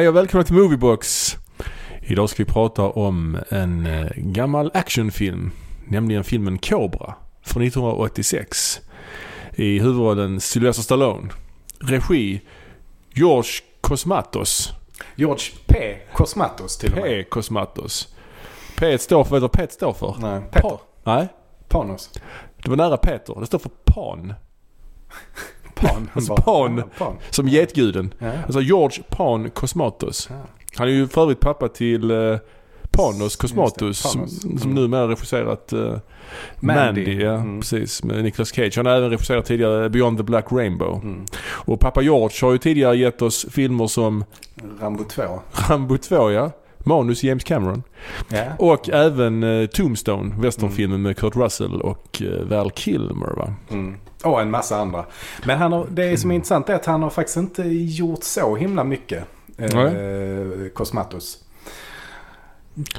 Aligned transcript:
Hej 0.00 0.08
och 0.08 0.16
välkomna 0.16 0.44
till 0.44 0.54
Moviebox. 0.54 1.36
Idag 2.02 2.30
ska 2.30 2.42
vi 2.44 2.50
prata 2.52 2.82
om 2.82 3.38
en 3.48 3.86
eh, 3.86 4.06
gammal 4.16 4.70
actionfilm. 4.74 5.50
Nämligen 5.88 6.24
filmen 6.24 6.58
Cobra 6.58 7.14
från 7.42 7.62
1986. 7.62 8.80
I 9.54 9.78
huvudrollen 9.78 10.40
Sylvester 10.40 10.82
Stallone. 10.82 11.28
Regi 11.80 12.40
George 13.14 13.50
Cosmatos. 13.80 14.72
George 15.16 15.44
P. 15.66 15.96
Cosmatos 16.14 16.78
till 16.78 16.92
och 16.92 16.96
med. 16.98 17.04
P. 17.04 17.24
Cosmatos. 17.24 18.14
P 18.76 18.98
står 18.98 19.24
för, 19.24 19.30
vad 19.30 19.42
heter 19.42 19.66
P 19.66 19.72
står 19.72 19.92
för? 19.92 20.16
Nej, 20.20 20.40
Peter. 20.40 20.60
Pa- 20.60 20.80
Nej, 21.04 21.28
Panos. 21.68 22.10
det 22.62 22.70
var 22.70 22.76
nära 22.76 22.96
Peter. 22.96 23.40
Det 23.40 23.46
står 23.46 23.58
för 23.58 23.70
Pan. 23.84 24.34
Pan. 25.80 26.10
Alltså 26.14 26.36
Pan. 26.36 26.76
Ja, 26.78 26.84
Pan. 26.98 27.16
Som 27.30 27.48
getguden. 27.48 28.14
Ja. 28.18 28.32
Alltså 28.44 28.60
George 28.60 29.02
Pan 29.08 29.50
Cosmatos. 29.50 30.26
Ja. 30.30 30.36
Han 30.76 30.88
är 30.88 30.92
ju 30.92 31.08
för 31.08 31.22
övrigt 31.22 31.40
pappa 31.40 31.68
till 31.68 32.10
eh, 32.10 32.36
Panos 32.90 33.36
Cosmatos 33.36 33.98
som, 33.98 34.20
Panos. 34.20 34.40
som 34.40 34.50
Mm. 34.70 34.74
numera 34.74 35.08
regisserat 35.08 35.72
uh, 35.72 35.96
Mandy. 36.60 37.00
Mandy. 37.06 37.22
ja, 37.24 37.32
Mm. 37.34 37.60
precis, 37.60 38.02
med 38.04 38.24
Nicolas 38.24 38.48
Cage. 38.54 38.72
Han 38.76 38.86
har 38.86 38.92
även 38.96 39.10
regisserat 39.10 39.44
tidigare 39.46 39.90
Beyond 39.90 40.16
the 40.18 40.22
Black 40.24 40.52
Rainbow. 40.52 41.00
Mm. 41.02 41.24
Och 41.48 41.80
pappa 41.80 42.02
George 42.02 42.36
har 42.42 42.52
ju 42.52 42.58
tidigare 42.58 42.96
gett 42.96 43.22
oss 43.22 43.46
filmer 43.50 43.86
som 43.86 44.24
Rambo 44.80 45.04
2. 45.04 45.22
Rambo 45.68 45.96
2 45.98 46.30
ja. 46.30 46.50
Manus 46.78 47.22
James 47.24 47.44
Cameron. 47.44 47.82
Ja. 48.28 48.44
Och 48.58 48.88
även 48.90 49.42
eh, 49.42 49.66
Tombstone, 49.66 50.34
westernfilmen 50.40 51.02
med 51.02 51.16
Kurt 51.16 51.36
Russell 51.36 51.80
och 51.80 52.22
uh, 52.24 52.44
Val 52.44 52.70
Kilmer 52.70 53.36
va? 53.36 53.54
Mm. 53.70 53.94
Och 54.24 54.40
en 54.40 54.50
massa 54.50 54.76
andra. 54.76 55.04
Men 55.46 55.58
han 55.58 55.72
har, 55.72 55.86
det 55.90 56.16
som 56.16 56.30
är 56.30 56.34
intressant 56.34 56.68
är 56.68 56.74
att 56.74 56.86
han 56.86 57.02
har 57.02 57.10
faktiskt 57.10 57.36
inte 57.36 57.62
gjort 57.68 58.22
så 58.24 58.56
himla 58.56 58.84
mycket. 58.84 59.24
Eh, 59.58 60.68
Cosmatos. 60.74 61.38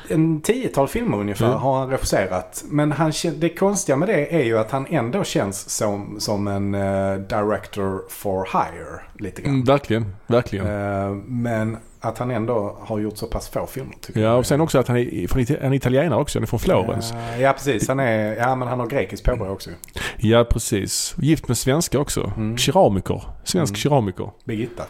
En 0.08 0.42
tiotal 0.42 0.88
filmer 0.88 1.18
ungefär 1.18 1.46
Mm. 1.48 1.60
har 1.60 1.80
han 1.80 1.90
regisserat. 1.90 2.64
Men 2.70 2.92
han, 2.92 3.12
det 3.36 3.50
konstiga 3.50 3.96
med 3.96 4.08
det 4.08 4.36
är 4.36 4.44
ju 4.44 4.58
att 4.58 4.72
han 4.72 4.86
ändå 4.90 5.24
känns 5.24 5.70
som, 5.70 6.16
som 6.20 6.48
en 6.48 6.76
eh, 6.76 7.14
director 7.16 8.04
for 8.10 8.46
hire. 8.54 9.02
Lite 9.14 9.42
grann. 9.42 9.54
Mm, 9.54 9.66
verkligen, 9.66 10.16
verkligen. 10.28 10.66
Eh, 10.68 11.10
men 11.26 11.78
att 12.02 12.18
han 12.18 12.32
ändå 12.32 12.78
har 12.80 13.00
gjort 13.00 13.18
så 13.18 13.28
pass 13.28 13.50
få 13.50 13.66
filmer 13.66 13.96
tycker 14.02 14.20
Ja 14.20 14.28
jag. 14.28 14.38
och 14.40 14.46
sen 14.46 14.62
också 14.62 14.80
att 14.80 14.88
han 14.88 14.98
är, 14.98 15.28
från, 15.28 15.42
är 15.42 15.74
italienare 15.74 16.20
också, 16.20 16.40
han 16.40 16.44
är 16.44 16.48
från 16.48 16.60
Florens. 16.60 17.14
Ja, 17.14 17.38
ja 17.38 17.54
precis. 17.54 17.88
Han 17.88 18.00
är, 18.00 18.36
ja 18.36 18.56
men 18.56 18.68
han 18.68 18.80
har 18.80 18.88
grekiskt 18.88 19.26
påbrå 19.26 19.50
också. 19.50 19.70
Ja 20.18 20.44
precis. 20.50 21.16
Gift 21.18 21.48
med 21.48 21.58
svenska 21.58 22.00
också. 22.00 22.32
Mm. 22.38 22.58
Keramiker. 22.58 23.24
Svensk 23.44 23.72
Mm. 23.72 23.76
keramiker. 23.78 24.30
Birgitta. 24.46 24.84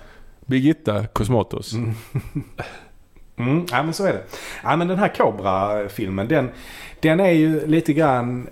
Birgitta 0.45 1.08
Cosmatos. 1.08 1.73
Mm. 1.73 1.94
Mm, 3.38 3.66
ja 3.72 3.84
men 3.84 3.94
så 3.94 4.06
är 4.06 4.14
det. 4.14 4.23
Ja 4.64 4.76
men 4.76 4.88
den 4.88 5.00
här 5.00 5.08
Cobra-filmen 5.17 6.28
den, 6.28 6.50
den 7.00 7.20
är 7.20 7.32
ju 7.32 7.67
lite 7.67 7.94
grann 7.94 8.48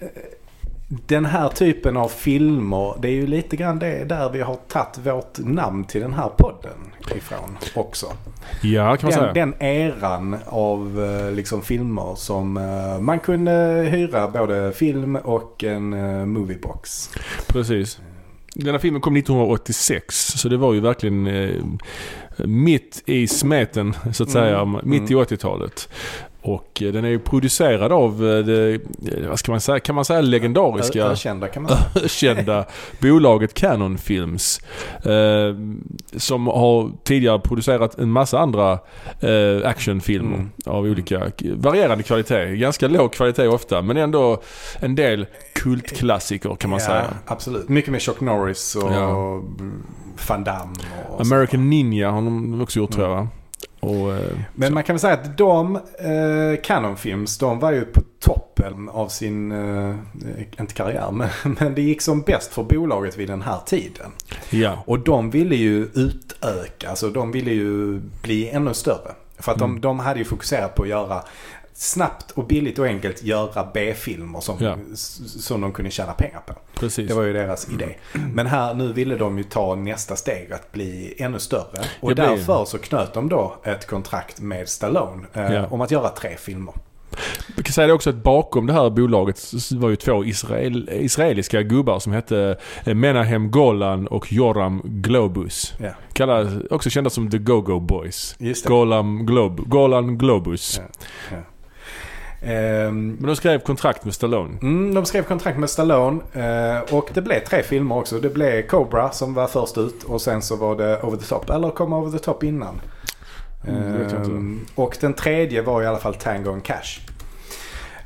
den 0.89 1.25
här 1.25 1.49
typen 1.49 1.97
av 1.97 2.07
filmer, 2.07 2.95
det 3.01 3.07
är 3.07 3.11
ju 3.13 3.27
lite 3.27 3.55
grann 3.55 3.79
det 3.79 4.05
där 4.05 4.29
vi 4.29 4.41
har 4.41 4.55
tagit 4.55 4.97
vårt 4.97 5.37
namn 5.37 5.83
till 5.83 6.01
den 6.01 6.13
här 6.13 6.29
podden 6.37 6.77
ifrån 7.15 7.57
också. 7.75 8.05
Ja 8.61 8.97
kan 8.97 9.07
man 9.07 9.13
säga. 9.13 9.33
Den, 9.33 9.51
den 9.51 9.61
eran 9.61 10.37
av 10.45 11.03
eh, 11.03 11.31
liksom 11.31 11.61
filmer 11.61 12.15
som 12.15 12.57
eh, 12.57 12.99
man 12.99 13.19
kunde 13.19 13.51
hyra 13.91 14.27
både 14.27 14.71
film 14.71 15.15
och 15.15 15.63
en 15.63 15.93
eh, 15.93 16.25
moviebox. 16.25 17.09
Precis. 17.47 17.99
Den 18.53 18.71
här 18.71 18.79
filmen 18.79 19.01
kom 19.01 19.15
1986 19.15 20.15
så 20.15 20.49
det 20.49 20.57
var 20.57 20.73
ju 20.73 20.79
verkligen 20.79 21.27
eh, 21.27 21.63
mitt 22.45 23.03
i 23.05 23.27
smeten 23.27 23.93
så 24.13 24.23
att 24.23 24.29
säga. 24.29 24.59
Mm. 24.59 24.81
Mitt 24.83 25.11
i 25.11 25.15
80-talet. 25.15 25.89
Och 26.41 26.81
eh, 26.81 26.91
den 26.93 27.05
är 27.05 27.09
ju 27.09 27.19
producerad 27.19 27.91
av 27.91 28.11
eh, 28.27 28.45
det, 28.45 28.73
eh, 28.73 28.79
vad 29.29 29.39
ska 29.39 29.51
man 29.51 29.61
säga, 29.61 29.79
kan 29.79 29.95
man 29.95 30.05
säga 30.05 30.21
legendariska 30.21 31.03
Ökända 31.05 31.47
kan 31.47 31.63
man 31.63 31.71
säga. 31.71 32.07
kända 32.07 32.65
bolaget 33.01 33.53
Canon 33.53 33.97
Films. 33.97 34.61
Eh, 35.03 35.55
som 36.17 36.47
har 36.47 36.91
tidigare 37.03 37.39
producerat 37.39 37.99
en 37.99 38.11
massa 38.11 38.39
andra 38.39 38.71
eh, 39.19 39.67
actionfilmer 39.69 40.29
Mm. 40.35 40.49
av 40.65 40.83
olika 40.83 41.31
varierande 41.55 42.03
kvalitet. 42.03 42.55
Ganska 42.55 42.87
låg 42.87 43.13
kvalitet 43.13 43.47
ofta 43.47 43.81
men 43.81 43.97
ändå 43.97 44.41
en 44.79 44.95
del 44.95 45.25
kultklassiker 45.55 46.55
kan 46.55 46.69
man 46.69 46.79
ja, 46.79 46.85
säga. 46.85 47.05
Absolut. 47.25 47.69
Mycket 47.69 47.91
med 47.91 48.01
Chuck 48.01 48.21
Norris 48.21 48.75
och 48.75 48.93
Ja. 48.93 49.41
Van 50.29 50.43
Damme. 50.43 50.73
Och 51.09 51.21
American 51.21 51.69
Ninja 51.69 52.11
har 52.11 52.21
de 52.21 52.61
också 52.61 52.79
gjort 52.79 52.91
tror 52.91 53.07
jag 53.07 53.15
va? 53.15 53.27
Och, 53.79 54.13
eh, 54.15 54.37
Men 54.55 54.73
man 54.73 54.83
kan 54.83 54.93
väl 54.93 54.99
säga 54.99 55.13
att 55.13 55.37
de, 55.37 55.75
eh, 55.75 56.61
Canon 56.63 56.97
Films, 56.97 57.37
de 57.37 57.59
var 57.59 57.71
ju 57.71 57.85
på 57.85 58.01
toppen 58.19 58.89
av 58.89 59.07
sin, 59.07 59.51
eh, 59.51 59.95
inte 60.59 60.73
karriär, 60.73 61.11
men, 61.11 61.29
men 61.59 61.75
det 61.75 61.81
gick 61.81 62.01
som 62.01 62.21
bäst 62.21 62.53
för 62.53 62.63
bolaget 62.63 63.17
vid 63.17 63.27
den 63.29 63.41
här 63.41 63.59
tiden. 63.65 64.11
ja. 64.49 64.83
Och 64.85 64.99
de 64.99 65.29
ville 65.29 65.55
ju 65.55 65.83
utöka, 65.93 66.89
alltså 66.89 67.09
de 67.09 67.31
ville 67.31 67.51
ju 67.51 67.99
bli 68.21 68.49
ännu 68.49 68.73
större. 68.73 69.11
För 69.41 69.51
att 69.51 69.57
de, 69.59 69.69
Mm. 69.69 69.81
de 69.81 69.99
hade 69.99 70.19
ju 70.19 70.25
fokuserat 70.25 70.75
på 70.75 70.83
att 70.83 70.89
göra 70.89 71.23
snabbt 71.81 72.31
och 72.31 72.47
billigt 72.47 72.79
och 72.79 72.85
enkelt 72.85 73.23
göra 73.23 73.67
B-filmer 73.73 74.39
som, 74.39 74.57
Ja. 74.59 74.77
som 75.25 75.61
de 75.61 75.71
kunde 75.73 75.91
tjäna 75.91 76.13
pengar 76.13 76.41
på. 76.47 76.53
Precis. 76.75 77.07
Det 77.07 77.13
var 77.15 77.23
ju 77.23 77.33
deras 77.33 77.69
idé. 77.69 77.95
Men 78.33 78.47
här 78.47 78.73
nu 78.73 78.93
ville 78.93 79.15
de 79.15 79.37
ju 79.37 79.43
ta 79.43 79.75
nästa 79.75 80.15
steg 80.15 80.51
att 80.53 80.71
bli 80.71 81.13
ännu 81.17 81.39
större. 81.39 81.83
Och 81.99 82.07
blir- 82.07 82.15
därför 82.15 82.65
så 82.65 82.77
knöt 82.77 83.13
de 83.13 83.29
då 83.29 83.55
ett 83.63 83.87
kontrakt 83.87 84.41
med 84.41 84.69
Stallone 84.69 85.23
eh, 85.33 85.53
Ja. 85.53 85.65
om 85.69 85.81
att 85.81 85.91
göra 85.91 86.09
tre 86.09 86.35
filmer. 86.37 86.73
Vi 87.57 87.63
kan 87.63 87.73
säga 87.73 87.87
det 87.87 87.93
också 87.93 88.09
att 88.09 88.15
bakom 88.23 88.65
det 88.67 88.73
här 88.73 88.89
bolaget 88.89 89.39
var 89.73 89.89
ju 89.89 89.95
två 89.95 90.25
israel, 90.25 90.89
israeliska 90.93 91.61
gubbar 91.61 91.99
som 91.99 92.13
hette 92.13 92.57
eh, 92.85 92.93
Menahem 92.93 93.51
Golan 93.51 94.07
och 94.07 94.31
Joram 94.33 94.81
Globus. 94.85 95.73
Ja. 95.79 95.89
Kallade, 96.13 96.67
också 96.69 96.89
kända 96.89 97.09
som 97.09 97.29
The 97.29 97.37
Go-Go 97.37 97.79
Boys. 97.79 98.35
Golan, 98.65 99.25
Glob, 99.25 99.69
Golan 99.69 100.17
Globus. 100.17 100.81
Ja. 101.31 101.35
Ehm, 101.37 101.43
Men 102.41 103.21
de 103.21 103.35
skrev 103.35 103.59
kontrakt 103.59 104.05
med 104.05 104.13
Stallone. 104.13 104.57
Mm, 104.61 104.93
de 104.93 105.05
skrev 105.05 105.23
kontrakt 105.23 105.59
med 105.59 105.69
Stallone 105.69 106.21
eh, 106.33 106.95
och 106.95 107.09
det 107.13 107.21
blev 107.21 107.39
tre 107.39 107.63
filmer 107.63 107.97
också. 107.97 108.19
Det 108.19 108.29
blev 108.29 108.67
Cobra 108.67 109.11
som 109.11 109.33
var 109.33 109.47
först 109.47 109.77
ut 109.77 110.03
och 110.03 110.21
sen 110.21 110.41
så 110.41 110.55
var 110.55 110.75
det 110.75 111.01
Over 111.01 111.17
the 111.17 111.25
Top. 111.25 111.49
Eller 111.49 111.69
kom 111.69 111.93
Over 111.93 112.11
the 112.17 112.23
Top 112.23 112.43
innan? 112.43 112.81
Mm. 113.67 114.01
Ehm, 114.01 114.65
och 114.75 114.97
den 115.01 115.13
tredje 115.13 115.61
var 115.61 115.83
i 115.83 115.87
alla 115.87 115.99
fall 115.99 116.15
Tango 116.15 116.51
and 116.51 116.63
Cash. 116.63 116.99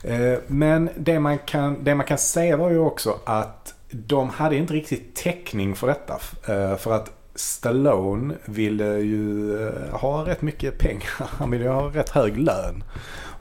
Eh, 0.04 0.40
men 0.48 0.90
det 0.96 1.20
man, 1.20 1.38
kan, 1.38 1.84
det 1.84 1.96
man 1.96 2.06
kan 2.06 2.18
säga 2.18 2.58
var 2.58 2.70
ju 2.70 2.80
också 2.80 3.20
att 3.24 3.74
de 3.92 4.30
hade 4.30 4.56
inte 4.56 4.74
riktigt 4.74 5.16
täckning 5.16 5.76
för 5.76 5.88
detta. 5.88 6.14
Eh, 6.48 6.78
för 6.78 6.92
att 6.94 7.12
Stallone 7.36 8.34
ville 8.46 8.98
ju 8.98 9.58
ha 9.92 10.28
rätt 10.28 10.42
mycket 10.42 10.78
pengar. 10.78 11.12
Han 11.38 11.52
ville 11.52 11.64
ju 11.64 11.70
ha 11.70 11.90
rätt 11.90 12.10
hög 12.10 12.38
lön 12.38 12.84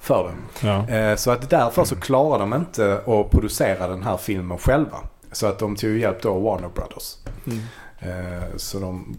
för 0.03 0.25
den. 0.25 0.37
Ja. 0.71 0.95
Eh, 0.97 1.17
Så 1.17 1.31
att 1.31 1.51
därför 1.51 1.85
så 1.85 1.97
klarar 1.97 2.39
de 2.39 2.55
inte 2.55 2.95
att 3.07 3.31
producera 3.31 3.89
den 3.89 4.03
här 4.03 4.17
filmen 4.17 4.59
själva. 4.59 4.99
Så 5.33 5.47
att 5.47 5.59
de 5.59 5.77
tog 5.77 5.97
hjälp 5.99 6.23
då 6.23 6.31
av 6.31 6.43
Warner 6.43 6.69
Brothers. 6.69 7.15
Mm. 7.47 7.59
Eh, 7.99 8.43
Så 8.57 8.79
de, 8.79 9.17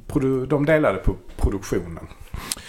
de 0.50 0.66
delade 0.66 0.98
på 0.98 1.16
produktionen. 1.38 2.08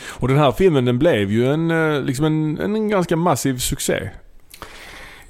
Och 0.07 0.29
den 0.29 0.39
här 0.39 0.53
filmen 0.53 0.85
den 0.85 0.99
blev 0.99 1.31
ju 1.31 1.53
en, 1.53 1.71
eh, 1.71 2.01
liksom 2.01 2.25
en, 2.25 2.59
en 2.59 2.89
ganska 2.89 3.17
massiv 3.17 3.59
succé. 3.59 4.11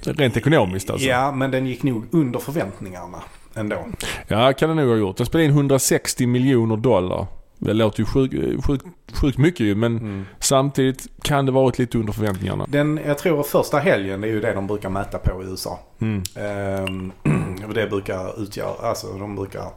Rent 0.01 0.37
ekonomiskt 0.37 0.89
alltså. 0.89 1.07
Ja, 1.07 1.31
men 1.31 1.51
den 1.51 1.65
gick 1.65 1.83
nog 1.83 2.05
under 2.11 2.39
förväntningarna 2.39 3.17
ändå. 3.55 3.85
Ja, 4.27 4.53
kan 4.53 4.69
det 4.69 4.75
nog 4.75 4.89
ha 4.89 4.95
gjort. 4.97 5.17
Den 5.17 5.25
spelade 5.25 5.45
in 5.45 5.51
160 5.51 6.27
miljoner 6.27 6.77
dollar. 6.77 7.27
Det 7.57 7.73
låter 7.73 7.99
ju 7.99 8.05
sjukt 8.05 8.65
sjuk, 8.65 8.81
sjuk 9.13 9.37
mycket 9.37 9.65
ju 9.65 9.75
men 9.75 9.97
Mm. 9.97 10.25
samtidigt 10.39 11.07
kan 11.21 11.45
det 11.45 11.51
varit 11.51 11.79
lite 11.79 11.97
under 11.97 12.13
förväntningarna. 12.13 12.65
Den, 12.69 12.99
jag 13.05 13.17
tror 13.17 13.43
första 13.43 13.77
helgen 13.79 14.23
är 14.23 14.27
ju 14.27 14.39
det 14.41 14.53
de 14.53 14.67
brukar 14.67 14.89
mäta 14.89 15.17
på 15.17 15.43
i 15.43 15.45
USA. 15.45 15.79
Mm. 16.01 16.23
Ehm, 16.35 17.11
det 17.73 17.87
brukar 17.87 18.41
utgöra, 18.43 18.87
alltså 18.89 19.07
de 19.17 19.35
brukar... 19.35 19.69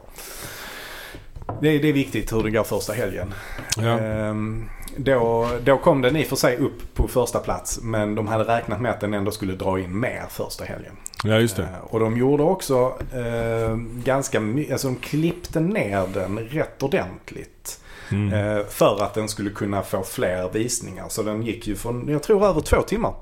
Det 1.61 1.69
är, 1.69 1.79
det 1.81 1.89
är 1.89 1.93
viktigt 1.93 2.33
hur 2.33 2.43
det 2.43 2.51
går 2.51 2.63
första 2.63 2.93
helgen. 2.93 3.33
Ja. 3.77 3.99
Ehm, 3.99 4.69
då, 5.03 5.49
då 5.63 5.77
kom 5.77 6.01
den 6.01 6.15
i 6.15 6.23
och 6.23 6.27
för 6.27 6.35
sig 6.35 6.57
upp 6.57 6.93
på 6.93 7.07
första 7.07 7.39
plats 7.39 7.79
men 7.83 8.15
de 8.15 8.27
hade 8.27 8.43
räknat 8.43 8.81
med 8.81 8.91
att 8.91 8.99
den 8.99 9.13
ändå 9.13 9.31
skulle 9.31 9.53
dra 9.53 9.79
in 9.79 9.99
mer 9.99 10.23
första 10.29 10.63
helgen. 10.65 10.93
ja, 11.23 11.39
just 11.39 11.55
det. 11.55 11.63
Eh, 11.63 11.79
och 11.89 11.99
de 11.99 12.17
gjorde 12.17 12.43
också 12.43 12.93
eh, 13.13 13.75
ganska 14.03 14.39
mycket, 14.39 14.71
alltså 14.71 14.87
de 14.87 14.95
klippte 14.95 15.59
ner 15.59 16.07
den 16.13 16.39
rätt 16.39 16.83
ordentligt. 16.83 17.79
Mm. 18.11 18.33
Eh, 18.33 18.65
för 18.65 19.03
att 19.03 19.13
den 19.13 19.27
skulle 19.27 19.49
kunna 19.49 19.81
få 19.81 20.03
fler 20.03 20.49
visningar. 20.53 21.05
Så 21.09 21.23
den 21.23 21.43
gick 21.43 21.67
ju 21.67 21.75
från, 21.75 22.07
jag 22.09 22.23
tror 22.23 22.45
över 22.45 22.61
två 22.61 22.81
timmar. 22.81 23.13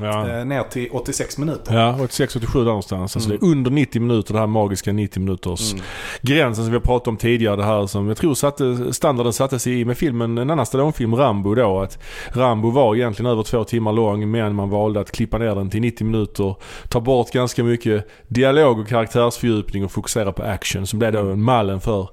Ja. 0.00 0.28
Eh, 0.38 0.44
ner 0.44 0.62
till 0.62 0.88
86 0.92 1.38
minuter. 1.38 1.74
Ja, 1.74 1.96
86-87 2.00 2.58
där 2.58 2.64
någonstans. 2.64 3.16
Alltså 3.16 3.30
Mm. 3.30 3.40
det 3.40 3.46
är 3.46 3.50
under 3.50 3.70
90 3.70 4.00
minuter, 4.02 4.34
det 4.34 4.40
här 4.40 4.46
magiska 4.46 4.92
90 4.92 5.20
minuters 5.20 5.72
Mm. 5.72 5.84
gränsen 6.22 6.64
som 6.64 6.72
vi 6.72 6.76
har 6.78 6.84
pratat 6.84 7.08
om 7.08 7.16
tidigare. 7.16 7.56
Det 7.56 7.64
här 7.64 7.86
som 7.86 8.08
jag 8.08 8.16
tror 8.16 8.34
satte, 8.34 8.92
standarden 8.92 9.32
sattes 9.32 9.66
i 9.66 9.84
med 9.84 9.98
filmen, 9.98 10.38
en 10.38 10.50
annan 10.50 10.66
Stallone-film, 10.66 11.14
Rambo 11.16 11.54
då. 11.54 11.80
Att 11.80 11.98
Rambo 12.32 12.70
var 12.70 12.94
egentligen 12.96 13.30
över 13.32 13.42
två 13.42 13.64
timmar 13.64 13.92
lång 13.92 14.30
men 14.30 14.54
man 14.54 14.70
valde 14.70 15.00
att 15.00 15.10
klippa 15.12 15.38
ner 15.38 15.54
den 15.54 15.70
till 15.70 15.80
90 15.80 16.04
minuter. 16.04 16.54
Ta 16.88 17.00
bort 17.00 17.30
ganska 17.30 17.64
mycket 17.64 18.08
dialog 18.28 18.78
och 18.78 18.88
karaktärsfördjupning 18.88 19.84
och 19.84 19.92
fokusera 19.92 20.32
på 20.32 20.42
action. 20.42 20.86
Så 20.86 20.96
blev 20.96 21.12
då 21.12 21.22
mallen 21.36 21.80
för 21.80 22.08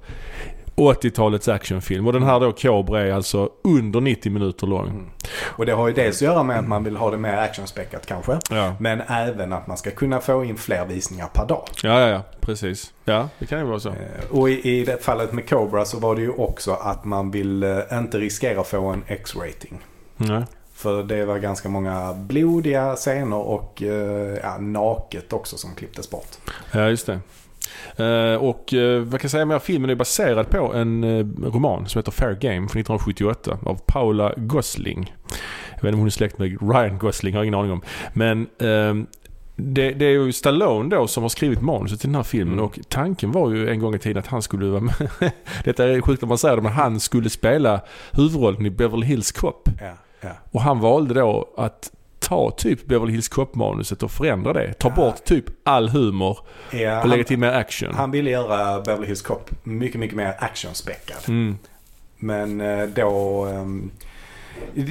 80-talets 0.75 1.47
actionfilm. 1.47 2.07
Och 2.07 2.13
den 2.13 2.23
här 2.23 2.39
då, 2.39 2.51
Cobra, 2.51 3.01
är 3.01 3.11
alltså 3.11 3.49
under 3.63 4.01
90 4.01 4.31
minuter 4.31 4.67
lång. 4.67 4.87
Mm. 4.89 5.05
Och 5.41 5.65
det 5.65 5.71
har 5.71 5.87
ju 5.87 5.93
dels 5.93 6.15
att 6.15 6.21
göra 6.21 6.43
med 6.43 6.59
att 6.59 6.67
man 6.67 6.83
vill 6.83 6.95
ha 6.95 7.11
det 7.11 7.17
mer 7.17 7.37
actionspäckat 7.37 8.05
kanske. 8.05 8.39
Ja. 8.49 8.75
Men 8.79 9.01
även 9.07 9.53
att 9.53 9.67
man 9.67 9.77
ska 9.77 9.91
kunna 9.91 10.19
få 10.19 10.43
in 10.43 10.57
fler 10.57 10.85
visningar 10.85 11.27
per 11.33 11.45
dag. 11.45 11.63
Ja, 11.83 11.99
ja, 11.99 12.07
ja. 12.07 12.21
Precis. 12.41 12.93
Ja, 13.05 13.29
det 13.39 13.45
kan 13.45 13.59
ju 13.59 13.65
vara 13.65 13.79
så. 13.79 13.89
Eh, 13.89 13.95
Och 14.31 14.49
i, 14.49 14.79
i 14.79 14.85
det 14.85 15.03
fallet 15.03 15.33
med 15.33 15.49
Cobra 15.49 15.85
så 15.85 15.99
var 15.99 16.15
det 16.15 16.21
ju 16.21 16.29
också 16.31 16.71
att 16.71 17.05
man 17.05 17.31
vill 17.31 17.63
eh, 17.63 17.77
inte 17.91 18.17
riskera 18.17 18.61
att 18.61 18.67
få 18.67 18.85
en 18.85 19.03
X-rating. 19.07 19.79
Nej. 20.17 20.43
För 20.73 21.03
det 21.03 21.25
var 21.25 21.37
ganska 21.37 21.69
många 21.69 22.13
blodiga 22.13 22.95
scener 22.95 23.37
och 23.37 23.81
eh, 23.83 24.37
ja, 24.43 24.57
naket 24.59 25.33
också 25.33 25.57
som 25.57 25.75
klipptes 25.75 26.09
bort. 26.09 26.27
Ja, 26.71 26.89
just 26.89 27.05
det. 27.05 27.19
Eh, 27.97 28.35
och 28.35 28.73
uh, 28.73 28.99
vad 28.99 29.11
kan 29.11 29.25
jag 29.25 29.31
säga 29.31 29.45
mer? 29.45 29.59
Filmen 29.59 29.89
är 29.89 29.95
baserad 29.95 30.49
på 30.49 30.73
en 30.73 31.03
eh, 31.03 31.25
roman 31.51 31.87
som 31.87 31.99
heter 31.99 32.11
Fair 32.11 32.33
Game 32.33 32.67
från 32.67 32.81
1978 32.81 33.57
av 33.63 33.75
Paula 33.85 34.33
Gosling. 34.37 35.13
Jag 35.75 35.81
vet 35.81 35.83
inte 35.83 35.93
om 35.93 35.99
hon 35.99 36.07
är 36.07 36.11
släkt 36.11 36.39
med 36.39 36.73
Ryan 36.73 36.97
Gosling, 36.97 37.35
har 37.35 37.43
ingen 37.43 37.55
aning 37.55 37.71
om. 37.71 37.81
Men 38.13 38.47
ehm, 38.59 39.07
det, 39.55 39.91
det 39.91 40.05
är 40.05 40.09
ju 40.09 40.31
Stallone 40.31 40.95
då 40.95 41.07
som 41.07 41.23
har 41.23 41.29
skrivit 41.29 41.61
manuset 41.61 41.99
till 41.99 42.09
den 42.09 42.15
här 42.15 42.23
filmen 42.23 42.53
Mm. 42.53 42.65
och 42.65 42.79
tanken 42.89 43.31
var 43.31 43.51
ju 43.51 43.69
en 43.69 43.79
gång 43.79 43.95
i 43.95 43.99
tiden 43.99 44.19
att 44.19 44.27
han 44.27 44.41
skulle 44.41 44.65
vara 44.65 44.81
med. 44.81 45.09
Detta 45.63 45.85
är 45.85 46.01
sjukt 46.01 46.23
om 46.23 46.29
man 46.29 46.37
säger 46.37 46.55
det 46.55 46.61
men 46.61 46.71
han 46.71 46.99
skulle 46.99 47.29
spela 47.29 47.81
huvudrollen 48.11 48.65
i 48.65 48.69
Beverly 48.69 49.05
Hills 49.05 49.31
Cop. 49.31 49.69
Ja, 49.81 49.93
ja. 50.21 50.29
Och 50.51 50.61
han 50.61 50.79
valde 50.79 51.13
då 51.13 51.53
att 51.57 51.91
ta 52.27 52.51
typ 52.51 52.85
Beverly 52.85 53.11
Hills 53.11 53.27
Cop-manuset 53.29 54.03
och 54.03 54.11
förändra 54.11 54.53
det. 54.53 54.73
Ta 54.73 54.87
Ja. 54.87 54.95
bort 54.95 55.23
typ 55.23 55.45
all 55.63 55.89
humor 55.89 56.37
Ja, 56.71 57.01
och 57.01 57.07
lägga 57.07 57.23
till 57.23 57.39
mer 57.39 57.51
action. 57.51 57.93
han 57.95 58.11
ville 58.11 58.29
göra 58.29 58.81
Beverly 58.81 59.07
Hills 59.07 59.21
Cop 59.21 59.49
mycket, 59.63 59.99
mycket 59.99 60.17
mer 60.17 60.35
actionspäckad. 60.39 61.17
Mm. 61.27 61.57
Men 62.17 62.61
eh, 62.61 62.87
då... 62.87 63.45
ehm, 63.45 63.91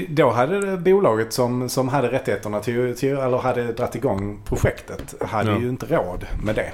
Då 0.08 0.30
hade 0.30 0.76
bolaget 0.76 1.32
som, 1.32 1.68
som 1.68 1.88
hade 1.88 2.08
rättigheterna 2.12 2.60
till, 2.60 2.96
till, 2.96 3.16
eller 3.16 3.38
hade 3.38 3.72
dragit 3.72 3.94
igång 3.94 4.40
projektet, 4.44 5.14
hade 5.20 5.50
Ja. 5.50 5.58
ju 5.58 5.68
inte 5.68 5.86
råd 5.86 6.24
med 6.44 6.54
det. 6.54 6.72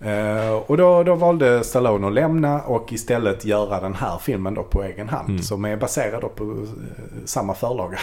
Eh, 0.00 0.52
och 0.52 0.76
då, 0.76 1.02
då 1.02 1.14
valde 1.14 1.64
Stallone 1.64 2.06
att 2.06 2.12
lämna 2.12 2.62
och 2.62 2.92
istället 2.92 3.44
göra 3.44 3.80
den 3.80 3.94
här 3.94 4.18
filmen 4.18 4.54
då 4.54 4.62
på 4.62 4.82
egen 4.84 5.08
hand. 5.08 5.28
Mm. 5.28 5.42
Som 5.42 5.64
är 5.64 5.76
baserad 5.76 6.34
på 6.34 6.44
eh, 6.44 6.50
samma 7.24 7.54
förlaga. 7.54 7.98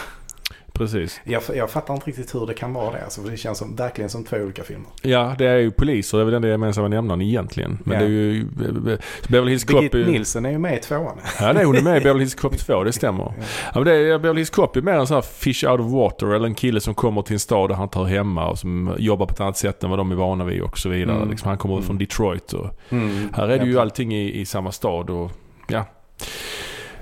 Precis. 0.73 1.21
Jag, 1.23 1.41
jag 1.55 1.69
fattar 1.69 1.93
inte 1.93 2.07
riktigt 2.07 2.35
hur 2.35 2.45
det 2.47 2.53
kan 2.53 2.73
vara 2.73 2.91
det. 2.91 3.03
Alltså, 3.03 3.21
för 3.21 3.31
det 3.31 3.37
känns 3.37 3.57
som, 3.57 3.75
verkligen 3.75 4.09
som 4.09 4.23
två 4.23 4.37
olika 4.37 4.63
filmer. 4.63 4.85
Ja, 5.01 5.35
det 5.37 5.45
är 5.47 5.57
ju 5.57 5.71
poliser. 5.71 6.17
Det 6.17 6.21
är 6.21 6.25
väl 6.25 6.41
den 6.41 6.51
gemensamma 6.51 6.87
nämnaren 6.87 7.21
egentligen. 7.21 7.79
Men 7.83 7.93
Ja. 7.93 7.99
det 7.99 8.05
är 8.05 8.09
ju... 8.09 8.41
eh, 8.41 8.97
Beverly 9.27 9.49
Hills 9.51 9.63
Cop... 9.63 9.79
Birgit 9.79 9.93
är- 10.07 10.11
Nilsson 10.11 10.45
är 10.45 10.51
ju 10.51 10.57
med 10.57 10.77
i 10.77 10.79
tvåan. 10.79 11.17
Ja, 11.39 11.53
nej, 11.53 11.63
hon 11.65 11.75
är 11.75 11.81
med 11.81 11.97
i 11.97 11.99
Beverly 11.99 12.19
Hills 12.19 12.35
Cop 12.35 12.57
2, 12.67 12.83
det 12.83 12.93
stämmer. 12.93 13.23
Ja. 13.23 13.33
Ja, 13.65 13.71
men 13.75 13.83
det 13.83 13.93
är, 13.95 14.19
Beverly 14.19 14.39
Hills 14.39 14.49
Cop 14.49 14.75
är 14.75 14.81
mer 14.81 14.93
en 14.93 15.07
sån 15.07 15.15
här 15.15 15.21
fish 15.21 15.63
out 15.69 15.79
of 15.79 15.91
water. 15.91 16.33
Eller 16.35 16.45
en 16.47 16.55
kille 16.55 16.79
som 16.81 16.93
kommer 16.93 17.21
till 17.21 17.33
en 17.33 17.39
stad 17.39 17.69
där 17.69 17.75
han 17.75 17.89
tar 17.89 18.05
hemma 18.05 18.47
och 18.49 18.59
som 18.59 18.95
jobbar 18.99 19.25
på 19.25 19.33
ett 19.33 19.39
annat 19.39 19.57
sätt 19.57 19.83
än 19.83 19.89
vad 19.89 19.99
de 19.99 20.11
är 20.11 20.15
vana 20.15 20.45
vid 20.45 20.61
och 20.61 20.77
så 20.77 20.89
vidare. 20.89 21.15
Mm. 21.17 21.29
Liksom, 21.29 21.47
han 21.49 21.57
kommer 21.57 21.75
Mm. 21.75 21.85
från 21.87 21.97
Detroit 21.97 22.53
och 22.53 22.69
Mm. 22.89 23.29
Här 23.33 23.47
är 23.47 23.59
det 23.59 23.65
ju 23.65 23.79
allting 23.79 24.13
i, 24.15 24.39
i 24.39 24.45
samma 24.45 24.71
stad 24.71 25.09
och 25.09 25.31
ja. 25.67 25.85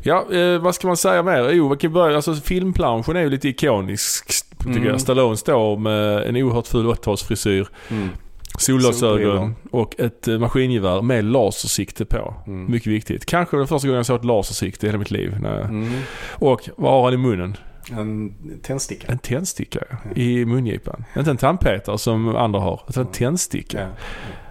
Ja, 0.03 0.33
eh, 0.33 0.59
vad 0.59 0.75
ska 0.75 0.87
man 0.87 0.97
säga 0.97 1.23
mer? 1.23 1.49
Jo, 1.49 1.69
vi 1.69 1.77
kan 1.77 1.93
börja. 1.93 2.15
Alltså 2.15 2.33
filmplanschen 2.35 3.15
är 3.15 3.21
ju 3.21 3.29
lite 3.29 3.49
ikonisk 3.49 4.31
tycker 4.57 4.71
Mm. 4.71 4.83
jag. 4.87 5.01
Stallone 5.01 5.37
står 5.37 5.77
med 5.77 6.23
en 6.23 6.35
oerhört 6.35 6.67
ful 6.67 6.85
80-talsfrisyr, 6.85 7.67
Mm. 7.89 8.09
solglasögon 8.59 9.55
och 9.71 9.99
ett 9.99 10.27
eh, 10.27 10.39
maskingevär 10.39 11.01
med 11.01 11.25
lasersikte 11.25 12.05
på. 12.05 12.33
Mm. 12.47 12.71
Mycket 12.71 12.87
viktigt. 12.87 13.25
Kanske 13.25 13.57
den 13.57 13.67
första 13.67 13.87
gången 13.87 13.97
jag 13.97 14.05
såg 14.05 14.19
ett 14.19 14.25
lasersikte 14.25 14.85
i 14.85 14.89
hela 14.89 14.99
mitt 14.99 15.11
liv. 15.11 15.33
Mm. 15.45 15.91
Och 16.31 16.69
vad 16.77 16.91
har 16.91 17.03
han 17.03 17.13
i 17.13 17.17
munnen? 17.17 17.57
En 17.91 18.33
tändsticka. 18.61 19.07
En 19.11 19.17
tändsticka 19.19 19.79
ja. 19.89 20.21
i 20.21 20.45
mungipan. 20.45 21.03
Inte 21.17 21.31
en 21.31 21.37
tandpetare 21.37 21.97
som 21.97 22.35
andra 22.35 22.59
har, 22.59 22.81
utan 22.89 23.05
en 23.05 23.11
tändsticka. 23.11 23.79
Ja. 23.81 23.87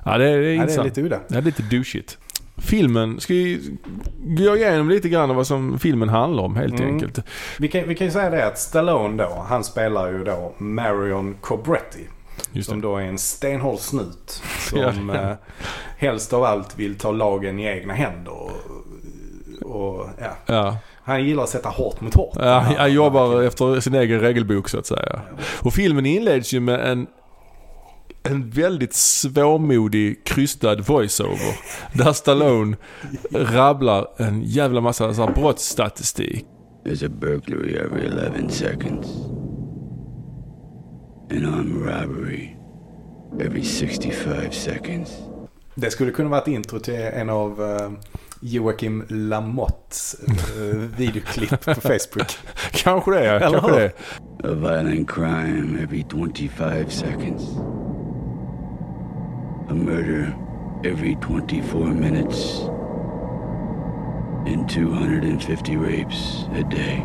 Ja, 0.05 0.19
det 0.19 0.29
är, 0.29 0.39
det 0.41 0.49
är 0.49 0.55
Ja, 0.55 0.67
det 0.67 0.75
är 0.75 0.85
lite 0.85 1.03
udda. 1.03 1.21
Ja, 1.29 1.41
lite 1.41 1.63
douchigt. 1.63 2.19
Filmen, 2.61 3.21
ska 3.21 3.35
vi 3.35 3.77
gå 4.19 4.57
igenom 4.57 4.89
lite 4.89 5.09
grann 5.09 5.37
vad 5.37 5.47
som 5.47 5.79
filmen 5.79 6.09
handlar 6.09 6.43
om 6.45 6.57
helt 6.57 6.81
Mm. 6.81 6.93
enkelt. 6.95 7.19
Vi 7.59 7.69
kan, 7.69 7.89
vi 7.89 7.95
kan 7.95 8.07
ju 8.07 8.11
säga 8.11 8.31
det 8.31 8.47
att 8.47 8.59
Stallone 8.59 9.23
då, 9.25 9.45
han 9.49 9.65
spelar 9.65 10.13
ju 10.13 10.25
då 10.25 10.53
Marion 10.59 11.37
Cobretti. 11.41 12.09
Som 12.63 12.81
då 12.81 12.97
är 12.97 13.03
en 13.03 13.19
stenhård 13.19 13.79
snut. 13.79 14.43
Ja, 14.75 14.93
Som 14.93 15.09
ja. 15.09 15.31
eh, 15.31 15.37
helst 15.99 16.33
av 16.33 16.45
allt 16.45 16.79
vill 16.79 16.95
ta 16.99 17.13
lagen 17.13 17.59
i 17.59 17.65
egna 17.65 17.95
händer. 17.95 18.33
Och, 18.33 18.51
och, 19.63 20.07
ja. 20.19 20.31
Ja. 20.55 20.77
Han 21.03 21.25
gillar 21.25 21.43
att 21.43 21.49
sätta 21.49 21.69
hårt 21.69 22.01
mot 22.01 22.15
hårt. 22.15 22.37
Ja, 22.37 22.75
han 22.79 22.93
jobbar 22.93 23.43
efter 23.43 23.81
sin 23.81 23.95
egen 23.95 24.21
regelbok 24.21 24.69
så 24.69 24.79
att 24.79 24.87
säga. 24.87 25.21
Och 25.63 25.73
filmen 25.75 26.07
inleds 26.07 26.53
ju 26.53 26.61
med 26.61 26.81
en 26.91 27.07
en 28.23 28.51
väldigt 28.51 28.95
svårmodig 28.95 30.25
krystad 30.25 30.81
voiceover. 30.81 31.57
Där 31.95 32.13
Stallone 32.13 32.77
rabblar 33.33 34.07
en 34.17 34.43
jävla 34.43 34.81
massa 34.81 35.15
så 35.15 35.27
här 35.27 35.35
brottsstatistik. 35.35 36.47
There's 36.85 37.07
a 37.07 37.09
burglary 37.09 37.75
every 37.75 38.07
11 38.07 38.49
seconds. 38.49 39.07
An 41.31 41.45
armed 41.45 41.87
robbery 41.87 42.57
every 43.41 43.65
65 43.65 44.53
seconds. 44.53 45.11
Det 45.75 45.91
skulle 45.91 46.11
kunna 46.11 46.29
vara 46.29 46.41
ett 46.41 46.49
intro 46.49 46.79
till 46.79 46.95
en 46.95 47.31
av 47.31 47.63
eh, 47.63 47.91
Joakim 48.41 49.05
Lamotts 49.09 50.17
eh, 50.29 50.77
videoklipp 50.77 51.65
på 51.65 51.75
Facebook. 51.75 52.39
Kanske 52.73 53.11
det 53.11 53.25
ja, 53.25 53.41
kanske 53.41 53.71
det. 53.81 53.93
A 54.45 54.55
violent 54.55 55.11
crime 55.11 55.83
every 55.83 56.05
25 56.35 56.91
seconds. 56.91 57.43
A 59.71 59.75
murder 59.75 60.35
every 60.85 61.17
24 61.21 61.95
minutes. 61.95 62.61
And 64.47 64.69
250 64.69 65.77
rapes 65.77 66.45
a 66.55 66.63
day. 66.71 67.03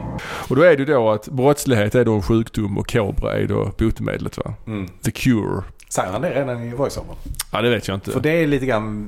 Och 0.50 0.56
då 0.56 0.62
är 0.62 0.78
det 0.78 0.80
ju 0.80 0.86
då 0.86 1.10
att 1.10 1.28
brottslighet 1.28 1.96
är 1.96 2.06
då 2.06 2.14
en 2.14 2.22
sjukdom 2.22 2.78
och 2.78 2.92
kobra 2.92 3.34
är 3.34 3.48
då 3.48 3.72
botemedlet 3.78 4.38
va? 4.38 4.54
Mm. 4.68 4.88
The 4.88 5.12
cure. 5.12 5.64
Säger 5.90 6.12
han 6.12 6.22
det 6.22 6.30
redan 6.40 6.64
i 6.64 6.70
voiceovern? 6.76 7.16
Ja 7.52 7.62
det 7.62 7.70
vet 7.70 7.88
jag 7.88 7.96
inte. 7.96 8.12
För 8.12 8.20
det 8.20 8.30
är 8.30 8.48
lite 8.48 8.66
grann 8.66 9.08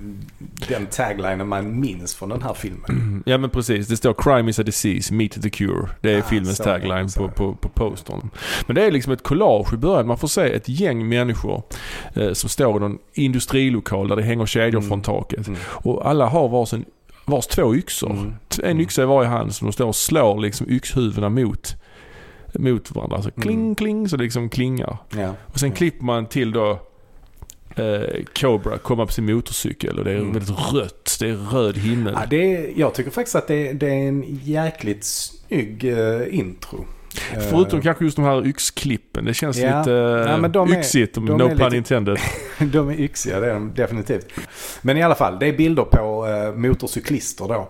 den 0.68 0.86
taglinen 0.86 1.48
man 1.48 1.80
minns 1.80 2.16
från 2.16 2.30
den 2.30 2.42
här 2.42 2.54
filmen. 2.54 3.24
Ja 3.26 3.38
men 3.38 3.50
precis. 3.50 3.88
Det 3.88 3.98
står 3.98 4.14
“Crime 4.14 4.50
is 4.50 4.60
a 4.60 4.64
disease, 4.64 5.14
meet 5.14 5.42
the 5.42 5.50
cure”. 5.50 5.88
Det 6.02 6.12
är 6.14 6.20
Ah, 6.20 6.24
filmens 6.24 6.58
tagline 6.58 7.10
på, 7.18 7.28
på, 7.30 7.54
på 7.56 7.70
postern. 7.70 8.30
Men 8.68 8.76
det 8.76 8.86
är 8.86 8.92
liksom 8.92 9.14
ett 9.14 9.24
collage 9.24 9.74
i 9.74 9.78
början. 9.78 10.08
Man 10.08 10.18
får 10.18 10.28
se 10.28 10.54
ett 10.54 10.70
gäng 10.70 11.10
människor 11.10 11.64
eh, 12.14 12.34
som 12.34 12.50
står 12.50 12.78
i 12.78 12.80
någon 12.80 12.98
industrilokal 13.14 14.08
där 14.08 14.16
det 14.16 14.24
hänger 14.24 14.46
kedjor 14.46 14.80
Mm. 14.80 14.90
från 14.90 15.02
taket. 15.02 15.48
Mm. 15.48 15.60
Och 15.70 16.10
alla 16.10 16.26
har 16.26 16.50
varsin, 16.50 16.86
vars 17.26 17.48
två 17.48 17.76
yxor. 17.76 18.12
Mm. 18.12 18.34
En 18.64 18.80
yxa 18.80 19.02
i 19.04 19.06
varje 19.06 19.30
hand 19.30 19.56
som 19.56 19.68
de 19.68 19.74
står 19.74 19.86
och 19.88 19.96
slår 19.96 20.40
liksom 20.40 20.70
yxhuvudena 20.70 21.30
mot, 21.30 21.76
mot 22.58 22.92
varandra. 22.96 23.22
Så 23.22 23.32
kling 23.32 23.60
Mm. 23.62 23.76
kling 23.76 24.10
så 24.10 24.18
det 24.18 24.24
liksom 24.24 24.50
klingar. 24.50 24.98
Ja. 25.18 25.34
Och 25.46 25.60
sen 25.60 25.68
Mm. 25.68 25.76
klipper 25.76 26.04
man 26.06 26.26
till 26.26 26.52
då 26.52 26.80
eh, 27.76 28.24
Cobra 28.40 28.78
komma 28.78 29.06
på 29.06 29.12
sin 29.12 29.26
motorcykel 29.26 30.00
och 30.00 30.06
det 30.06 30.12
är 30.12 30.16
Mm. 30.18 30.34
väldigt 30.34 30.74
rött. 30.74 31.18
Det 31.20 31.30
är 31.30 31.36
röd 31.36 31.78
himmel. 31.78 32.14
Ja, 32.18 32.26
det 32.30 32.56
är, 32.56 32.72
jag 32.80 32.94
tycker 32.94 33.12
faktiskt 33.12 33.36
att 33.36 33.48
det, 33.48 33.74
det 33.74 33.88
är 33.88 34.08
en 34.08 34.24
jäkligt 34.44 35.04
snygg 35.04 35.84
eh, 35.84 36.36
intro. 36.40 36.86
Eh, 37.34 37.40
Förutom 37.40 37.82
kanske 37.82 38.04
just 38.04 38.16
de 38.16 38.26
här 38.26 38.48
yxklippen. 38.48 39.26
Det 39.26 39.34
känns 39.34 39.58
Ja. 39.58 39.80
lite 39.80 39.92
Ja, 40.30 40.38
men 40.38 40.52
de 40.52 40.72
är- 40.72 40.80
yxigt. 40.80 41.18
om 41.18 41.26
de 41.26 41.38
no 41.38 41.48
är 41.50 41.56
pun 41.56 41.76
intended. 41.76 42.18
de 42.60 42.90
är 42.90 43.00
yxiga, 43.00 43.40
det 43.40 43.50
är 43.50 43.54
de 43.54 43.72
definitivt. 43.76 44.28
Men 44.82 44.98
i 44.98 45.04
alla 45.04 45.16
fall, 45.16 45.40
det 45.40 45.46
är 45.48 45.58
bilder 45.58 45.84
på 45.84 46.28
eh, 46.28 46.54
motorcyklister 46.60 47.48
då. 47.48 47.70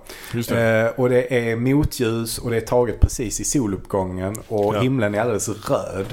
Det. 0.49 0.81
Eh, 0.95 0.99
och 0.99 1.09
det 1.09 1.49
är 1.51 1.55
motljus 1.55 2.37
och 2.37 2.49
det 2.51 2.57
är 2.57 2.61
taget 2.61 2.99
precis 2.99 3.39
i 3.39 3.43
soluppgången 3.43 4.35
och 4.47 4.75
Ja. 4.75 4.79
himlen 4.81 5.15
är 5.15 5.19
alldeles 5.21 5.49
röd. 5.69 6.05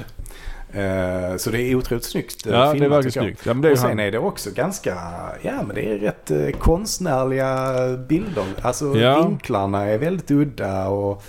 Eh, 0.73 1.37
så 1.37 1.49
det 1.49 1.61
är 1.61 1.75
otroligt 1.75 2.03
snyggt 2.03 2.45
eh, 2.45 2.51
ja, 2.53 2.59
det 2.59 2.65
är 2.65 2.71
filmat, 2.73 2.91
verkligen 3.05 3.11
snyggt. 3.25 3.45
Ja, 3.45 3.53
men 3.53 3.61
det 3.61 3.67
är 3.67 3.71
och 3.71 3.77
sen 3.77 3.89
han. 3.89 3.99
är 3.99 4.11
det 4.11 4.17
också 4.19 4.49
ganska, 4.55 4.95
ja 5.41 5.51
men 5.67 5.75
det 5.75 5.91
är 5.91 5.97
rätt 5.97 6.31
eh, 6.31 6.49
konstnärliga 6.59 7.73
bilder. 7.97 8.43
Alltså 8.61 8.97
Ja. 8.97 9.27
vinklarna 9.27 9.83
är 9.85 9.97
väldigt 9.97 10.31
udda 10.31 10.87
och 10.87 11.23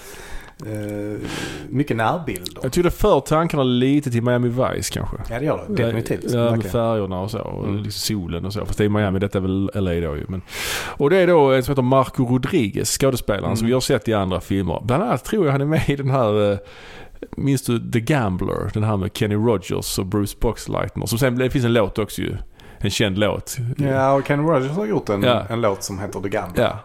eh, 0.66 1.20
mycket 1.68 1.96
närbilder. 1.96 2.60
Jag 2.62 2.72
tycker 2.72 2.82
det 2.84 2.90
för 2.90 3.20
tankarna 3.20 3.62
lite 3.62 4.10
till 4.10 4.22
Miami 4.22 4.48
Vice 4.48 4.92
kanske. 4.94 5.16
Ja 5.30 5.38
det 5.38 5.44
gör 5.44 5.64
det, 5.68 5.74
definitivt. 5.82 6.32
Ja, 6.32 6.50
med 6.56 6.64
färgerna 6.64 7.20
och 7.20 7.30
så. 7.30 7.38
Och 7.38 7.64
Mm. 7.64 7.76
liksom 7.82 8.16
solen 8.16 8.44
och 8.46 8.52
så. 8.52 8.66
Fast 8.66 8.78
det 8.78 8.84
är 8.84 8.88
Miami, 8.88 9.18
detta 9.18 9.38
är 9.38 9.42
väl 9.42 9.70
LA 9.74 9.90
då 10.08 10.16
ju. 10.16 10.24
Men, 10.28 10.42
och 10.86 11.10
det 11.10 11.16
är 11.16 11.26
då 11.26 11.52
en 11.52 11.62
som 11.62 11.72
heter 11.72 11.82
Marco 11.82 12.24
Rodriguez, 12.24 12.98
skådespelaren 12.98 13.44
Mm. 13.44 13.56
som 13.56 13.66
vi 13.66 13.72
har 13.72 13.80
sett 13.80 14.08
i 14.08 14.14
andra 14.14 14.40
filmer. 14.40 14.80
Bland 14.84 15.02
annat 15.02 15.24
tror 15.24 15.44
jag 15.44 15.52
han 15.52 15.60
är 15.60 15.64
med 15.66 15.88
i 15.90 15.96
den 15.96 16.10
här 16.10 16.52
eh, 16.52 16.58
Minns 17.36 17.62
du 17.62 17.90
The 17.90 18.00
Gambler? 18.00 18.70
Den 18.74 18.84
här 18.84 18.96
med 18.96 19.10
Kenny 19.14 19.34
Rogers 19.34 19.98
och 19.98 20.06
Bruce 20.06 20.36
Boxleitner. 20.40 21.06
Som 21.06 21.18
sen, 21.18 21.38
det 21.38 21.50
finns 21.50 21.64
en 21.64 21.72
låt 21.72 21.98
också 21.98 22.22
ju. 22.22 22.36
En 22.78 22.90
känd 22.90 23.18
låt. 23.18 23.56
Ja, 23.76 24.12
och 24.12 24.26
Kenny 24.26 24.42
Rogers 24.42 24.70
har 24.70 24.86
gjort 24.86 25.08
en, 25.08 25.22
Ja. 25.22 25.42
en 25.50 25.60
låt 25.60 25.82
som 25.82 25.98
heter 25.98 26.20
The 26.20 26.28
Gambler. 26.28 26.62
Ja. 26.64 26.78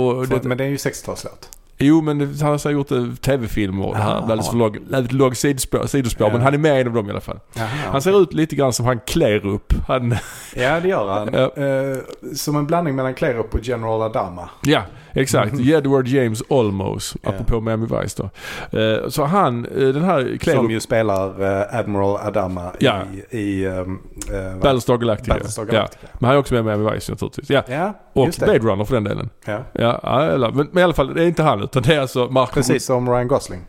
Och 0.00 0.26
För, 0.26 0.34
det, 0.40 0.48
men 0.48 0.58
det 0.58 0.64
är 0.64 0.68
ju 0.68 0.76
60-talslåt. 0.76 1.48
Jo 1.82 2.00
men 2.02 2.18
det, 2.18 2.42
han 2.42 2.58
har 2.64 2.70
gjort 2.70 2.90
eh, 2.90 3.06
tv-filmer 3.20 3.86
och 3.86 3.94
det 3.94 4.00
här. 4.00 4.10
Ah. 4.14 4.16
Alldeles 4.18 4.48
för 4.50 5.14
låg, 5.14 5.36
sidospår, 5.36 5.86
sidospår 5.86 6.26
Ja. 6.26 6.32
men 6.32 6.42
han 6.42 6.54
är 6.54 6.58
med 6.58 6.78
i 6.78 6.80
en 6.80 6.86
av 6.86 6.92
dem 6.94 7.06
i 7.06 7.10
alla 7.10 7.20
fall. 7.20 7.38
Jaha, 7.54 7.66
Han 7.92 8.02
ser 8.02 8.22
ut 8.22 8.32
lite 8.34 8.56
grann 8.56 8.72
som 8.72 8.86
han 8.86 9.00
klär 9.06 9.46
upp. 9.46 9.72
Han, 9.88 10.14
Ja, 10.56 10.80
det 10.80 10.88
gör 10.88 11.08
han. 11.08 11.28
Ja. 11.32 11.64
Eh, 11.64 11.98
som 12.34 12.56
en 12.56 12.66
blandning 12.66 12.94
mellan 12.96 13.14
Klerup 13.14 13.54
och 13.54 13.60
General 13.62 14.02
Adama. 14.02 14.48
ja, 14.62 14.82
exakt. 15.12 15.60
Edward 15.60 16.06
James 16.08 16.42
Olmos, 16.48 17.16
Ja. 17.22 17.28
apropå 17.30 17.60
Miami 17.60 17.86
Vice 18.02 18.22
då. 18.22 18.78
Eh, 18.78 19.08
Så 19.08 19.24
han, 19.24 19.64
eh, 19.66 19.70
den 19.88 20.04
här 20.04 20.38
klär 20.40 20.54
Som 20.54 20.70
ju 20.70 20.80
spelar 20.80 21.42
eh, 21.60 21.78
Admiral 21.78 22.16
Adama 22.26 22.72
Ja. 22.78 22.98
i, 23.30 23.38
i 23.38 23.66
um, 23.66 23.98
uh, 24.32 24.56
Battlestar 24.62 24.96
Galactica. 24.96 25.34
Battlestar 25.34 25.66
Ja. 25.66 25.72
Galactica. 25.72 26.06
Men 26.18 26.26
han 26.26 26.34
är 26.36 26.40
också 26.40 26.54
med 26.54 26.60
i 26.60 26.64
Miami 26.64 26.94
Vice 26.94 27.12
naturligtvis. 27.12 27.50
Ja. 27.50 27.62
Ja, 27.68 27.92
Och. 28.12 28.28
Blade 28.38 28.58
Runner 28.58 28.84
för 28.84 28.94
den 28.94 29.04
delen. 29.04 29.28
Ja. 29.44 29.58
Ja, 29.72 30.00
ja, 30.02 30.22
eller- 30.22 30.50
men, 30.52 30.68
men 30.72 30.80
i 30.80 30.84
alla 30.84 30.94
fall, 30.94 31.14
det 31.14 31.22
är 31.22 31.26
inte 31.26 31.42
han 31.42 31.62
utan 31.62 31.82
det 31.82 31.94
är 31.94 32.00
alltså 32.00 32.26
Marco. 32.30 32.52
Precis 32.54 32.84
som 32.84 33.10
Ryan 33.10 33.28
Gosling. 33.28 33.60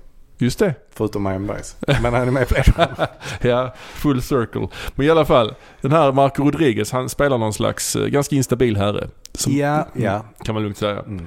Just 0.41 0.59
det. 0.59 0.73
Förutom 0.95 1.23
Miami 1.23 1.53
Vice. 1.53 1.75
Men 2.01 2.13
han 2.13 2.27
är 2.27 2.31
med 2.31 2.47
Blade 2.47 2.71
Runner. 2.77 3.07
Ja, 3.41 3.73
full 3.93 4.21
circle. 4.21 4.67
Men 4.95 5.05
i 5.05 5.09
alla 5.09 5.25
fall, 5.25 5.53
den 5.81 5.91
här 5.91 6.11
Marco 6.11 6.43
Rodriguez, 6.43 6.91
han 6.91 7.09
spelar 7.09 7.37
någon 7.37 7.53
slags 7.53 7.95
eh, 7.95 8.05
ganska 8.07 8.35
instabil 8.35 8.77
herre. 8.77 9.07
Som, 9.33 9.53
Ja, 9.53 9.87
ja. 9.93 10.25
Kan 10.43 10.55
man 10.55 10.63
lugnt 10.63 10.77
säga. 10.77 10.99
Mm. 10.99 11.25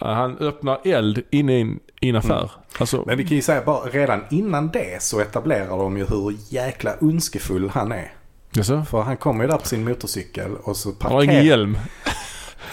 Han 0.00 0.38
öppnar 0.38 0.78
eld 0.84 1.22
inne 1.30 1.58
i 1.58 1.60
en, 1.60 1.78
i 2.00 2.08
en 2.08 2.16
affär. 2.16 2.50
Alltså, 2.78 3.04
Men 3.06 3.18
vi 3.18 3.24
kan 3.24 3.36
ju 3.36 3.42
säga 3.42 3.62
bara 3.62 3.88
redan 3.88 4.20
innan 4.30 4.68
det 4.68 5.02
så 5.02 5.20
etablerar 5.20 5.78
de 5.78 5.96
ju 5.96 6.04
hur 6.04 6.36
jäkla 6.48 6.94
ondskefull 7.00 7.68
han 7.70 7.92
är. 7.92 8.12
jaså? 8.52 8.84
För 8.90 9.00
han 9.02 9.16
kommer 9.16 9.44
ju 9.44 9.50
där 9.50 9.56
på 9.58 9.66
sin 9.66 9.84
motorcykel 9.84 10.50
och 10.62 10.76
så 10.76 10.88
Han 10.88 10.96
parkerar... 10.98 11.16
har 11.16 11.22
ingen 11.24 11.44
hjälm. 11.46 11.78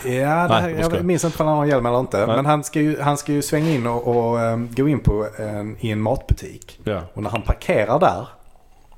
Ja, 0.06 0.12
det 0.12 0.54
här, 0.54 0.62
Nej, 0.62 0.75
jag 0.80 1.06
minns 1.06 1.25
inte 1.25 1.44
om 1.44 1.50
han 1.50 1.58
har 1.58 1.66
hjälm 1.66 1.86
eller 1.86 2.00
inte. 2.00 2.25
Nej. 2.25 2.36
Men 2.36 2.46
han 2.46 2.63
ska 2.63 2.80
ju, 2.82 3.01
han 3.01 3.18
ska 3.18 3.32
ju 3.32 3.42
svänga 3.42 3.70
in 3.70 3.88
och, 3.88 4.08
och 4.08 4.39
ehm, 4.42 4.70
gå 4.75 4.88
in 4.88 5.00
på 5.00 5.27
en, 5.38 5.77
i 5.80 5.92
en 5.92 6.01
matbutik. 6.01 6.80
Ja. 6.84 7.01
Och 7.13 7.24
när 7.24 7.30
han 7.30 7.42
parkerar 7.42 8.00
där 8.00 8.27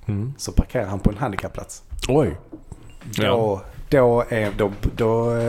Mm. 0.08 0.34
så 0.38 0.52
parkerar 0.52 0.86
han 0.86 1.00
på 1.00 1.10
en 1.10 1.18
handikappplats. 1.18 1.84
Oj. 2.08 2.38
Ja. 3.16 3.62
Då, 3.90 4.24
är... 4.30 4.52
Då, 4.58 4.72
då, 4.96 5.42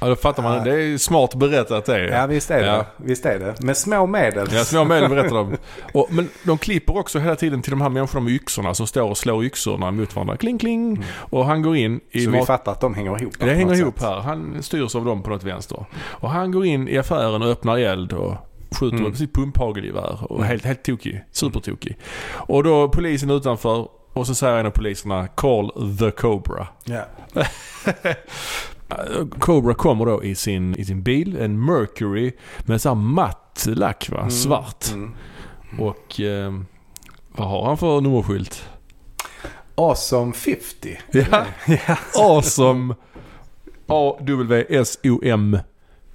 ja, 0.00 0.08
då 0.08 0.16
fattar 0.16 0.42
man. 0.42 0.64
Det 0.64 0.82
är 0.82 0.98
smart 0.98 1.34
berättat 1.34 1.84
det. 1.84 2.06
ja, 2.08 2.26
visst 2.26 2.50
är 2.50 2.60
det. 2.60 2.66
Ja. 2.66 2.86
Visst 2.96 3.26
är 3.26 3.38
det. 3.38 3.62
Med 3.62 3.76
små 3.76 4.06
medel. 4.06 4.48
Ja, 4.52 4.64
små 4.64 4.84
medel 4.84 5.10
berättar 5.10 5.36
de. 5.36 5.56
Och, 5.92 6.06
men 6.10 6.28
de 6.42 6.58
klipper 6.58 6.96
också 6.98 7.18
hela 7.18 7.36
tiden 7.36 7.62
till 7.62 7.70
de 7.70 7.80
här 7.80 7.88
människorna 7.88 8.24
med 8.24 8.32
yxorna 8.32 8.74
som 8.74 8.86
står 8.86 9.02
och 9.10 9.18
slår 9.18 9.44
yxorna 9.44 9.90
mot 9.90 10.14
varandra. 10.16 10.36
Kling, 10.36 10.58
kling. 10.58 11.04
Och 11.14 11.46
han 11.46 11.62
går 11.62 11.76
in 11.76 12.00
i 12.10 12.22
Mm. 12.24 12.34
Så 12.34 12.40
vi 12.40 12.46
fattar 12.46 12.72
att 12.72 12.80
de 12.80 12.94
hänger 12.94 13.20
ihop. 13.22 13.34
Det 13.38 13.54
hänger 13.54 13.74
ihop 13.74 13.94
sätt. 13.98 14.08
här. 14.08 14.20
Han 14.20 14.62
styrs 14.62 14.94
av 14.94 15.04
dem 15.04 15.22
på 15.22 15.30
något 15.30 15.42
vänster. 15.44 15.84
Och 16.02 16.30
han 16.30 16.52
går 16.52 16.66
in 16.66 16.88
i 16.88 16.98
affären 16.98 17.42
och 17.42 17.48
öppnar 17.48 17.78
eld 17.78 18.12
och 18.12 18.34
skjuter 18.80 18.96
Mm. 18.98 19.14
sitt 19.14 19.34
pumphagelgevär. 19.34 20.32
Och 20.32 20.44
helt, 20.44 20.64
helt 20.64 20.82
tokig. 20.84 21.24
Supertokig. 21.32 21.96
Och 22.30 22.64
då 22.64 22.88
polisen 22.88 23.30
utanför 23.30 23.88
och 24.12 24.26
så 24.26 24.34
säger 24.34 24.56
en 24.56 24.66
av 24.66 24.70
poliserna 24.70 25.28
Call 25.28 25.96
the 25.98 26.10
Cobra. 26.10 26.66
Ja. 26.84 27.04
Cobra 29.38 29.74
kommer 29.74 30.06
då 30.06 30.24
i 30.24 30.34
sin, 30.34 30.76
i 30.76 30.84
sin 30.84 31.02
bil, 31.02 31.36
en 31.36 31.64
Mercury 31.64 32.32
med 32.58 32.80
så 32.82 32.88
här 32.88 32.96
matt 32.96 33.66
lack 33.66 34.10
va? 34.10 34.30
Svart. 34.30 34.86
Mm. 34.92 35.14
Och 35.78 36.20
eh, 36.20 36.52
vad 37.32 37.48
har 37.48 37.66
han 37.66 37.78
för 37.78 38.00
nummerskylt? 38.00 38.68
Awesome 39.74 40.32
50. 40.32 40.98
Ja. 41.12 41.44
ja. 41.86 41.96
Awesome 42.14 42.94
A-W-S-O-M 43.86 45.58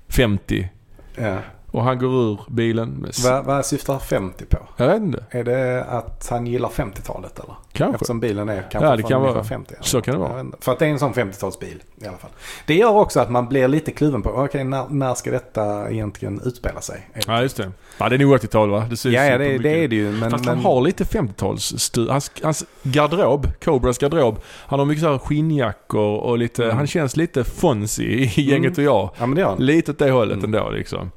50. 0.08 0.70
ja. 1.16 1.38
Och 1.71 1.83
han 1.83 2.00
går 2.00 2.09
ur 2.31 2.39
bilen 2.50 3.05
Vad, 3.24 3.45
vad 3.45 3.65
syftar 3.65 4.00
50 4.00 4.45
på? 4.45 4.57
Jag 4.77 4.88
vet 4.88 5.01
inte. 5.01 5.24
Är 5.29 5.43
det 5.43 5.83
att 5.83 6.27
han 6.29 6.47
gillar 6.47 6.69
50-talet 6.69 7.39
eller? 7.39 7.55
Kanske. 7.71 7.93
Eftersom 7.95 8.19
bilen 8.19 8.50
är 8.50 8.62
kanske 8.71 8.89
Ja, 8.89 8.95
det 8.95 9.01
från 9.01 9.09
kan 9.09 9.21
vara. 9.21 9.31
1950. 9.31 9.74
eller? 9.74 9.83
Så 9.83 10.01
kan 10.01 10.13
det 10.13 10.19
vara. 10.19 10.45
För 10.59 10.71
att 10.71 10.79
det 10.79 10.86
är 10.86 10.89
en 10.89 11.00
sån 11.00 11.13
50-talsbil 11.13 11.75
i 12.01 12.07
alla 12.07 12.17
fall. 12.17 12.29
Det 12.65 12.74
gör 12.75 12.89
också 12.91 13.19
att 13.19 13.29
man 13.31 13.47
blir 13.47 13.67
lite 13.67 13.91
kluven 13.91 14.21
på, 14.21 14.29
okej 14.29 14.63
när, 14.63 14.86
när 14.89 15.13
ska 15.13 15.31
detta 15.31 15.91
egentligen 15.91 16.41
utspela 16.45 16.81
sig? 16.81 17.09
Ja, 17.27 17.41
just 17.41 17.57
det. 17.57 17.71
Ja, 17.97 18.09
det 18.09 18.15
är 18.15 18.19
nog 18.19 18.33
80-tal 18.33 18.69
va? 18.69 18.86
Det 18.89 19.05
ja, 19.05 19.24
ja 19.25 19.38
det, 19.38 19.57
det 19.57 19.83
är 19.83 19.88
det 19.88 19.95
ju. 19.95 20.12
Men, 20.12 20.31
Fast 20.31 20.45
men, 20.45 20.55
han 20.55 20.65
har 20.65 20.81
lite 20.81 21.03
50-tals 21.03 21.91
hans, 22.09 22.31
hans 22.43 22.65
garderob, 22.83 23.47
Cobras 23.63 23.97
garderob. 23.97 24.39
Han 24.45 24.79
har 24.79 24.86
mycket 24.86 25.03
så 25.03 25.12
här 25.12 25.17
skinnjackor 25.17 26.17
och 26.17 26.38
lite, 26.38 26.63
Mm. 26.63 26.77
han 26.77 26.88
känns 26.88 27.17
lite 27.17 27.43
Fonzie 27.43 28.05
i 28.36 28.41
gänget 28.41 28.77
och 28.77 28.83
jag. 28.83 29.09
Ja 29.17 29.25
men 29.25 29.36
det 29.36 29.41
gör 29.41 29.50
han. 29.50 29.57
Lite 29.65 29.91
åt 29.91 30.00
det 30.00 30.12
hållet 30.12 30.38
Mm. 30.38 30.45
ändå 30.55 30.69
liksom. 30.69 31.12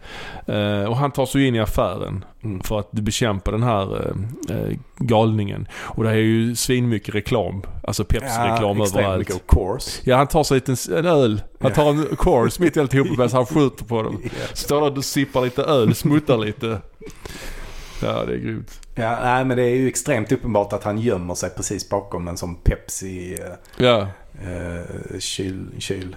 Eh, 0.50 0.84
och 0.84 0.96
han 0.96 1.10
tar 1.10 1.26
sig 1.26 1.46
in 1.46 1.54
i 1.54 1.60
affären 1.60 2.24
Mm. 2.44 2.60
för 2.62 2.78
att 2.80 2.92
bekämpa 2.92 3.50
den 3.50 3.62
här 3.62 3.96
eh, 3.96 4.56
eh, 4.56 4.76
galningen. 4.98 5.68
Och 5.74 6.04
det 6.04 6.10
är 6.10 6.14
ju 6.14 6.56
svinmycket 6.56 7.14
reklam. 7.14 7.62
Alltså 7.84 8.04
Pepsi-reklam 8.04 8.80
extremt 8.80 8.96
överallt. 9.04 9.18
mycket 9.18 9.34
of 9.34 9.42
course. 9.48 10.00
Ja, 10.04 10.16
han 10.16 10.26
tar 10.26 10.44
sig 10.44 10.60
en, 10.66 10.98
en 10.98 11.06
öl. 11.06 11.42
Han 11.60 11.72
tar 11.72 11.90
en 11.90 12.16
course 12.18 12.62
mitt 12.62 12.76
i 12.76 12.80
alltihopa 12.80 13.10
medan 13.10 13.30
han 13.32 13.46
skjuter 13.46 13.84
på 13.84 14.02
dem. 14.02 14.20
Ja. 14.24 14.30
Står 14.54 14.80
där 14.80 14.96
och 14.98 15.04
sippar 15.04 15.40
lite 15.42 15.62
öl, 15.62 15.94
smuttar 15.94 16.38
lite. 16.38 16.78
Ja, 18.02 18.24
det 18.24 18.32
är 18.34 18.38
grymt. 18.38 18.80
Ja, 18.94 19.18
nej 19.22 19.44
men 19.44 19.56
det 19.56 19.62
är 19.62 19.74
ju 19.76 19.88
extremt 19.88 20.32
uppenbart 20.32 20.72
att 20.72 20.84
han 20.84 20.98
gömmer 20.98 21.34
sig 21.34 21.50
precis 21.50 21.88
bakom 21.88 22.28
en 22.28 22.36
sån 22.36 22.54
Pepsi 22.54 23.38
eh, 23.40 23.84
Ja. 23.84 24.00
eh, 24.42 25.18
kyl, 25.18 25.66
kyl. 25.78 26.16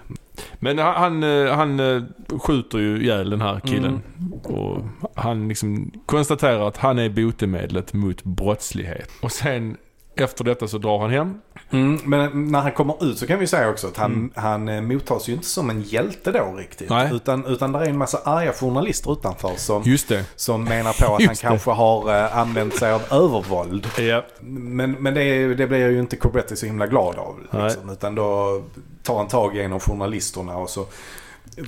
Men 0.59 0.77
han, 0.77 1.23
han, 1.47 1.79
eh, 1.79 1.95
eh, 1.95 2.03
skjuter 2.39 2.77
ju 2.77 2.97
ihjäl 3.01 3.29
den 3.29 3.41
här 3.41 3.59
killen. 3.59 4.01
Och 4.43 4.81
han 5.15 5.47
liksom 5.47 5.91
konstaterar 6.05 6.67
att 6.67 6.77
han 6.77 6.99
är 6.99 7.09
botemedlet 7.09 7.93
mot 7.93 8.23
brottslighet. 8.23 9.09
Och 9.21 9.31
sen 9.31 9.77
efter 10.15 10.43
detta 10.43 10.67
så 10.67 10.77
drar 10.77 10.99
han 10.99 11.09
hem. 11.09 11.33
Mm, 11.71 11.99
men 12.03 12.51
när 12.51 12.59
han 12.61 12.71
kommer 12.71 13.05
ut 13.05 13.17
så 13.17 13.27
kan 13.27 13.39
vi 13.39 13.47
säga 13.47 13.69
också 13.69 13.87
att 13.87 13.97
han, 13.97 14.11
Mm. 14.13 14.31
han 14.35 14.69
eh, 14.69 14.81
mottas 14.81 15.27
ju 15.29 15.33
inte 15.33 15.45
som 15.45 15.69
en 15.69 15.81
hjälte 15.81 16.31
då 16.31 16.53
riktigt. 16.57 16.89
Nej. 16.89 17.09
Utan, 17.13 17.45
utan 17.45 17.71
där 17.71 17.79
är 17.81 17.85
en 17.89 17.97
massa 17.97 18.17
arga 18.25 18.53
journalister 18.53 19.13
utanför 19.13 19.51
som, 19.57 19.83
Just 19.85 20.07
det. 20.07 20.25
som 20.35 20.63
menar 20.63 20.93
på 20.93 21.05
att 21.05 21.11
han 21.11 21.29
Just 21.29 21.41
det. 21.41 21.47
kanske 21.47 21.71
har 21.71 22.23
eh, 22.25 22.37
använt 22.37 22.75
sig 22.75 22.91
av 22.91 23.01
övervåld. 23.11 23.87
Ja. 23.99 24.25
Men, 24.41 24.91
men 24.91 25.13
det, 25.13 25.55
det 25.55 25.67
blir 25.67 25.89
ju 25.89 25.99
inte 25.99 26.15
Corbett 26.15 26.57
så 26.59 26.65
himla 26.65 26.87
glad 26.87 27.15
av. 27.15 27.63
Liksom, 27.63 27.89
utan 27.89 28.15
då 28.15 28.61
tar 29.03 29.17
han 29.17 29.27
tag 29.27 29.57
i 29.57 29.61
en 29.61 29.73
av 29.73 29.79
journalisterna 29.81 30.57
och 30.57 30.69
så 30.69 30.85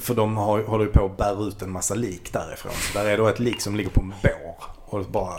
för 0.02 0.16
de 0.16 0.38
har, 0.38 0.64
håller 0.64 0.86
ju 0.86 0.92
på 0.92 1.06
att 1.06 1.18
bära 1.18 1.40
ut 1.48 1.62
en 1.62 1.72
massa 1.72 1.96
lik 1.96 2.34
därifrån. 2.34 2.72
Så 2.94 3.00
där 3.00 3.06
är 3.06 3.18
då 3.18 3.28
ett 3.28 3.40
lik 3.40 3.62
som 3.62 3.76
ligger 3.76 3.90
på 3.90 4.02
en 4.02 4.14
bår. 4.24 4.56
Och 4.86 5.06
bara 5.06 5.34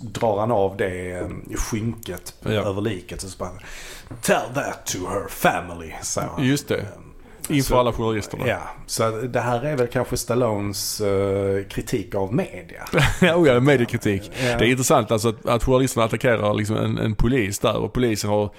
drar 0.00 0.40
han 0.40 0.50
av 0.50 0.76
det 0.76 1.10
eh, 1.12 1.28
skynket 1.56 2.34
Ja. 2.42 2.50
över 2.50 2.80
liket. 2.80 3.22
Och 3.22 3.30
så 3.30 3.38
bara 3.38 3.50
Tell 4.22 4.54
that 4.54 4.86
to 4.86 4.98
her 4.98 5.28
family, 5.28 5.92
säger 6.02 6.28
han. 6.28 6.44
Just 6.44 6.68
det. 6.68 6.86
Inför 7.50 7.68
Så- 7.68 7.78
alla 7.78 7.92
journalisterna. 7.92 8.46
Ja, 8.48 8.58
så 8.86 9.10
det 9.10 9.40
här 9.40 9.64
är 9.64 9.76
väl 9.76 9.86
kanske 9.86 10.16
Stallones 10.16 11.00
eh, 11.00 11.64
kritik 11.68 12.14
av 12.14 12.34
media. 12.34 12.82
Ja, 13.20 13.34
oh 13.36 13.48
ja, 13.48 13.60
mediekritik. 13.60 14.30
Ja. 14.44 14.58
Det 14.58 14.64
är 14.64 14.70
intressant 14.70 15.10
alltså 15.10 15.28
att, 15.28 15.46
att 15.46 15.64
journalisterna 15.64 16.04
attackerar 16.06 16.54
liksom 16.54 16.76
en, 16.76 16.98
en 16.98 17.14
polis 17.14 17.58
där 17.58 17.76
och 17.76 17.92
polisen 17.92 18.30
har 18.30 18.50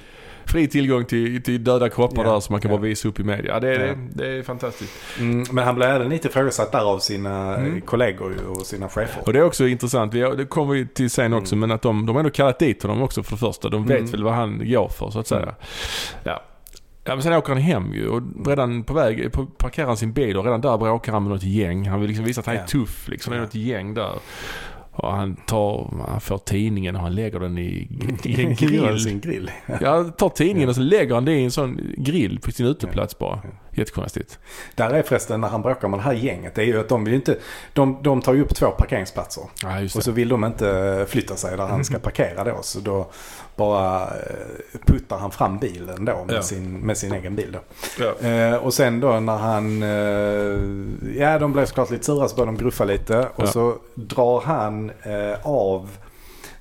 fri 0.46 0.68
tillgång 0.68 1.06
till, 1.06 1.44
till 1.44 1.64
döda 1.64 1.90
kroppar 1.90 2.26
Ja, 2.26 2.32
där 2.34 2.40
som 2.40 2.54
man 2.54 2.62
kan 2.62 2.72
ja. 2.72 2.78
bara 2.78 2.82
visa 2.84 3.08
upp 3.08 3.20
i 3.20 3.24
media. 3.24 3.54
Ja, 3.54 3.60
det, 3.60 3.76
är, 3.76 3.88
Ja. 3.88 3.94
det 4.14 4.28
är 4.28 4.44
fantastiskt. 4.44 4.94
Mm, 5.20 5.46
men 5.52 5.64
han 5.64 5.76
blir 5.76 5.86
även 5.88 6.10
lite 6.10 6.28
ifrågasatt 6.28 6.72
där 6.72 6.80
av 6.94 7.00
sina 7.00 7.56
Mm. 7.56 7.76
eh, 7.76 7.82
kollegor 7.82 8.34
ju 8.34 8.48
och 8.48 8.66
sina 8.66 8.90
chefer. 8.90 9.24
Och 9.26 9.34
det 9.34 9.40
är 9.40 9.44
också 9.44 9.68
intressant, 9.68 10.12
det 10.12 10.50
kommer 10.50 10.74
vi 10.74 10.88
till 10.88 11.10
sen 11.10 11.34
också, 11.34 11.56
men 11.56 11.72
att 11.72 11.82
de, 11.82 12.06
de 12.06 12.12
har 12.16 12.20
ändå 12.20 12.30
kallat 12.32 12.60
dit 12.60 12.84
honom 12.84 13.02
också 13.02 13.24
för 13.24 13.32
det 13.32 13.38
första. 13.38 13.70
De 13.70 13.86
vet 13.88 14.00
Mm. 14.00 14.12
väl 14.12 14.24
vad 14.24 14.34
han 14.34 14.62
går 14.72 14.90
för 14.90 15.10
så 15.12 15.20
att 15.20 15.28
säga. 15.28 15.42
Mm. 15.42 15.56
Ja. 16.24 16.44
Ja 17.04 17.16
men 17.16 17.24
sen 17.24 17.34
åker 17.34 17.54
han 17.54 17.62
hem 17.62 17.94
ju 17.94 18.08
och 18.08 18.22
redan 18.48 18.84
på 18.84 18.94
väg, 18.94 19.32
på, 19.34 19.46
parkerar 19.46 19.88
han 19.88 19.98
sin 19.98 20.14
bil 20.14 20.38
och 20.38 20.44
redan 20.46 20.62
där 20.62 20.78
bråkar 20.78 21.12
han 21.12 21.24
med 21.24 21.32
något 21.32 21.44
gäng. 21.44 21.88
Han 21.88 22.00
vill 22.00 22.08
liksom 22.08 22.26
visa 22.26 22.40
att 22.40 22.48
han 22.48 22.56
är 22.56 22.66
tuff 22.66 23.08
liksom. 23.08 23.32
Det 23.32 23.38
är 23.38 23.42
något 23.42 23.56
gäng 23.56 23.94
där. 23.94 24.12
Och 24.94 25.12
han, 25.12 25.36
tar, 25.36 25.94
han 26.08 26.22
får 26.22 26.38
tidningen 26.38 26.96
och 26.96 27.02
han 27.02 27.16
lägger 27.16 27.40
den 27.40 27.58
i, 27.58 27.88
i 28.24 28.42
en 28.44 28.56
Grill. 28.56 28.82
grill. 28.82 29.00
sin 29.00 29.20
grill. 29.20 29.52
Ja, 29.82 29.96
han 29.96 30.12
tar 30.12 30.30
tidningen 30.30 30.70
och 30.70 30.76
så 30.76 30.82
lägger 30.82 31.14
han 31.16 31.26
det 31.26 31.32
i 31.34 31.44
en 31.44 31.52
sån 31.52 31.80
grill 31.98 32.40
på 32.40 32.52
sin 32.52 32.66
uteplats 32.66 33.18
bara. 33.18 33.42
Jättekonstigt. 33.74 34.40
Där 34.76 34.90
är 34.90 35.04
förresten 35.04 35.42
när 35.42 35.48
han 35.48 35.62
bråkar 35.62 35.88
med 35.88 36.00
det 36.00 36.04
här 36.04 36.14
gänget. 36.14 36.56
Det 36.56 36.62
är 36.62 36.66
ju 36.66 36.80
att 36.80 36.90
de 36.90 37.04
vill 37.04 37.14
inte... 37.14 37.38
De, 37.74 38.00
de 38.04 38.22
tar 38.22 38.34
ju 38.34 38.42
upp 38.42 38.56
två 38.56 38.72
parkeringsplatser. 38.72 39.44
Ja, 39.64 39.82
Och 39.84 40.04
så 40.04 40.12
vill 40.12 40.30
de 40.30 40.44
inte 40.46 41.06
flytta 41.10 41.36
sig 41.36 41.58
där 41.58 41.68
han 41.68 41.86
ska 41.86 42.00
parkera 42.00 42.44
då. 42.44 42.60
Så 42.62 42.80
då 42.80 43.12
bara 43.56 44.02
eh, 44.04 44.80
puttar 44.86 45.18
han 45.18 45.32
fram 45.32 45.58
bilen 45.60 46.06
då 46.06 46.24
med, 46.26 46.36
Ja. 46.36 46.42
sin, 46.42 46.80
med 46.80 46.98
sin 46.98 47.12
egen 47.14 47.36
bil 47.36 47.52
då. 47.52 47.60
Ja. 48.22 48.28
Eh, 48.28 48.56
och 48.56 48.74
sen 48.74 49.00
då 49.00 49.20
när 49.20 49.38
han... 49.38 49.84
Eh, 49.84 51.20
ja, 51.22 51.40
de 51.40 51.54
blev 51.54 51.66
såklart 51.66 51.90
lite 51.92 52.06
sura 52.06 52.28
så 52.28 52.36
började 52.36 52.58
de 52.58 52.64
gruffa 52.64 52.86
lite. 52.86 53.20
Och 53.36 53.44
Ja. 53.44 53.48
så 53.48 53.76
drar 53.96 54.42
han 54.42 54.90
eh, 54.90 55.40
av 55.44 55.90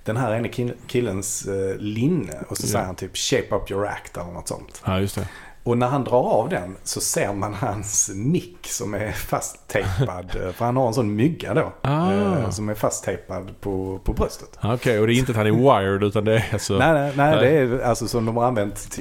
den 0.04 0.16
här 0.16 0.32
ene 0.34 0.48
kill- 0.48 0.74
killens 0.86 1.46
eh, 1.46 1.76
linne. 1.76 2.34
Och 2.48 2.56
så 2.56 2.66
säger 2.66 2.84
han 2.84 2.94
typ 2.94 3.16
shape 3.16 3.54
up 3.56 3.70
your 3.70 3.86
act 3.86 4.16
eller 4.16 4.32
något 4.32 4.48
sånt. 4.48 4.82
ja, 4.86 5.00
just 5.00 5.14
det. 5.14 5.28
Och 5.62 5.78
när 5.78 5.86
han 5.86 6.04
drar 6.04 6.22
av 6.22 6.48
den 6.48 6.76
så 6.84 7.00
ser 7.00 7.32
man 7.32 7.54
hans 7.54 8.10
mick 8.14 8.66
som 8.66 8.94
är 8.94 9.12
fasttejpad. 9.12 10.30
för 10.54 10.64
han 10.64 10.76
har 10.76 10.88
en 10.88 10.94
sån 10.94 11.16
mygga 11.16 11.54
då. 11.54 11.72
Ah. 11.82 12.12
eh, 12.12 12.50
Som 12.50 12.68
är 12.68 12.74
fasttejpad 12.74 13.60
på, 13.60 14.00
på 14.04 14.12
bröstet. 14.12 14.58
Okej, 14.62 15.00
och 15.00 15.06
det 15.06 15.14
är 15.14 15.18
inte 15.18 15.32
att 15.32 15.36
han 15.36 15.46
är 15.46 15.50
wired 15.80 16.02
utan 16.02 16.24
det 16.24 16.34
är 16.34 16.44
alltså... 16.52 16.78
Nej, 16.78 16.92
nej, 16.92 17.12
nej, 17.16 17.36
nej. 17.36 17.44
det 17.44 17.50
är 17.50 17.80
alltså 17.80 18.08
som 18.08 18.26
de 18.26 18.36
har 18.36 18.44
använt 18.44 18.98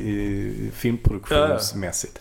filmproduktionsmässigt. 0.73 2.19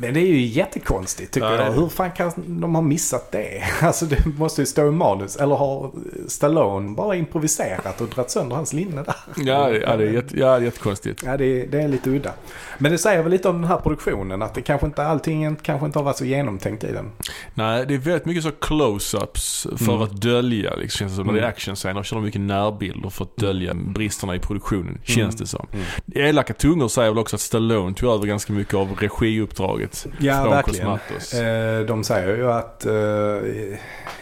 Men 0.00 0.14
det 0.14 0.20
är 0.20 0.26
ju 0.26 0.40
jättekonstigt 0.46 1.32
tycker 1.32 1.46
Ja, 1.46 1.64
jag. 1.64 1.72
Hur 1.72 1.88
fan 1.88 2.10
kan 2.10 2.32
de 2.60 2.74
ha 2.74 2.82
missat 2.82 3.32
det? 3.32 3.62
Alltså 3.82 4.06
det 4.06 4.26
måste 4.26 4.62
ju 4.62 4.66
stå 4.66 4.88
i 4.88 4.90
manus. 4.90 5.36
Eller 5.36 5.54
har 5.54 5.90
Stallone 6.28 6.94
bara 6.94 7.16
improviserat 7.16 8.00
och 8.00 8.08
dragit 8.08 8.30
sönder 8.30 8.56
hans 8.56 8.72
linne 8.72 9.02
där? 9.02 9.14
Ja, 9.36 9.70
ja, 9.70 9.96
det 9.96 10.04
är 10.04 10.12
jätte, 10.12 10.38
ja, 10.38 10.46
det 10.46 10.52
är 10.56 10.60
jättekonstigt. 10.60 11.22
Ja, 11.26 11.36
det 11.36 11.44
är, 11.44 11.66
det 11.66 11.82
är 11.82 11.88
lite 11.88 12.10
udda. 12.10 12.32
Men 12.78 12.92
det 12.92 12.98
säger 12.98 13.22
väl 13.22 13.32
lite 13.32 13.48
om 13.48 13.60
den 13.60 13.70
här 13.70 13.76
produktionen. 13.78 14.42
Att 14.42 14.54
det 14.54 14.62
kanske 14.62 14.86
inte, 14.86 15.02
allting 15.06 15.56
kanske 15.56 15.86
inte 15.86 15.98
har 15.98 16.04
varit 16.04 16.16
så 16.16 16.24
genomtänkt 16.24 16.84
i 16.84 16.92
den. 16.92 17.10
Nej, 17.54 17.84
det 17.88 17.94
är 17.94 17.98
väldigt 17.98 18.24
mycket 18.26 18.42
så 18.42 18.50
close-ups 18.50 19.76
för 19.78 19.92
Mm. 19.92 20.02
att 20.02 20.12
dölja, 20.22 20.74
liksom, 20.76 20.98
känns 20.98 21.12
det 21.12 21.16
som. 21.16 21.26
När 21.26 21.32
det 21.32 21.38
är 21.38 21.42
Mm. 21.42 21.48
actionscener 21.48 22.02
kör 22.02 22.16
de 22.16 22.24
mycket 22.24 22.40
närbilder 22.40 23.10
för 23.10 23.24
att 23.24 23.36
dölja 23.36 23.74
bristerna 23.74 24.34
i 24.34 24.38
produktionen, 24.38 25.00
känns 25.04 25.36
det 25.36 25.46
som. 25.46 25.66
Mm. 25.72 25.84
Elaka 26.28 26.54
tungor 26.54 26.88
säger 26.88 27.10
väl 27.10 27.18
också 27.18 27.36
att 27.36 27.40
Stallone 27.40 27.94
tog 27.94 28.10
över 28.14 28.26
ganska 28.26 28.52
mycket 28.52 28.74
av 28.74 28.88
regiuppdraget 29.00 29.87
Ja, 30.20 30.42
från 30.42 30.50
verkligen. 30.50 30.88
Eh, 30.90 31.86
de 31.86 32.04
säger 32.04 32.36
ju 32.36 32.52
att 32.52 32.86
eh, 32.86 33.78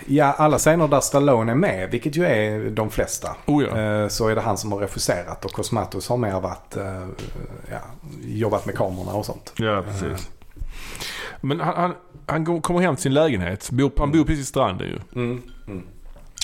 ja, 0.07 0.25
alla 0.39 0.59
scener 0.59 0.89
där 0.89 1.01
Stallone 1.01 1.53
är 1.53 1.57
med, 1.57 1.91
vilket 1.91 2.17
ju 2.17 2.25
är 2.27 2.71
de 2.71 2.91
flesta, 2.91 3.37
Oh 3.47 3.65
ja. 3.65 3.81
eh, 3.81 4.09
så 4.09 4.29
är 4.29 4.35
det 4.35 4.41
han 4.41 4.59
som 4.59 4.73
har 4.73 4.79
regisserat 4.79 5.45
och 5.45 5.53
Cosmatos 5.53 6.09
har 6.09 6.17
mer 6.17 6.41
varit, 6.41 6.77
eh, 6.77 7.07
ja, 7.71 7.79
jobbat 8.25 8.67
med 8.67 8.75
kamerorna 8.77 9.13
och 9.13 9.27
sånt. 9.27 9.53
Ja, 9.57 9.83
precis. 9.89 10.31
Men 11.41 11.61
han, 11.61 11.75
han, 11.77 11.95
han 12.27 12.45
går- 12.45 12.61
kommer 12.61 12.81
hem 12.81 12.95
till 12.97 13.03
sin 13.03 13.15
lägenhet. 13.15 13.71
Bor, 13.71 13.93
han 13.99 14.13
bor 14.13 14.25
precis 14.25 14.39
vid 14.39 14.47
stranden 14.47 14.87
ju. 14.89 14.99
Mm. 15.23 15.43
Mm. 15.67 15.83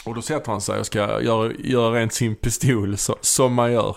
Och 0.05 0.15
då 0.15 0.23
sätter 0.23 0.51
han 0.53 0.61
sig 0.61 0.81
och 0.81 0.87
ska 0.87 0.99
göra, 1.23 1.53
göra 1.59 1.95
rent 2.01 2.13
sin 2.13 2.35
pistol 2.35 2.97
så, 2.97 3.17
som 3.21 3.55
man 3.55 3.73
gör. 3.73 3.97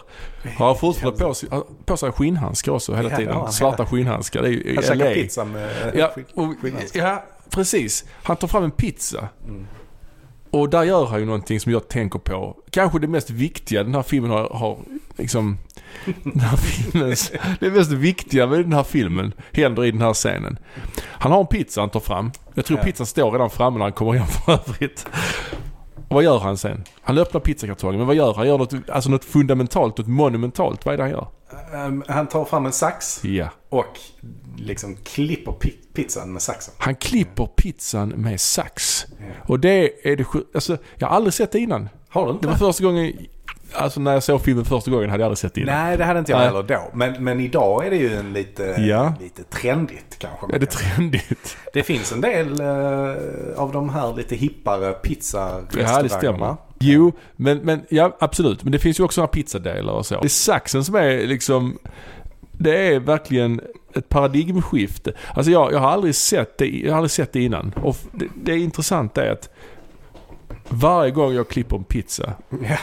Har 0.58 0.66
han 0.68 0.76
fortfarande 0.78 1.20
på 1.26 1.34
sig, 1.34 1.50
på 1.86 1.98
sig 1.98 2.12
skinnhandskar 2.12 2.72
också 2.72 2.96
hela 2.96 3.10
Ja, 3.10 3.18
tiden. 3.18 3.34
han. 3.36 3.52
Svarta 3.52 3.86
skinnhandskar. 3.86 4.42
Det 4.42 4.48
är 4.48 4.52
ju 4.52 4.74
Han 4.76 4.84
käkar 4.84 4.96
LA. 4.96 5.14
pizza 5.14 5.46
med 5.46 5.92
Ja, 5.96 6.12
skinn- 6.16 6.26
och, 6.34 6.54
ja, 6.94 7.24
precis. 7.50 8.06
Han 8.24 8.38
tar 8.38 8.48
fram 8.48 8.64
en 8.64 8.72
pizza. 8.72 9.28
Mm. 9.48 9.68
Och 10.52 10.70
där 10.70 10.84
gör 10.84 11.06
han 11.06 11.20
ju 11.20 11.26
någonting 11.26 11.60
som 11.60 11.72
jag 11.72 11.88
tänker 11.88 12.20
på. 12.20 12.58
Kanske 12.70 13.00
det 13.00 13.08
mest 13.08 13.30
viktiga 13.30 13.84
den 13.84 13.96
här 13.96 14.04
filmen 14.04 14.32
har, 14.32 14.50
har 14.50 14.78
liksom... 15.18 15.58
Den 16.24 16.40
här 16.40 16.58
filmens, 16.58 17.32
det 17.60 17.70
mest 17.70 17.92
viktiga 17.92 18.48
med 18.48 18.60
den 18.60 18.74
här 18.74 18.84
filmen 18.84 19.34
händer 19.52 19.86
i 19.86 19.92
den 19.92 20.02
här 20.02 20.14
scenen. 20.14 20.58
Han 21.02 21.32
har 21.32 21.40
en 21.40 21.48
pizza 21.48 21.82
han 21.82 21.90
tar 21.90 22.00
fram. 22.00 22.32
Jag 22.54 22.66
tror 22.66 22.78
Ja. 22.80 22.84
pizzan 22.86 23.06
står 23.06 23.32
redan 23.32 23.50
framme 23.50 23.78
när 23.78 23.86
han 23.86 23.94
kommer 23.94 24.14
hem 24.14 24.28
för 24.28 24.52
övrigt. 24.54 25.06
Och 26.08 26.16
vad 26.16 26.24
gör 26.24 26.39
han 26.39 26.58
sen? 26.58 26.84
Han 27.02 27.18
öppnar 27.18 27.41
pizzakartongen, 27.41 27.98
men 27.98 28.08
vad 28.08 28.15
gör 28.15 28.26
han? 28.26 28.36
Han 28.36 28.48
gör 28.48 28.58
något, 28.58 28.74
alltså 28.89 29.10
något 29.10 29.26
fundamentalt, 29.26 29.98
något 29.98 30.08
monumentalt. 30.08 30.86
Vad 30.86 30.94
är 30.94 30.98
det 30.98 31.04
han 31.04 31.12
gör? 31.12 31.28
Um, 31.88 32.04
han 32.08 32.28
tar 32.28 32.46
fram 32.46 32.65
en 32.65 32.72
sax 32.72 33.24
Ja. 33.26 33.50
och 33.70 34.00
liksom 34.58 34.96
klipper 35.04 35.52
pi- 35.52 35.94
pizzan 35.94 36.34
med 36.34 36.41
saxen. 36.41 36.74
Han 36.78 36.96
klipper 36.96 37.46
pizzan 37.46 38.10
med 38.10 38.41
sax. 38.41 39.06
Ja. 39.20 39.26
Och 39.48 39.60
det 39.60 40.08
är 40.12 40.15
det 40.15 40.26
alltså, 40.56 40.78
Jag 40.96 41.08
har 41.08 41.15
aldrig 41.15 41.34
sett 41.34 41.52
det 41.52 41.60
innan. 41.60 41.89
Har 42.10 42.26
du 42.26 42.32
Det 42.32 42.36
inte? 42.36 42.48
var 42.48 42.56
första 42.56 42.84
gången, 42.84 43.13
alltså 43.73 43.99
när 43.99 44.13
jag 44.13 44.23
såg 44.23 44.41
filmen 44.41 44.65
första 44.65 44.91
gången 44.91 45.10
hade 45.10 45.21
jag 45.23 45.25
aldrig 45.25 45.38
sett 45.38 45.54
det 45.54 45.62
innan. 45.62 45.75
Nej, 45.75 45.97
det 45.97 46.04
hade 46.04 46.19
inte 46.19 46.32
jag 46.32 46.39
Nej. 46.39 46.47
heller 46.47 46.63
då. 46.63 46.82
Men, 46.93 47.23
men 47.23 47.39
idag 47.39 47.86
är 47.86 47.89
det 47.89 47.97
ju 47.97 48.15
en 48.15 48.34
lite, 48.34 48.63
Ja. 48.63 49.13
lite 49.21 49.43
trendigt 49.43 50.15
kanske. 50.19 50.56
Är 50.56 50.60
det 50.60 50.65
trendigt? 50.65 51.58
Det 51.73 51.84
finns 51.84 52.12
en 52.12 52.21
del 52.21 52.62
eh, 52.62 53.62
av 53.62 53.71
de 53.71 53.89
här 53.89 54.13
lite 54.15 54.36
hippare 54.36 54.91
pizzarestaurangerna. 54.93 55.97
Ja, 55.97 56.04
det 56.04 56.10
stämmer. 56.10 56.56
Jo, 56.80 57.12
men, 57.36 57.58
men 57.58 57.82
ja 57.89 58.17
absolut. 58.19 58.63
Men 58.63 58.71
det 58.71 58.80
finns 58.80 58.99
ju 58.99 59.04
också 59.04 59.21
några 59.21 59.32
pizzadelar 59.32 59.93
och 59.93 60.06
så. 60.06 60.19
Det 60.19 60.28
är 60.28 60.30
saxen 60.30 60.84
som 60.84 60.95
är 60.95 61.28
liksom... 61.28 61.78
Det 62.58 62.88
är 62.93 62.99
verkligen 62.99 63.62
ett 63.95 64.10
paradigmskifte. 64.10 65.13
Alltså 65.34 65.51
jag, 65.51 65.73
jag 65.73 65.80
har 65.80 65.89
aldrig 65.89 66.15
sett 66.15 66.58
det, 66.58 66.67
jag 66.67 66.91
har 66.91 66.97
aldrig 66.97 67.12
sett 67.12 67.34
det 67.34 67.41
innan. 67.43 67.73
Och 67.84 67.97
det, 68.12 68.28
det 68.43 68.51
är 68.51 68.58
intressant 68.58 69.17
är 69.17 69.32
att 69.32 69.49
varje 70.69 71.12
gång 71.12 71.34
jag 71.34 71.47
klipper 71.47 71.75
en 71.75 71.84
pizza 71.84 72.34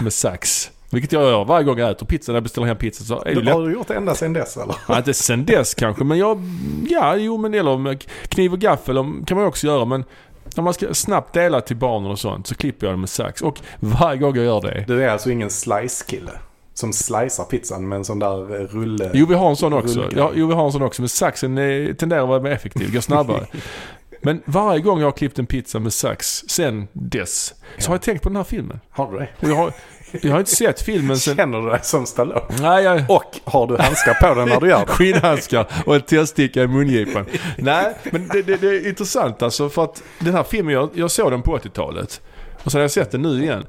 med 0.01 0.13
sax, 0.13 0.71
vilket 0.91 1.13
jag 1.13 1.23
gör 1.23 1.45
varje 1.45 1.65
gång 1.65 1.79
jag 1.79 1.91
äter 1.91 2.07
pizza, 2.07 2.33
när 2.33 2.37
jag 2.37 2.43
beställer 2.43 2.67
hem 2.67 2.77
pizza 2.77 3.05
så 3.05 3.25
är 3.25 3.35
det 3.35 3.53
har 3.53 3.67
du 3.67 3.73
gjort 3.73 3.89
det 3.89 3.95
ända 3.95 4.15
sedan 4.15 4.33
dess 4.33 4.57
eller? 4.57 4.77
Ja, 4.89 4.99
inte 4.99 5.15
sen 5.15 5.45
dess 5.45 5.75
kanske, 5.75 6.05
men 6.05 6.19
jag... 6.19 6.43
Ja, 6.89 7.17
jo 7.17 7.37
men 7.37 7.55
eller 7.55 7.95
kniv 8.29 8.53
och 8.53 8.59
gaffel 8.59 8.97
kan 9.27 9.37
man 9.37 9.47
också 9.47 9.67
göra, 9.67 9.85
men 9.85 10.05
när 10.57 10.65
man 10.65 10.75
ska 10.75 10.95
snabbt 10.95 11.35
dela 11.35 11.61
till 11.61 11.77
barnen 11.77 12.11
och 12.11 12.19
sånt 12.19 12.47
så 12.47 12.55
klipper 12.55 12.87
jag 12.87 12.95
det 12.95 13.01
med 13.01 13.09
sax. 13.09 13.43
Och 13.43 13.61
varje 13.81 14.21
gång 14.21 14.37
jag 14.37 14.45
gör 14.45 14.61
det... 14.61 14.85
Du 14.89 15.05
är 15.05 15.09
alltså 15.09 15.31
ingen 15.31 15.51
slice-kille? 15.51 16.33
Som 16.75 16.93
slicear 16.93 17.45
pizzan 17.45 17.89
med 17.89 17.97
en 17.97 18.05
sån 18.05 18.19
där 18.19 18.67
rulle... 18.67 19.11
Jo, 19.15 19.27
vi 19.27 19.35
har 19.35 19.51
en 19.51 19.57
sån 19.57 19.73
också. 19.73 20.09
Ja, 20.17 20.31
jo, 20.35 20.47
vi 20.47 20.55
har 20.55 20.65
en 20.65 20.73
sån 20.73 20.83
också, 20.83 21.03
men 21.03 21.09
saxen 21.09 21.59
eh, 21.59 21.95
tenderar 21.95 22.23
att 22.23 22.29
vara 22.29 22.41
mer 22.41 22.51
effektiv, 22.51 22.93
går 22.93 23.01
snabbare. 23.01 23.47
Men 24.23 24.43
varje 24.45 24.81
gång 24.81 24.99
jag 24.99 25.07
har 25.07 25.13
klippt 25.13 25.39
en 25.39 25.47
pizza 25.47 25.79
med 25.79 25.93
sax 25.93 26.45
sen 26.49 26.89
dess, 26.93 27.55
så 27.79 27.89
har 27.91 27.95
jag 27.95 28.03
tänkt 28.03 28.23
på 28.23 28.29
den 28.29 28.37
här 28.37 28.45
filmen. 28.45 28.81
Har 28.91 29.13
du 29.13 29.19
det? 29.19 29.29
Och 29.41 29.49
jag 29.49 29.57
har, 29.57 29.73
jag 30.23 30.33
har 30.33 30.39
inte 30.39 30.51
sett 30.51 30.83
filmen 30.83 31.19
sen... 31.19 31.37
Känner 31.37 31.61
du 31.61 31.71
dig 31.71 31.81
som 31.83 32.07
Stallone? 32.07 32.41
Nej, 32.61 32.85
jag... 32.85 33.05
Och 33.09 33.41
har 33.45 33.67
du 33.67 33.77
handskar 33.77 34.15
på 34.15 34.35
dig 34.35 34.47
när 34.47 34.61
du 34.61 34.69
gör 34.69 34.87
det? 34.87 34.93
Skinnhandskar 34.93 35.67
och 35.87 35.95
en 35.95 36.01
tändsticka 36.03 36.63
i 36.63 36.67
mungipan. 36.67 37.27
Nej, 37.59 37.95
men 38.05 38.29
det, 38.29 38.43
det, 38.43 38.57
det 38.57 38.69
är 38.69 38.89
intressant 38.89 39.43
alltså 39.43 39.69
för 39.69 39.85
att 39.85 40.03
den 40.19 40.35
här 40.35 40.43
filmen, 40.43 40.75
jag, 40.75 40.91
jag 40.95 41.11
såg 41.11 41.31
den 41.31 41.43
på 41.43 41.59
80-talet. 41.59 42.21
Och 42.65 42.73
sen 42.73 42.79
har 42.79 42.83
jag 42.83 42.91
sett 42.91 43.11
den 43.11 43.23
nu 43.23 43.43
igen. 43.43 43.67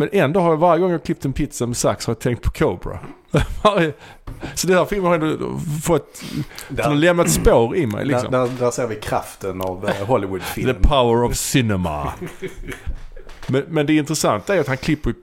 Men 0.00 0.08
ändå 0.12 0.40
har 0.40 0.50
jag 0.50 0.56
varje 0.56 0.80
gång 0.80 0.90
jag 0.90 1.04
klippt 1.04 1.24
en 1.24 1.32
pizza 1.32 1.66
med 1.66 1.76
sax 1.76 2.06
har 2.06 2.14
jag 2.14 2.18
tänkt 2.20 2.42
på 2.42 2.50
Cobra. 2.50 2.98
Så 4.54 4.66
den 4.66 4.76
här 4.76 4.84
filmen 4.84 5.06
har 5.10 5.14
ändå 5.28 5.58
fått, 5.84 6.22
den 6.68 6.76
Där, 6.90 6.94
lämnat 6.94 7.30
spår 7.30 7.76
i 7.76 7.86
mig 7.86 7.98
där, 7.98 8.04
liksom. 8.04 8.30
där, 8.32 8.48
där 8.58 8.70
ser 8.70 8.86
vi 8.86 8.94
kraften 8.96 9.60
av 9.60 9.88
eh, 9.88 9.94
The 9.94 10.04
Hollywoodfilm. 10.04 10.76
power 10.82 11.22
of 11.24 11.36
cinema. 11.36 12.12
Men, 13.46 13.64
men 13.68 13.86
det 13.86 13.92
intressanta 13.96 14.54
är 14.56 14.60
att 14.60 14.66
han 14.68 14.76
klipper 14.76 15.14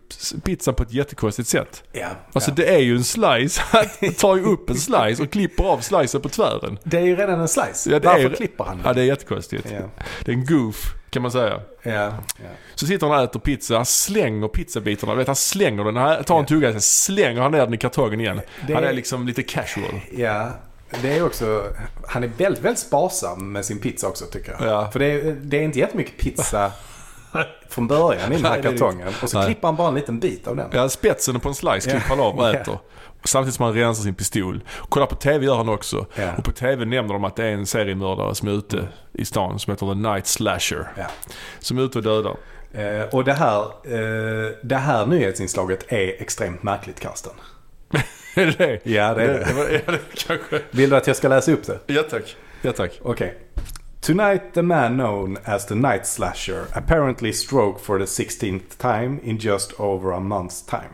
pizzan 0.44 0.74
på 0.76 0.84
ett 0.84 0.94
jättekonstigt 0.94 1.50
sätt. 1.50 1.84
Ja, 1.92 2.08
Alltså 2.34 2.52
ja. 2.52 2.56
det 2.56 2.76
är 2.76 2.80
ju 2.80 2.96
en 2.96 3.04
slice. 3.04 3.62
Han 3.72 4.14
tar 4.18 4.36
ju 4.36 4.44
upp 4.44 4.70
en 4.70 4.76
slice 4.76 5.24
och 5.24 5.32
klipper 5.32 5.64
av 5.64 5.78
slicen 5.80 6.22
på 6.22 6.30
tvären. 6.30 6.78
Det 6.84 6.98
är 6.98 7.02
ju 7.06 7.16
redan 7.16 7.40
en 7.40 7.48
slice. 7.48 7.90
Ja, 7.92 8.00
det 8.00 8.08
Varför 8.08 8.30
är- 8.30 8.36
klipper 8.36 8.64
han 8.64 8.82
Ja, 8.86 8.94
det 8.94 9.02
är 9.02 9.06
jättekonstigt. 9.06 9.68
Ja, 9.72 9.80
Det 10.26 10.32
är 10.32 10.36
en 10.36 10.46
goof, 10.46 10.94
kan 11.10 11.22
man 11.22 11.32
säga. 11.32 11.60
ja, 11.84 11.92
ja. 11.94 12.14
Så 12.76 12.86
sitter 12.88 13.08
han 13.08 13.18
och 13.18 13.24
äter 13.24 13.40
pizza, 13.40 13.76
han 13.76 13.86
slänger 13.86 14.48
pizzabitarna. 14.48 15.16
Vet, 15.16 15.28
han 15.28 15.36
slänger 15.36 15.84
den, 15.84 15.96
han 15.96 16.24
tar 16.24 16.40
en 16.40 16.46
tugga, 16.46 16.72
sen 16.72 16.82
slänger 16.82 17.42
han 17.42 17.52
ner 17.52 17.60
den 17.60 17.74
i 17.74 17.78
kartongen 17.78 18.22
igen. 18.22 18.42
Det- 18.68 18.74
Han 18.74 18.84
är 18.84 18.94
liksom 18.94 19.28
lite 19.28 19.44
casual. 19.44 20.00
Ja, 20.18 20.50
det 21.02 21.18
är 21.18 21.26
också... 21.26 21.64
Han 22.08 22.24
är 22.24 22.28
väldigt, 22.38 22.64
väldigt 22.64 22.80
sparsam 22.80 23.52
med 23.52 23.66
sin 23.66 23.80
pizza 23.80 24.08
också 24.08 24.26
tycker 24.26 24.52
jag. 24.60 24.70
Ja. 24.72 24.92
För 24.92 25.00
det 25.00 25.06
är, 25.06 25.36
det 25.42 25.58
är 25.58 25.62
inte 25.62 25.80
jättemycket 25.80 26.18
pizza 26.18 26.72
från 27.70 27.88
början 27.88 28.34
i 28.34 28.36
den 28.36 28.46
här 28.46 28.62
kartongen. 28.62 29.08
Och 29.24 29.30
så 29.30 29.38
Nej. 29.38 29.46
klipper 29.48 29.68
han 29.68 29.76
bara 29.76 29.88
en 29.88 29.96
liten 29.96 30.20
bit 30.20 30.48
av 30.48 30.56
den. 30.56 30.70
Ja, 30.74 30.90
spetsen 30.90 31.40
på 31.40 31.50
en 31.50 31.56
slice 31.56 31.90
klipper 31.90 32.10
han 32.10 32.20
av 32.20 32.40
och 32.40 32.50
äter. 32.50 32.80
Samtidigt 33.28 33.56
som 33.56 33.66
han 33.66 33.74
rensar 33.74 34.04
sin 34.04 34.16
pistol. 34.16 34.64
Kolla 34.90 35.06
på 35.06 35.16
TV 35.16 35.46
gör 35.46 35.56
han 35.58 35.70
också. 35.70 36.06
Ja. 36.16 36.32
Och 36.38 36.44
på 36.44 36.52
TV 36.52 36.86
nämner 36.86 37.14
de 37.14 37.24
att 37.24 37.36
det 37.36 37.46
är 37.46 37.52
en 37.52 37.66
seriemördare 37.66 38.36
som 38.36 38.48
är 38.48 38.52
ute 38.52 38.88
i 39.14 39.26
stan 39.26 39.60
som 39.60 39.72
heter 39.72 39.88
The 39.88 39.96
Night 39.96 40.28
Slasher. 40.28 40.88
Ja. 40.98 41.06
Som 41.60 41.78
är 41.78 41.82
ute 41.82 41.98
och 41.98 42.04
dödar. 42.04 42.36
Eh, 42.74 43.02
och 43.12 43.24
det 43.24 43.34
här, 43.34 43.62
eh, 43.62 44.52
det 44.64 44.76
här 44.76 45.06
nyhetsinslaget 45.06 45.92
är 45.92 46.22
extremt 46.22 46.64
märkligt 46.64 47.00
Karsten. 47.00 47.32
är 48.36 48.46
det 48.46 48.52
det? 48.58 48.80
Ja, 48.92 49.14
det 49.14 49.24
är 49.24 49.28
det. 49.28 49.46
det, 49.48 49.54
var- 49.54 49.70
ja, 49.70 49.92
det 49.92 50.00
kanske. 50.28 50.62
Vill 50.72 50.90
du 50.90 50.96
att 50.96 51.08
jag 51.08 51.16
ska 51.16 51.28
läsa 51.28 51.52
upp 51.52 51.64
det? 51.66 51.80
Ja 51.94 52.04
tack. 52.10 52.36
Ja 52.62 52.72
tack. 52.72 53.00
Okej. 53.04 53.38
Tonight 54.02 54.42
the 54.54 54.62
man 54.62 54.94
known 54.94 55.38
as 55.46 55.66
the 55.66 55.76
Night 55.76 56.08
Slasher 56.08 56.64
apparently 56.74 57.34
stroked 57.34 57.82
for 57.82 58.00
the 58.00 58.06
16th 58.06 58.78
time 58.78 59.20
in 59.24 59.38
just 59.38 59.80
over 59.80 60.12
a 60.14 60.20
month's 60.20 60.70
time. 60.70 60.94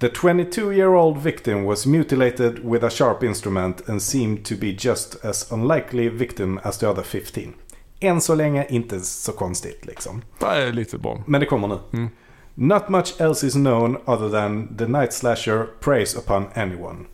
The 0.00 0.08
22 0.08 0.72
year 0.72 0.94
old 0.94 1.18
victim 1.18 1.64
was 1.64 1.86
mutilated 1.86 2.64
with 2.64 2.82
a 2.84 2.90
sharp 2.90 3.22
instrument 3.22 3.88
and 3.88 4.02
seemed 4.02 4.46
to 4.46 4.56
be 4.56 4.72
just 4.72 5.24
as 5.24 5.52
unlikely 5.52 6.06
a 6.06 6.10
victim 6.10 6.58
as 6.64 6.78
the 6.78 6.90
other 6.90 7.02
15. 7.02 7.54
Än 8.00 8.20
så 8.20 8.34
länge 8.34 8.66
inte 8.68 9.00
så 9.00 9.32
konstigt 9.32 9.86
liksom. 9.86 10.22
Det 10.38 10.46
är 10.46 10.72
lite 10.72 10.98
bra. 10.98 11.22
Men 11.26 11.40
det 11.40 11.46
kommer 11.46 11.68
nu. 11.68 11.78
Mm. 11.92 12.10
Not 12.54 12.88
much 12.88 13.20
else 13.20 13.46
is 13.46 13.52
known 13.52 13.96
other 14.06 14.30
than 14.30 14.76
the 14.76 14.86
night 14.86 15.12
slasher 15.12 15.66
preys 15.80 16.16
upon 16.16 16.46
anyone. 16.54 17.04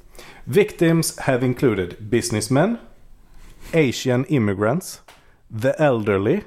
Victims 0.44 1.18
have 1.18 1.46
included 1.46 1.96
businessmen, 1.98 2.76
Asian 3.72 4.24
immigrants, 4.24 5.00
the 5.60 5.74
elderly, 5.78 6.40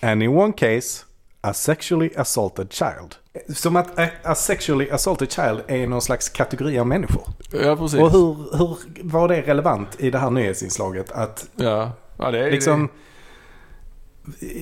and 0.00 0.22
in 0.22 0.30
one 0.34 0.52
case, 0.52 1.04
a 1.44 1.54
sexually 1.54 2.10
assaulted 2.16 2.72
child. 2.72 3.14
Som 3.56 3.76
att 3.76 3.98
a, 3.98 4.08
a 4.22 4.34
sexually 4.34 4.90
assaulted 4.90 5.32
child 5.32 5.60
är 5.66 5.86
någon 5.86 6.02
slags 6.02 6.28
kategori 6.28 6.78
av 6.78 6.86
människor. 6.86 7.22
Ja, 7.52 7.76
precis. 7.76 8.00
Och 8.00 8.10
hur, 8.12 8.56
hur 8.58 8.78
var 9.02 9.28
det 9.28 9.42
relevant 9.42 9.88
i 9.98 10.10
det 10.10 10.18
här 10.18 10.30
nyhetsinslaget? 10.30 11.12
Att 11.12 11.46
Ja, 11.56 11.92
ja 12.18 12.30
det 12.30 12.38
är 12.38 12.50
liksom... 12.50 12.88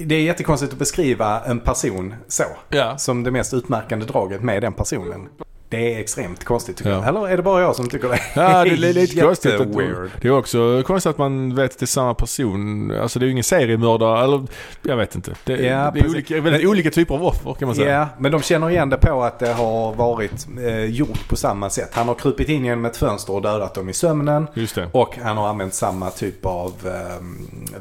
Det 0.07 0.15
är 0.15 0.23
jättekonstigt 0.23 0.73
att 0.73 0.79
beskriva 0.79 1.45
en 1.45 1.61
person 1.61 2.15
så. 2.29 2.45
Ja. 2.69 2.99
Som 2.99 3.23
det 3.23 3.31
mest 3.31 3.55
utmärkande 3.55 4.07
draget 4.07 4.43
med 4.43 4.63
den 4.63 4.73
personen. 4.73 5.29
Det 5.73 5.95
är 5.95 6.01
extremt 6.01 6.45
konstigt 6.45 6.77
tycker 6.77 6.91
Ja. 6.91 6.97
jag. 6.97 7.09
Eller 7.09 7.29
är 7.29 7.37
det 7.37 7.43
bara 7.43 7.63
jag 7.63 7.77
som 7.77 7.89
tycker 7.89 8.09
det? 8.09 8.19
Ja, 8.35 8.65
det 8.65 8.71
är 8.71 8.77
lite 8.95 9.21
konstigt. 9.21 9.61
Att, 9.61 9.73
det 10.21 10.29
är 10.29 10.31
också 10.31 10.83
konstigt 10.87 11.11
att 11.11 11.19
man 11.19 11.55
vet 11.55 11.73
att 11.73 11.79
det 11.79 11.85
är 11.85 11.87
samma 11.87 12.15
person. 12.15 12.91
Alltså 12.91 13.19
det 13.19 13.23
är 13.25 13.27
ju 13.27 13.33
ingen 13.33 13.45
seriemördare 13.45 14.25
eller 14.25 14.43
jag 14.83 14.97
vet 14.97 15.15
inte. 15.15 15.35
Det, 15.45 15.53
Ja, 15.57 15.91
det 15.95 16.01
är 16.01 16.09
olika, 16.09 16.41
väldigt 16.41 16.67
olika 16.69 16.91
typer 16.91 17.15
av 17.15 17.25
offer 17.25 17.55
kan 17.55 17.67
man 17.69 17.75
säga. 17.77 17.99
Ja, 17.99 18.09
men 18.19 18.33
de 18.33 18.43
känner 18.43 18.71
igen 18.71 18.91
det 18.91 18.97
på 18.97 19.23
att 19.23 19.39
det 19.39 19.53
har 19.53 19.95
varit 19.95 20.47
eh, 20.67 20.85
gjort 20.85 21.29
på 21.29 21.37
samma 21.37 21.71
sätt. 21.71 21.91
Han 21.93 22.09
har 22.09 22.15
krupit 22.15 22.49
in 22.49 22.65
genom 22.65 22.85
ett 22.85 22.97
fönster 22.97 23.33
och 23.33 23.43
dödat 23.43 23.75
dem 23.75 23.89
i 23.89 23.93
sömnen. 23.93 24.47
Just 24.55 24.75
det. 24.75 24.89
Och 24.93 25.17
han 25.23 25.37
har 25.37 25.49
använt 25.49 25.75
samma 25.75 26.11
typ 26.11 26.47
av 26.47 26.73
eh, 26.85 27.25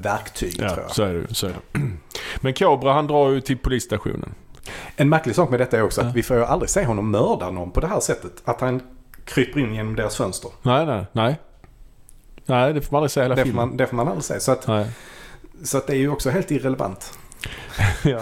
verktyg 0.01 0.57
tror 0.57 0.69
Ja, 0.69 0.77
jag. 0.81 0.91
så 0.95 1.03
är 1.03 1.13
det, 1.13 1.33
så 1.35 1.47
är 1.47 1.51
det. 1.73 1.79
Men 2.41 2.53
Cobra 2.53 2.93
han 2.93 3.07
drar 3.07 3.29
ju 3.31 3.41
till 3.41 3.57
polisstationen. 3.57 4.29
En 4.95 5.09
märklig 5.09 5.35
sak 5.35 5.49
med 5.49 5.59
detta 5.59 5.77
är 5.77 5.81
också 5.81 6.01
att 6.01 6.07
Ja. 6.07 6.13
vi 6.15 6.23
får 6.23 6.37
ju 6.37 6.45
aldrig 6.45 6.69
se 6.69 6.85
honom 6.85 7.11
mörda 7.11 7.51
någon 7.51 7.71
på 7.71 7.79
det 7.79 7.87
här 7.87 7.99
sättet. 7.99 8.31
Att 8.45 8.61
han 8.61 8.81
kryper 9.25 9.59
in 9.59 9.73
genom 9.75 9.95
deras 9.95 10.15
fönster. 10.15 10.51
Nej, 10.61 10.85
nej, 10.85 11.05
nej. 11.11 11.39
Nej, 12.45 12.73
det 12.73 12.81
får 12.81 12.91
man 12.91 12.97
aldrig 12.99 13.11
säga 13.11 13.23
hela 13.23 13.35
Det 13.35 13.41
får, 13.41 13.45
filmen. 13.45 13.67
man, 13.67 13.77
det 13.77 13.87
får 13.87 13.95
man 13.95 14.07
aldrig 14.07 14.23
se. 14.23 14.39
Så 14.39 14.51
att, 14.51 14.67
Nej. 14.67 14.85
så 15.63 15.77
att 15.77 15.87
det 15.87 15.93
är 15.93 15.97
ju 15.97 16.09
också 16.09 16.29
helt 16.29 16.51
irrelevant. 16.51 17.13
Ja. 18.03 18.21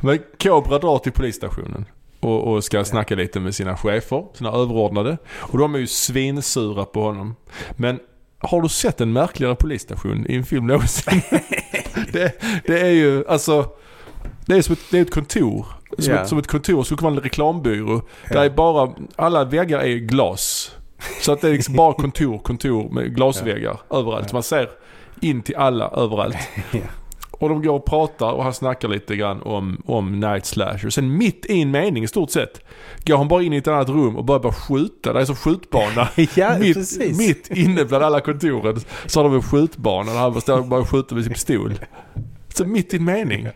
Men 0.00 0.18
Cobra 0.42 0.78
drar 0.78 0.98
till 0.98 1.12
polisstationen. 1.12 1.84
Och, 2.20 2.52
och 2.52 2.64
ska 2.64 2.84
snacka 2.84 3.14
lite 3.14 3.40
med 3.40 3.54
sina 3.54 3.76
chefer, 3.76 4.24
sina 4.34 4.48
överordnade. 4.52 5.18
Och 5.34 5.58
de 5.58 5.74
är 5.74 5.78
ju 5.78 5.86
svinsura 5.86 6.84
på 6.84 7.02
honom. 7.02 7.36
Men 7.76 8.00
har 8.38 8.62
du 8.62 8.68
sett 8.68 9.00
en 9.00 9.12
märkligare 9.12 9.54
polisstation 9.54 10.26
i 10.28 10.36
en 10.36 10.44
film 10.44 10.66
någonsin? 10.66 11.22
det, 12.12 12.42
det 12.66 12.80
är 12.80 12.90
ju, 12.90 13.28
alltså. 13.28 13.66
Det 14.46 14.54
är 14.56 14.62
som 14.62 14.72
ett, 14.72 14.78
det 14.90 14.98
är 14.98 15.02
ett 15.02 15.14
kontor. 15.14 15.66
Som, 15.98 16.14
Ja. 16.14 16.20
ett, 16.20 16.28
som 16.28 16.38
ett 16.38 16.46
kontor 16.46 16.82
skulle 16.82 16.98
kunna 16.98 17.10
vara 17.10 17.18
en 17.18 17.22
reklambyrå. 17.24 18.02
Där 18.28 18.36
Ja. 18.36 18.44
är 18.44 18.50
bara, 18.50 18.92
alla 19.16 19.44
väggar 19.44 19.78
är 19.78 19.96
glas. 19.96 20.70
Så 21.20 21.32
att 21.32 21.40
det 21.40 21.48
är 21.48 21.52
liksom 21.52 21.76
bara 21.76 21.92
kontor, 21.92 22.38
kontor 22.38 22.88
med 22.90 23.14
glasväggar 23.16 23.80
överallt. 23.90 24.30
Så 24.30 24.36
man 24.36 24.42
ser 24.42 24.68
in 25.20 25.42
till 25.42 25.56
alla 25.56 25.88
överallt. 25.88 26.36
Och 27.30 27.48
de 27.48 27.62
går 27.62 27.74
och 27.74 27.84
pratar 27.84 28.32
och 28.32 28.42
han 28.44 28.54
snackar 28.54 28.88
lite 28.88 29.16
grann 29.16 29.42
om, 29.42 29.82
om 29.86 30.20
Night 30.20 30.46
Slasher. 30.46 30.90
Sen 30.90 31.18
mitt 31.18 31.46
i 31.48 31.62
en 31.62 31.70
mening 31.70 32.04
i 32.04 32.06
stort 32.08 32.30
sett 32.30 32.60
går 33.06 33.16
han 33.16 33.28
bara 33.28 33.42
in 33.42 33.52
i 33.52 33.56
ett 33.56 33.68
annat 33.68 33.88
rum 33.88 34.16
och 34.16 34.24
börjar 34.24 34.40
bara 34.40 34.52
skjuta. 34.52 35.12
Det 35.12 35.20
är 35.20 35.24
som 35.24 35.36
skjutbana. 35.36 36.08
Ja, 36.36 36.58
mitt, 36.58 36.74
precis. 36.76 37.18
mitt 37.18 37.50
inne 37.50 37.84
bland 37.84 38.04
alla 38.04 38.20
kontoren 38.20 38.80
så 39.06 39.20
har 39.22 39.24
de 39.28 39.34
en 39.34 39.42
skjutbana 39.42 40.12
där 40.12 40.18
han 40.18 40.40
står 40.40 40.58
och 40.58 40.64
bara 40.66 40.84
skjuter 40.84 41.14
med 41.14 41.24
sin 41.24 41.32
pistol. 41.32 41.74
Så 42.48 42.64
mitt 42.64 42.94
i 42.94 42.96
en 42.96 43.04
mening. 43.04 43.48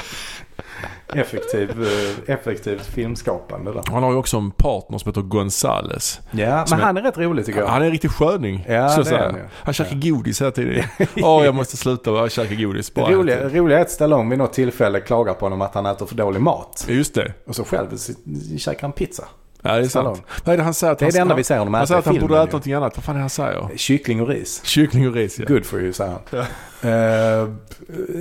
Effektiv, 1.14 1.70
eh, 1.70 2.34
effektivt 2.34 2.86
filmskapande 2.86 3.72
där. 3.72 3.82
Han 3.86 4.02
har 4.02 4.10
ju 4.10 4.16
också 4.16 4.36
en 4.36 4.50
partner 4.50 4.98
som 4.98 5.08
heter 5.08 5.20
Gonzales. 5.22 6.20
Ja, 6.30 6.64
men 6.70 6.80
han 6.80 6.96
är 6.96 7.02
rätt 7.02 7.18
rolig 7.18 7.46
tycker 7.46 7.60
jag. 7.60 7.66
Han 7.66 7.82
är 7.82 7.86
en 7.86 7.92
riktig 7.92 8.10
sköning. 8.10 8.64
Ja, 8.68 8.88
så 8.88 9.00
det 9.00 9.06
säga. 9.06 9.22
han. 9.22 9.40
Han 9.52 9.74
käkar 9.74 9.96
godis 9.96 10.40
hela 10.40 10.50
tiden. 10.50 10.84
Åh, 11.16 11.44
jag 11.44 11.54
måste 11.54 11.76
sluta 11.76 12.28
käka 12.28 12.54
godis. 12.54 12.94
Bara 12.94 13.08
Det 13.08 13.14
roliga, 13.14 13.48
roliga 13.48 13.78
är 13.78 13.82
att 13.82 13.90
Stallone 13.90 14.30
vid 14.30 14.38
något 14.38 14.52
tillfälle 14.52 15.00
klagar 15.00 15.34
på 15.34 15.44
honom 15.44 15.62
att 15.62 15.74
han 15.74 15.86
äter 15.86 16.06
för 16.06 16.14
dålig 16.14 16.40
mat. 16.40 16.84
Ja, 16.88 16.94
Just 16.94 17.14
det. 17.14 17.32
Och 17.46 17.56
så 17.56 17.64
själv 17.64 17.88
käkar 18.58 18.82
han 18.82 18.92
pizza. 18.92 19.24
Ja, 19.66 19.76
det 19.76 19.84
är 19.84 19.88
sant. 19.88 20.22
Vad 20.44 20.52
är 20.52 20.56
det 20.56 20.62
han 20.62 20.74
säger? 20.74 20.92
Att 20.92 20.98
Det 20.98 21.04
är 21.04 21.06
han, 21.06 21.12
det 21.12 21.20
enda 21.20 21.34
han, 21.34 21.36
vi 21.36 21.44
ser 21.44 21.58
honom 21.58 21.74
Han 21.74 21.82
äta 21.82 21.86
säger 21.86 21.98
i 21.98 22.00
att 22.00 22.06
han 22.06 22.18
borde 22.18 22.34
äta 22.34 22.44
någonting 22.46 22.72
annat. 22.72 22.96
Vad 22.96 23.04
fan 23.04 23.14
är 23.14 23.18
det 23.18 23.22
han 23.22 23.30
säger? 23.30 23.70
Kyckling 23.76 24.22
och 24.22 24.28
ris. 24.28 24.60
Kyckling 24.64 25.08
och 25.08 25.14
ris 25.14 25.38
ja. 25.38 25.44
Good 25.48 25.66
for 25.66 25.80
you, 25.80 25.92
säger 25.92 26.12
han. 26.30 26.46
Eh, 26.82 27.48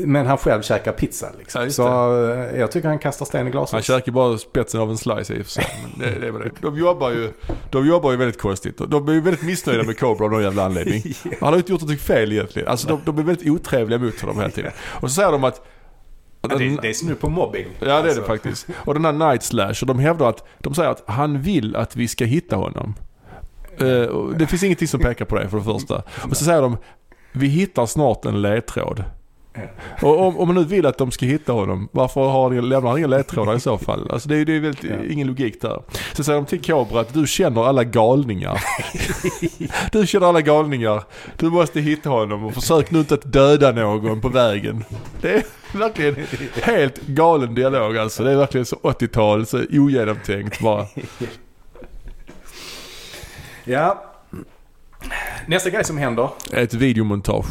men 0.06 0.26
han 0.26 0.38
själv 0.38 0.62
käkar 0.62 0.92
pizza 0.92 1.28
liksom. 1.40 1.64
Ja, 1.64 1.70
så 1.70 2.26
eh, 2.32 2.60
jag 2.60 2.72
tycker 2.72 2.88
han 2.88 3.00
kastar 3.00 3.26
sten 3.26 3.48
i 3.48 3.52
glashus. 3.52 3.72
Han 3.72 3.82
käkar 3.82 4.12
bara 4.12 4.38
spetsen 4.38 4.82
av 4.82 4.90
en 4.90 4.98
slice 4.98 5.34
i 5.34 5.42
och 5.42 5.46
för 5.46 5.52
sig. 5.52 5.66
Men 5.84 6.00
det, 6.00 6.20
det 6.20 6.28
är 6.28 6.32
det. 6.32 6.52
De 6.62 6.78
jobbar 6.78 7.12
ju, 7.12 7.32
de 7.72 7.88
jobbar 7.88 8.12
ju 8.12 8.18
väldigt 8.18 8.42
konstigt. 8.42 8.78
De 8.88 9.10
är 9.10 9.14
ju 9.14 9.22
väldigt 9.22 9.44
missnöjda 9.44 9.84
med 9.84 10.00
Cobra 10.00 10.26
av 10.26 10.32
någon 10.32 10.44
jävla 10.44 10.66
anledning. 10.66 11.04
Han 11.24 11.48
har 11.48 11.52
ju 11.54 11.58
inte 11.58 11.72
gjort 11.72 11.82
något 11.82 12.02
fel 12.02 12.32
egentligen. 12.32 12.68
Alltså 12.68 12.88
de, 12.88 13.02
de 13.06 13.18
är 13.18 13.24
väldigt 13.24 13.50
otrevliga 13.50 14.00
mot 14.00 14.22
honom 14.22 14.38
hela 14.38 14.52
tiden. 14.52 14.72
Och 15.02 15.10
så 15.10 15.16
säger 15.16 15.32
de 15.32 15.44
att... 15.44 15.66
Ja, 16.52 16.58
det, 16.58 16.78
det 16.82 16.90
är 16.90 16.94
snudd 16.94 17.20
på 17.20 17.30
mobbing. 17.30 17.66
Ja 17.80 17.86
det 17.86 17.92
är 17.92 18.04
Alltså. 18.04 18.22
det 18.22 18.28
faktiskt. 18.28 18.68
Och 18.76 18.94
den 18.94 19.06
här 19.06 19.12
Night 19.30 19.44
Slasher, 19.44 19.86
de 19.86 20.00
hävdar 20.00 20.30
att, 20.30 20.48
de 20.60 20.74
säger 20.74 20.90
att 20.90 21.04
han 21.08 21.42
vill 21.42 21.76
att 21.76 21.96
vi 21.96 22.08
ska 22.08 22.26
hitta 22.26 22.56
honom. 22.56 22.94
Och 24.12 24.38
det 24.38 24.48
finns 24.48 24.64
ingenting 24.64 24.88
som 24.88 25.00
pekar 25.00 25.26
på 25.26 25.36
det 25.36 25.50
för 25.50 25.58
det 25.58 25.64
första. 25.64 26.04
Och 26.30 26.38
så 26.38 26.46
säger 26.46 26.62
de, 26.62 26.78
vi 27.32 27.48
hittar 27.48 27.86
snart 27.86 28.26
en 28.26 28.42
ledtråd. 28.42 29.04
Och 30.02 30.22
om, 30.28 30.38
om 30.38 30.48
man 30.48 30.56
nu 30.56 30.64
vill 30.64 30.86
att 30.86 30.98
de 30.98 31.12
ska 31.12 31.26
hitta 31.26 31.54
honom, 31.54 31.90
varför 31.92 32.22
har 32.22 32.50
ni, 32.50 32.62
lämnar 32.62 32.90
han 32.90 32.98
inga 32.98 33.08
ledtrådar 33.08 33.56
i 33.56 33.60
så 33.60 33.78
fall? 33.78 34.12
Alltså 34.12 34.30
det 34.30 34.38
är, 34.38 34.46
det 34.46 34.56
är 34.56 34.60
väldigt, 34.60 34.84
Ja. 34.84 34.96
ingen 35.10 35.28
logik 35.28 35.62
där. 35.62 35.82
Så 36.14 36.24
säger 36.24 36.40
de 36.40 36.46
till 36.46 36.62
Cobra 36.62 37.00
att 37.00 37.14
du 37.14 37.28
känner 37.28 37.64
alla 37.66 37.84
galningar. 37.84 38.62
du 39.92 40.08
känner 40.08 40.28
alla 40.28 40.42
galningar. 40.42 41.04
Du 41.38 41.50
måste 41.50 41.80
hitta 41.82 42.10
honom 42.10 42.46
och 42.46 42.54
försök 42.54 42.92
nu 42.92 43.00
inte 43.00 43.14
att 43.14 43.32
döda 43.34 43.72
någon 43.72 44.22
på 44.22 44.30
vägen. 44.30 44.84
Det 45.22 45.34
är 45.34 45.44
verkligen 45.78 46.16
helt 46.64 47.02
galen 47.02 47.56
dialog 47.56 47.98
alltså. 47.98 48.24
Det 48.24 48.32
är 48.32 48.36
verkligen 48.36 48.66
så 48.66 48.76
80-tal, 48.76 49.46
så 49.46 49.64
ogenomtänkt 49.72 50.62
bara. 50.62 50.86
Ja. 53.64 54.04
Nästa 55.48 55.70
grej 55.70 55.84
som 55.84 55.98
händer. 55.98 56.30
Ett 56.54 56.74
videomontage. 56.74 57.46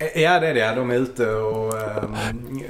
Eh, 0.00 0.22
Ja, 0.22 0.40
det 0.40 0.46
är 0.48 0.54
det. 0.54 0.74
De 0.76 0.90
är 0.90 0.94
ute 0.94 1.26
och... 1.30 1.78
ehm, 1.78 2.14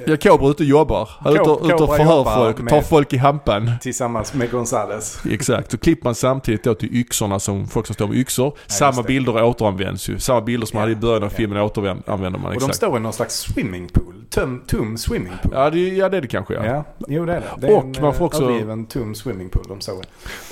Ja, 0.06 0.16
Cobra 0.16 0.46
är 0.46 0.50
ute 0.50 0.62
och 0.62 0.68
jobbar. 0.68 1.08
Han 1.20 1.36
är 1.36 1.40
ute 1.40 1.50
ute 1.74 1.74
och 1.84 1.96
förhör 1.96 2.24
folk, 2.24 2.56
tar 2.56 2.62
med- 2.64 2.86
folk 2.86 3.12
i 3.12 3.16
hampan. 3.16 3.70
tillsammans 3.80 4.34
med 4.34 4.50
Gonzales. 4.50 5.20
Exakt, 5.30 5.70
så 5.70 5.78
klipper 5.78 6.04
man 6.04 6.14
samtidigt 6.14 6.64
då 6.64 6.74
till 6.74 6.94
yxorna 6.96 7.40
som 7.40 7.66
folk 7.66 7.86
som 7.86 7.94
står 7.94 8.06
med 8.08 8.16
yxor. 8.16 8.56
Samma 8.66 8.88
just 8.88 9.02
det. 9.02 9.06
bilder 9.08 9.42
återanvänds 9.44 10.08
ju. 10.08 10.18
Samma 10.18 10.40
bilder 10.40 10.66
som 10.66 10.76
man 10.76 10.80
Ja, 10.80 10.84
hade 10.94 10.98
i 10.98 11.00
början 11.00 11.22
av 11.22 11.30
ja. 11.32 11.36
filmen 11.36 11.58
återanvänder 11.62 12.30
man 12.30 12.44
Och 12.44 12.50
de 12.52 12.56
exakt. 12.56 12.74
står 12.76 12.96
i 12.96 13.00
någon 13.00 13.12
slags 13.12 13.34
swimmingpool. 13.38 14.14
Tum, 14.30 14.62
tum 14.66 14.98
swimmingpool. 14.98 15.52
Ja 15.54 15.70
det, 15.70 15.78
ja 15.88 16.08
det 16.08 16.16
är 16.16 16.20
det 16.20 16.28
kanske 16.28 16.54
ja. 16.54 16.64
Ja, 16.66 16.84
jo 17.08 17.24
det 17.24 17.32
är 17.32 17.40
det. 17.40 17.46
Det 17.60 17.66
är 17.66 17.76
Och 17.76 17.84
en 17.84 18.02
man 18.02 18.14
får 18.14 18.24
eh, 18.24 18.26
också- 18.26 18.42
övergiven 18.44 18.86
tum 18.86 19.14
swimmingpool 19.14 19.64
de 19.68 19.80
såg. 19.80 20.02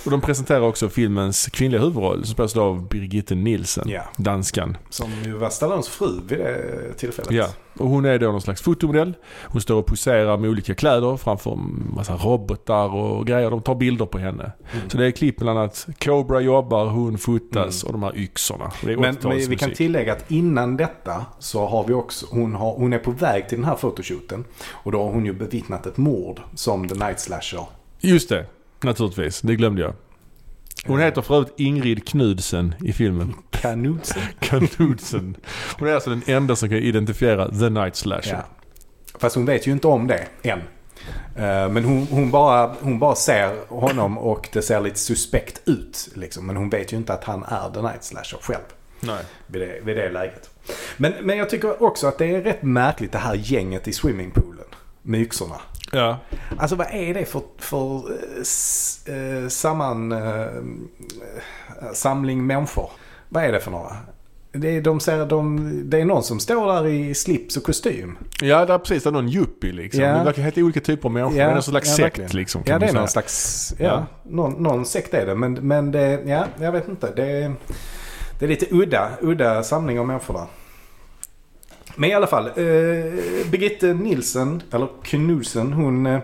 Och 0.05 0.11
de 0.11 0.21
presenterar 0.21 0.61
också 0.61 0.89
filmens 0.89 1.47
kvinnliga 1.47 1.81
huvudroll 1.81 2.25
som 2.25 2.35
spelas 2.35 2.57
av 2.57 2.89
Birgitte 2.89 3.35
Nielsen. 3.35 3.89
Ja. 3.89 4.03
Danskan. 4.17 4.77
Som 4.91 5.11
ju 5.25 5.33
var 5.33 5.51
Stallones 5.51 5.89
fru 5.89 6.21
vid 6.29 6.39
det 6.39 6.66
tillfället. 6.97 7.31
Ja, 7.31 7.49
och 7.79 7.89
hon 7.89 8.05
är 8.05 8.19
då 8.19 8.27
någon 8.27 8.41
slags 8.41 8.63
fotomodell. 8.63 9.15
Hon 9.43 9.61
står 9.61 9.79
och 9.79 9.87
poserar 9.87 10.37
med 10.37 10.51
olika 10.51 10.75
kläder 10.75 11.17
framför 11.17 11.59
massa 11.97 12.17
robotar 12.17 12.95
och 12.95 13.27
grejer. 13.27 13.51
De 13.51 13.63
tar 13.63 13.75
bilder 13.75 14.07
på 14.07 14.19
henne. 14.19 14.53
Mm. 14.73 14.91
Så 14.91 14.99
det 14.99 15.07
är 15.07 15.11
klipp 15.11 15.37
bland 15.37 15.59
annat 15.59 15.87
Cobra 15.99 16.41
jobbar, 16.41 16.87
hon 16.87 17.19
fotas 17.19 17.85
och 17.85 17.93
de 17.93 18.03
här 18.03 18.17
yxorna. 18.17 18.73
Men, 18.83 19.01
men 19.01 19.15
vi 19.15 19.19
80-talsmusik. 19.19 19.57
kan 19.57 19.71
tillägga 19.71 20.13
att 20.13 20.31
innan 20.31 20.77
detta 20.77 21.27
så 21.39 21.67
har 21.67 21.85
vi 21.85 21.93
också, 21.93 22.27
hon, 22.31 22.55
har, 22.55 22.75
hon 22.75 22.93
är 22.93 22.99
på 22.99 23.11
väg 23.11 23.49
till 23.49 23.59
den 23.59 23.65
här 23.65 23.77
fotoshooten. 23.77 24.45
Och 24.71 24.93
då 24.93 25.03
har 25.03 25.13
hon 25.13 25.27
ju 25.27 25.33
bevittnat 25.33 25.87
ett 25.87 25.97
mord 25.97 26.41
som 26.55 26.89
The 26.89 26.95
Night 26.95 27.21
Slasher. 27.21 27.67
Just 28.01 28.29
det, 28.29 28.47
naturligtvis. 28.81 29.41
Det 29.41 29.57
glömde 29.57 29.83
jag. 29.83 29.93
Hon 30.87 31.01
heter 31.01 31.23
för 31.23 31.35
övrigt 31.35 31.53
Ingrid 31.57 32.09
Knudsen 32.09 32.75
i 32.85 32.93
filmen. 32.93 33.35
Kanutsen. 33.51 34.23
Knudsen. 34.41 35.37
Hon 35.79 35.89
är 35.89 35.95
alltså 35.95 36.11
den 36.11 36.23
enda 36.27 36.57
som 36.57 36.69
kan 36.69 36.79
identifiera 36.79 37.49
The 37.51 37.69
Night 37.71 37.97
Slasher. 37.97 38.33
Ja. 38.33 38.45
Fast 39.19 39.37
hon 39.37 39.47
vet 39.47 39.67
ju 39.67 39.73
inte 39.73 39.87
om 39.87 40.07
det 40.07 40.27
än. 40.43 40.59
Eh, 41.37 41.69
Men 41.69 41.85
hon, 41.85 42.07
hon, 42.11 42.31
bara, 42.31 42.75
hon 42.81 42.99
bara 42.99 43.15
ser 43.15 43.69
honom 43.69 44.19
och 44.19 44.49
det 44.53 44.63
ser 44.63 44.81
lite 44.81 44.99
suspekt 44.99 45.61
ut. 45.65 46.09
Liksom. 46.15 46.47
Men 46.47 46.57
hon 46.57 46.71
vet 46.71 46.93
ju 46.93 46.97
inte 46.97 47.13
att 47.13 47.25
han 47.25 47.43
är 47.45 47.71
The 47.75 47.83
Night 47.83 48.05
Slasher 48.05 48.39
själv. 48.41 48.63
Nej. 49.01 49.25
Vid 49.47 49.63
det, 49.63 49.81
vid 49.85 49.97
det 49.97 50.11
läget. 50.11 50.51
Men, 50.97 51.13
men 51.23 51.39
jag 51.39 51.51
tycker 51.51 51.83
också 51.83 52.07
att 52.07 52.19
det 52.19 52.27
är 52.27 52.41
rätt 52.43 52.63
märkligt 52.63 53.13
det 53.13 53.19
här 53.19 53.35
gänget 53.35 53.89
i 53.89 53.93
swimmingpoolen. 53.93 54.65
Med 55.03 55.21
yxorna. 55.21 55.61
Ja. 55.97 56.19
Alltså 56.59 56.77
vad 56.77 56.87
är 56.91 57.15
det 57.15 57.25
för, 57.25 57.43
för 57.59 58.03
eh, 59.09 59.43
eh, 59.43 59.49
samman, 59.49 60.13
eh, 60.13 60.47
samling 61.93 62.47
människor? 62.47 62.91
Vad 63.29 63.45
är 63.45 63.53
det 63.53 63.61
för 63.61 63.71
några? 63.71 63.97
Det 64.53 64.77
är, 64.77 64.81
de 64.81 65.01
ser, 65.01 65.27
de, 65.27 65.91
det 65.91 66.01
är 66.01 66.05
någon 66.05 66.23
som 66.23 66.41
står 66.41 66.73
där 66.73 66.87
i 66.87 67.15
slips 67.15 67.57
och 67.57 67.63
kostym. 67.63 68.19
Ja, 68.41 68.67
det 68.67 68.75
är 68.75 68.79
precis. 68.79 69.03
Det 69.03 69.11
är 69.11 69.13
någon 69.13 69.29
yuppie 69.29 69.73
liksom. 69.73 70.03
Ja. 70.03 70.19
Det 70.19 70.25
verkar 70.25 70.43
helt 70.43 70.59
olika 70.59 70.81
typer 70.81 71.09
av 71.09 71.13
människor. 71.13 71.39
Ja, 71.39 71.45
det 71.45 71.51
är 71.51 71.55
någon 71.55 71.63
slags 71.63 71.89
ja, 71.89 71.95
sekt 71.95 72.19
verkligen. 72.19 72.41
liksom. 72.41 72.63
Ja, 72.67 72.79
det 72.79 72.87
är 72.87 72.93
någon 72.93 73.09
slags, 73.09 73.75
ja, 73.79 73.85
Ja. 73.85 74.07
Någon, 74.23 74.63
någon 74.63 74.85
sekt 74.87 75.15
är 75.15 75.27
det. 75.27 75.35
Men, 75.35 75.53
men 75.53 75.93
det, 75.93 76.23
ja, 76.27 76.47
jag 76.61 76.73
vet 76.73 76.89
inte. 76.89 77.13
Det 77.17 77.27
är, 77.27 77.55
det 78.39 78.45
är 78.45 78.49
lite 78.49 78.67
udda, 78.71 79.11
udda 79.21 79.63
samling 79.63 80.01
av 80.01 80.07
människor 80.07 80.35
där. 80.35 80.47
Men 81.97 82.11
i 82.11 82.15
alla 82.15 82.27
fall, 82.27 82.47
eh, 82.47 82.53
Birgitte 83.51 83.87
Nilsen, 83.95 84.63
eller 84.73 84.89
Knudsen, 85.03 85.73
hon 85.73 86.07
eh, 86.07 86.21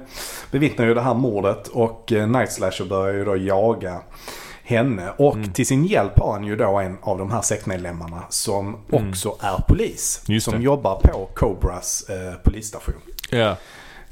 bevittnar 0.50 0.86
ju 0.86 0.94
det 0.94 1.00
här 1.00 1.14
mordet 1.14 1.68
och 1.68 2.12
eh, 2.12 2.26
Night 2.28 2.52
Slasher 2.52 2.84
börjar 2.84 3.14
ju 3.14 3.24
då 3.24 3.36
jaga 3.36 4.00
henne. 4.64 5.10
Och 5.16 5.34
Mm. 5.36 5.52
till 5.52 5.66
sin 5.66 5.84
hjälp 5.84 6.18
har 6.18 6.32
han 6.32 6.44
ju 6.44 6.56
då 6.56 6.78
en 6.78 6.98
av 7.02 7.18
de 7.18 7.30
här 7.30 7.40
sektmedlemmarna 7.42 8.22
som 8.28 8.66
Mm. 8.92 9.08
också 9.08 9.36
är 9.40 9.64
polis. 9.68 10.22
Just 10.26 10.44
som 10.44 10.54
det. 10.58 10.62
jobbar 10.64 11.00
på 11.04 11.28
Cobras 11.34 12.04
eh, 12.08 12.34
polisstation. 12.44 12.94
Ja. 13.30 13.56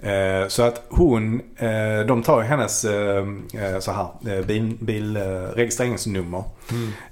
Eh, 0.03 0.49
Så 0.49 0.63
att 0.63 0.83
hon, 0.89 1.41
eh, 1.57 2.07
de 2.07 2.23
tar 2.23 2.41
hennes 2.41 2.85
eh, 2.85 3.27
eh, 3.55 3.79
så 3.79 3.93
här, 3.93 4.43
bil, 4.43 4.77
bil, 4.81 5.17
registreringsnummer. 5.55 6.45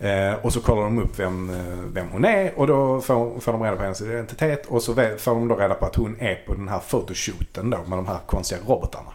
Mm. 0.01 0.37
Och 0.43 0.53
så 0.53 0.61
kollar 0.61 0.83
de 0.83 0.99
upp 0.99 1.19
vem, 1.19 1.53
vem 1.93 2.09
hon 2.09 2.25
är 2.25 2.59
och 2.59 2.67
då 2.67 3.01
får, 3.01 3.41
får 3.41 3.53
de 3.53 3.63
reda 3.63 3.77
på 3.77 3.83
hennes 3.83 4.03
identitet. 4.03 4.67
Och 4.67 4.83
så 4.83 4.95
får 4.95 5.35
de 5.35 5.49
då 5.49 5.57
reda 5.57 5.75
på 5.75 5.87
att 5.87 5.97
hon 5.97 6.17
är 6.21 6.35
på 6.35 6.55
den 6.55 6.69
här 6.69 6.81
fotoshooten 6.81 7.71
då 7.71 7.79
med 7.87 7.99
de 7.99 8.07
här 8.07 8.19
konstiga 8.27 8.61
robotarna. 8.67 9.11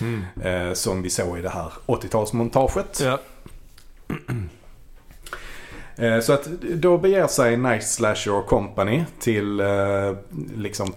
Mm. 0.00 0.74
Som 0.74 1.02
vi 1.02 1.10
såg 1.10 1.38
i 1.38 1.42
det 1.42 1.48
här 1.48 1.72
80-talsmontaget. 1.86 3.04
Ja. 3.04 3.18
Så 6.22 6.32
att 6.32 6.44
då 6.60 6.98
beger 6.98 7.26
sig 7.26 7.56
Night 7.56 7.86
Slasher 7.86 8.42
Company 8.46 9.04
till 9.20 9.60
eh, 9.60 10.12
liksom 10.56 10.92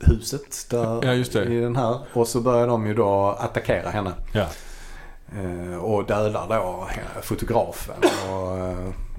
parkeringshuset 0.00 0.66
där 0.70 1.00
Ja, 1.04 1.12
just 1.14 1.32
det. 1.32 1.44
i 1.44 1.60
den 1.60 1.76
här. 1.76 1.98
Och 2.12 2.28
så 2.28 2.40
börjar 2.40 2.66
de 2.66 2.86
ju 2.86 2.94
då 2.94 3.36
attackera 3.38 3.90
henne. 3.90 4.12
Ja. 4.32 4.46
Eh, 5.38 5.76
Och 5.84 6.06
dödar 6.06 6.46
då 6.48 6.88
fotografen. 7.22 7.94
Och 8.32 8.58
eh, 8.58 8.76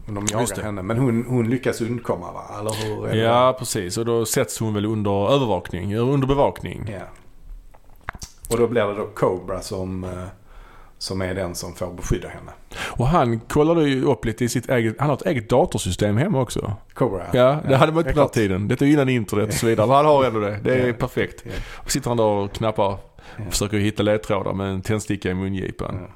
de 0.07 0.25
Just 0.39 0.57
jagar 0.57 0.63
henne. 0.63 0.81
Men 0.81 0.97
hon, 0.97 1.25
hon 1.27 1.49
lyckas 1.49 1.81
undkomma 1.81 2.31
va? 2.31 2.43
Eller 2.59 2.71
hur? 3.11 3.15
ja, 3.23 3.55
precis. 3.59 3.97
Och 3.97 4.05
då 4.05 4.25
sätts 4.25 4.59
hon 4.59 4.73
väl 4.73 4.85
under 4.85 5.31
övervakning, 5.33 5.95
under 5.95 6.27
bevakning. 6.27 6.89
Ja. 6.93 7.05
Och 8.49 8.57
då 8.57 8.67
blir 8.67 8.81
det 8.87 8.95
då 8.95 9.07
Cobra 9.15 9.61
som, 9.61 10.03
eh, 10.03 10.09
som 11.01 11.21
är 11.21 11.35
den 11.35 11.55
som 11.55 11.75
får 11.75 11.93
beskydda 11.93 12.27
henne. 12.27 12.51
Och 12.79 13.07
han 13.07 13.39
kollade 13.39 13.83
ju 13.89 14.03
upp 14.05 14.25
lite 14.25 14.45
i 14.45 14.49
sitt 14.49 14.69
eget, 14.69 14.95
han 14.99 15.09
har 15.09 15.15
ett 15.15 15.25
eget 15.25 15.49
datorsystem 15.49 16.17
hemma 16.17 16.41
också. 16.41 16.73
Cobra 16.93 17.23
Ja, 17.33 17.59
det 17.67 17.75
hade 17.75 17.91
man 17.91 17.99
inte 17.99 18.09
det 18.09 18.13
på 18.13 18.19
den 18.21 18.29
tiden. 18.29 18.67
Detta 18.67 18.85
är 18.85 18.87
ju 18.87 18.93
innan 18.93 19.09
internet 19.09 19.47
och 19.49 19.53
så 19.53 19.65
vidare. 19.65 19.87
Men 19.87 19.95
han 19.95 20.05
har 20.05 20.25
ändå 20.25 20.39
det. 20.39 20.59
Det 20.63 20.73
är 20.75 20.87
Ja. 20.87 20.93
perfekt. 20.93 21.41
Ja. 21.45 21.51
Och 21.73 21.91
sitter 21.91 22.09
han 22.09 22.17
där 22.17 22.23
och 22.23 22.51
knappar. 22.51 22.97
Ja. 23.37 23.43
Försöker 23.49 23.77
hitta 23.77 24.03
ledtrådar 24.03 24.53
med 24.53 24.67
en 24.69 24.81
tändsticka 24.81 25.29
i 25.29 25.33
mungipan. 25.33 25.99
Ja. 26.01 26.07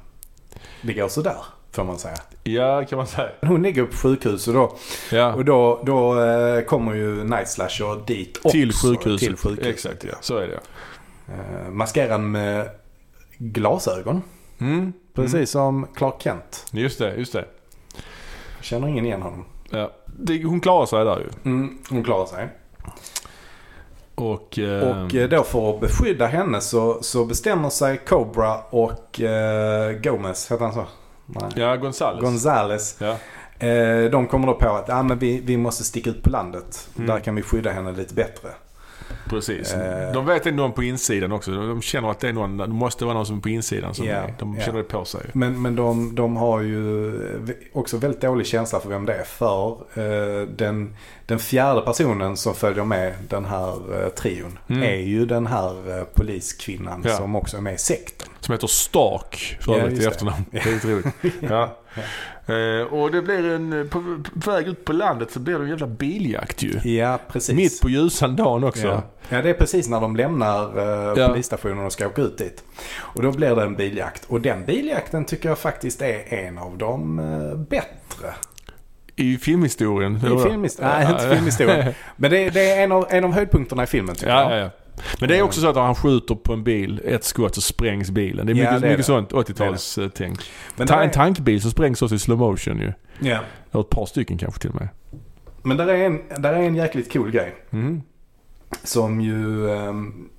Det 0.81 0.93
går 0.93 1.07
sådär, 1.07 1.37
får 1.71 1.83
man 1.83 1.97
säga. 1.97 2.17
Ja, 2.43 2.85
kan 2.89 2.97
man 2.97 3.07
säga. 3.07 3.29
Hon 3.41 3.61
ligger 3.63 3.83
på 3.85 3.97
sjukhus 3.97 4.47
och 4.47 4.53
då, 4.53 4.75
Ja, 5.11 5.33
och 5.33 5.45
då, 5.45 5.81
då 5.85 6.23
eh, 6.23 6.61
kommer 6.63 6.93
ju 6.93 7.23
Night 7.23 7.49
Slasher 7.49 8.05
dit 8.07 8.37
också. 8.37 8.49
till 8.49 8.73
sjukhuset. 8.73 9.27
Till 9.27 9.37
sjukhuset 9.37 9.65
Exakt, 9.73 10.03
ja. 10.03 10.13
Så 10.21 10.37
är 10.37 10.47
det. 10.47 10.59
Eh, 11.33 11.71
maskerad 11.71 12.21
med 12.21 12.69
glasögon. 13.37 14.21
Mm. 14.59 14.93
Precis 15.13 15.33
Mm. 15.35 15.45
som 15.45 15.87
Clark 15.95 16.21
Kent. 16.21 16.65
Just 16.71 16.99
det, 16.99 17.15
just 17.15 17.33
det. 17.33 17.45
Känner 18.61 18.87
ingen 18.87 19.05
igen 19.05 19.21
honom. 19.21 19.45
Ja. 19.69 19.91
det. 20.05 20.43
Hon 20.43 20.59
klarar 20.59 20.85
sig 20.85 21.05
där 21.05 21.19
ju. 21.19 21.51
Mm, 21.51 21.77
hon 21.89 22.03
klarar 22.03 22.25
sig. 22.25 22.47
Och... 24.15 24.59
Eh, 24.59 25.03
Och 25.05 25.15
eh, 25.15 25.29
då 25.29 25.43
för 25.43 25.69
att 25.75 25.79
beskydda 25.81 26.25
henne 26.27 26.61
så, 26.61 27.03
så 27.03 27.25
bestämmer 27.25 27.69
sig 27.69 27.97
Cobra 27.97 28.57
och 28.69 29.21
eh, 29.21 29.91
Gomez, 29.91 30.51
heter 30.51 30.63
han 30.65 30.73
så? 30.73 30.85
Nej. 31.25 31.49
Ja, 31.55 31.75
Gonzales. 31.75 32.21
Gonzales. 32.21 32.97
ja. 33.01 33.17
Eh, 33.67 34.09
de 34.11 34.27
kommer 34.27 34.47
då 34.47 34.53
på 34.53 34.69
att 34.69 34.89
ah, 34.89 35.03
men 35.03 35.19
vi, 35.19 35.41
vi 35.41 35.57
måste 35.57 35.83
sticka 35.83 36.09
ut 36.09 36.23
på 36.23 36.29
landet. 36.29 36.89
Mm. 36.95 37.07
Där 37.07 37.19
kan 37.19 37.35
vi 37.35 37.41
skydda 37.41 37.71
henne 37.71 37.91
lite 37.91 38.13
bättre. 38.13 38.49
Precis. 39.29 39.73
Eh. 39.73 40.13
De 40.13 40.25
vet 40.25 40.37
att 40.37 40.43
det 40.43 40.49
är 40.49 40.53
någon 40.53 40.71
på 40.73 40.83
insidan 40.83 41.31
också. 41.31 41.51
De 41.51 41.81
känner 41.81 42.11
att 42.11 42.19
det 42.19 42.29
är 42.29 42.33
någon, 42.33 42.57
det 42.57 42.67
måste 42.67 43.05
vara 43.05 43.15
någon 43.15 43.25
som 43.25 43.37
är 43.37 43.41
på 43.41 43.49
insidan. 43.49 43.93
Som 43.95 44.05
Ja, 44.05 44.13
är, 44.15 44.33
de 44.39 44.55
ja. 44.55 44.63
känner 44.65 44.77
det 44.77 44.83
på 44.83 45.05
sig. 45.05 45.21
Men, 45.33 45.61
men 45.61 45.75
de, 45.75 46.15
de 46.15 46.35
har 46.37 46.61
ju 46.61 47.11
också 47.73 47.97
väldigt 47.97 48.21
dålig 48.21 48.47
känsla 48.47 48.79
för 48.79 48.89
vem 48.89 49.05
det 49.05 49.13
är. 49.13 49.23
För 49.23 49.71
eh, 49.93 50.47
den, 50.47 50.95
den 51.25 51.39
fjärde 51.39 51.81
personen 51.81 52.37
som 52.37 52.53
följer 52.55 52.83
med 52.83 53.13
den 53.29 53.45
här 53.45 54.03
eh, 54.03 54.09
trion 54.09 54.59
Mm. 54.69 54.83
är 54.83 54.95
ju 54.95 55.25
den 55.25 55.47
här 55.47 55.97
eh, 55.99 56.03
poliskvinnan 56.03 57.01
Ja. 57.05 57.17
som 57.17 57.35
också 57.35 57.57
är 57.57 57.61
med 57.61 57.73
i 57.73 57.77
sekten. 57.77 58.27
Som 58.39 58.51
heter 58.51 58.67
Stark 58.67 59.57
för 59.61 59.71
Ja, 59.71 59.77
övrigt 59.79 59.93
just 59.95 60.07
i 60.07 60.07
efternamn. 60.11 60.45
Det 60.51 60.57
är 60.59 60.73
lite 60.73 60.87
roligt. 60.87 61.35
ja. 61.49 61.77
Eh, 62.47 62.93
och 62.93 63.11
det 63.11 63.21
blir 63.21 63.49
en, 63.53 63.89
på, 63.89 64.17
på 64.41 64.51
väg 64.51 64.67
ut 64.67 64.85
på 64.85 64.93
landet 64.93 65.31
så 65.31 65.39
blir 65.39 65.57
det 65.57 65.63
en 65.63 65.69
jävla 65.69 65.87
biljakt 65.87 66.63
ju. 66.63 66.91
Ja, 66.91 67.19
precis. 67.31 67.55
Mitt 67.55 67.81
på 67.81 67.89
ljusan 67.89 68.35
dagen 68.35 68.63
också. 68.63 68.87
Ja. 68.87 69.03
ja, 69.29 69.41
det 69.41 69.49
är 69.49 69.53
precis 69.53 69.89
när 69.89 70.01
de 70.01 70.15
lämnar 70.15 70.77
eh, 70.79 71.13
Ja. 71.21 71.27
polisstationen 71.27 71.85
och 71.85 71.91
ska 71.93 72.07
åka 72.07 72.21
ut 72.21 72.37
dit. 72.37 72.63
Och 72.97 73.21
då 73.23 73.31
blir 73.31 73.55
det 73.55 73.61
en 73.63 73.75
biljakt. 73.75 74.25
Och 74.27 74.41
den 74.41 74.65
biljakten 74.65 75.25
tycker 75.25 75.49
jag 75.49 75.59
faktiskt 75.59 76.01
är 76.01 76.33
en 76.33 76.57
av 76.57 76.77
de 76.77 77.19
eh, 77.19 77.57
bättre. 77.57 78.33
I 79.15 79.37
filmhistorien. 79.37 80.15
I 80.15 80.19
filmhistorien. 80.43 80.93
Nej, 80.99 81.11
inte 81.11 81.35
filmhistorien. 81.35 81.93
Men 82.15 82.31
det, 82.31 82.49
det 82.49 82.69
är 82.71 82.83
en 82.83 82.91
av, 82.91 83.05
en 83.09 83.23
av 83.23 83.33
höjdpunkterna 83.33 83.83
i 83.83 83.87
filmen 83.87 84.15
tycker 84.15 84.31
Ja, 84.31 84.41
jag. 84.51 84.59
ja, 84.59 84.63
ja. 84.63 84.69
Men 85.19 85.29
det 85.29 85.37
är 85.37 85.41
också 85.41 85.61
så 85.61 85.67
att 85.67 85.75
han 85.75 85.95
skjuter 85.95 86.35
på 86.35 86.53
en 86.53 86.63
bil, 86.63 87.01
ett 87.05 87.23
skott 87.23 87.55
så 87.55 87.61
sprängs 87.61 88.09
bilen. 88.11 88.45
Det 88.45 88.51
är 88.51 88.55
Ja, 88.55 88.61
mycket, 88.63 88.81
det 88.81 88.87
är 88.87 88.91
mycket 88.91 88.97
det. 88.97 89.03
sånt 89.03 89.31
80-talstänk. 89.31 90.41
Men, 90.75 90.87
Ta, 90.87 91.01
en 91.03 91.11
tankbil 91.11 91.61
som 91.61 91.71
sprängs 91.71 92.01
också 92.01 92.15
i 92.15 92.19
slow 92.19 92.37
motion 92.37 92.79
ju. 92.79 92.93
ja. 93.29 93.39
Eller 93.71 93.81
ett 93.83 93.89
par 93.89 94.05
stycken 94.05 94.37
kanske 94.37 94.59
till 94.61 94.69
och 94.69 94.75
med. 94.75 94.87
Men 95.63 95.77
där 95.77 95.87
är, 95.87 96.05
en, 96.05 96.21
där 96.37 96.53
är 96.53 96.59
en 96.63 96.75
jäkligt 96.75 97.13
cool 97.13 97.31
grej. 97.31 97.55
Mm. 97.71 98.01
Som 98.83 99.21
ju 99.21 99.69
ehm, 99.71 100.29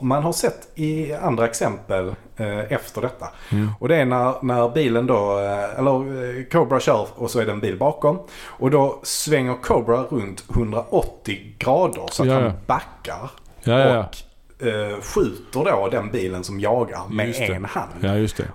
man 0.00 0.22
har 0.22 0.32
sett 0.32 0.68
i 0.74 1.12
andra 1.12 1.44
exempel 1.46 2.14
eh, 2.36 2.72
efter 2.72 3.00
detta. 3.00 3.26
Mm. 3.52 3.68
Och 3.80 3.88
det 3.88 3.96
är 3.96 4.04
när, 4.04 4.34
när 4.44 4.68
bilen 4.68 5.06
då, 5.06 5.38
eh, 5.38 5.78
eller 5.78 6.38
eh, 6.38 6.44
Cobra 6.44 6.80
kör 6.80 7.08
och 7.14 7.30
så 7.30 7.40
är 7.40 7.46
det 7.46 7.52
en 7.52 7.60
bil 7.60 7.78
bakom. 7.78 8.18
Och 8.44 8.70
då 8.70 9.00
svänger 9.02 9.54
Cobra 9.62 10.02
runt 10.02 10.44
180 10.54 11.38
grader 11.58 12.04
så 12.10 12.22
att 12.22 12.28
Ja, 12.28 12.34
ja. 12.34 12.40
han 12.40 12.52
backar. 12.66 13.30
Ja, 13.66 13.78
ja, 13.78 13.88
ja. 13.88 14.00
Och 14.00 14.66
eh, 14.66 15.00
skjuter 15.00 15.64
då 15.64 15.88
den 15.90 16.10
bilen 16.10 16.44
som 16.44 16.60
jagar 16.60 17.08
med 17.10 17.50
en 17.50 17.64
hand. 17.64 17.90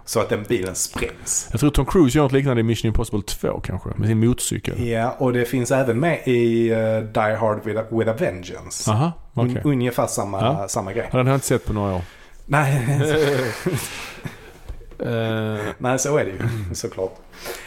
Så 0.05 0.19
att 0.19 0.29
den 0.29 0.43
bilen 0.43 0.75
sprängs. 0.75 1.47
Jag 1.51 1.59
tror 1.59 1.69
Tom 1.69 1.85
Cruise 1.85 2.17
gör 2.17 2.23
något 2.23 2.31
liknande 2.31 2.59
i 2.59 2.63
Mission 2.63 2.87
Impossible 2.87 3.21
2 3.21 3.59
kanske. 3.59 3.89
Med 3.95 4.07
sin 4.07 4.19
motorcykel. 4.27 4.87
Ja, 4.87 5.15
och 5.17 5.33
det 5.33 5.45
finns 5.45 5.71
även 5.71 5.99
med 5.99 6.19
i 6.25 6.71
uh, 6.71 6.99
Die 6.99 7.35
Hard 7.35 7.63
with 7.65 7.79
a, 7.79 7.83
with 7.91 8.09
a 8.09 8.13
Vengeance. 8.19 8.91
Aha, 8.91 9.11
okej. 9.33 9.61
Un, 9.63 9.71
ungefär 9.71 10.07
samma, 10.07 10.67
samma 10.67 10.93
grej. 10.93 11.09
Den 11.11 11.19
har 11.19 11.27
jag 11.27 11.37
inte 11.37 11.47
sett 11.47 11.65
på 11.65 11.73
några 11.73 11.95
år. 11.95 12.01
Nej, 12.45 12.99
nej, 15.77 15.99
så 15.99 16.17
är 16.17 16.25
det 16.25 16.31
ju 16.31 16.39
såklart. 16.73 17.15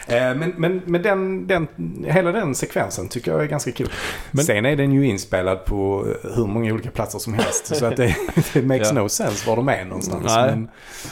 Eh, 0.07 0.15
men 0.35 0.53
men, 0.57 0.81
men 0.85 1.01
den, 1.01 1.47
den, 1.47 1.67
hela 2.07 2.31
den 2.31 2.55
sekvensen 2.55 3.07
tycker 3.09 3.31
jag 3.31 3.43
är 3.43 3.47
ganska 3.47 3.71
kul. 3.71 3.89
Men- 4.31 4.45
Sen 4.45 4.65
är 4.65 4.75
den 4.75 4.91
ju 4.91 5.05
inspelad 5.07 5.65
på 5.65 6.07
hur 6.35 6.45
många 6.47 6.73
olika 6.73 6.91
platser 6.91 7.19
som 7.19 7.33
helst. 7.33 7.75
så 7.75 7.85
att 7.85 7.97
det, 7.97 8.15
det 8.53 8.61
makes 8.61 8.87
Ja. 8.87 9.01
no 9.01 9.09
sense 9.09 9.49
var 9.49 9.55
de 9.55 9.69
är 9.69 9.85
någonstans. 9.85 10.23
Nej. 10.25 10.49
Men, 10.49 10.69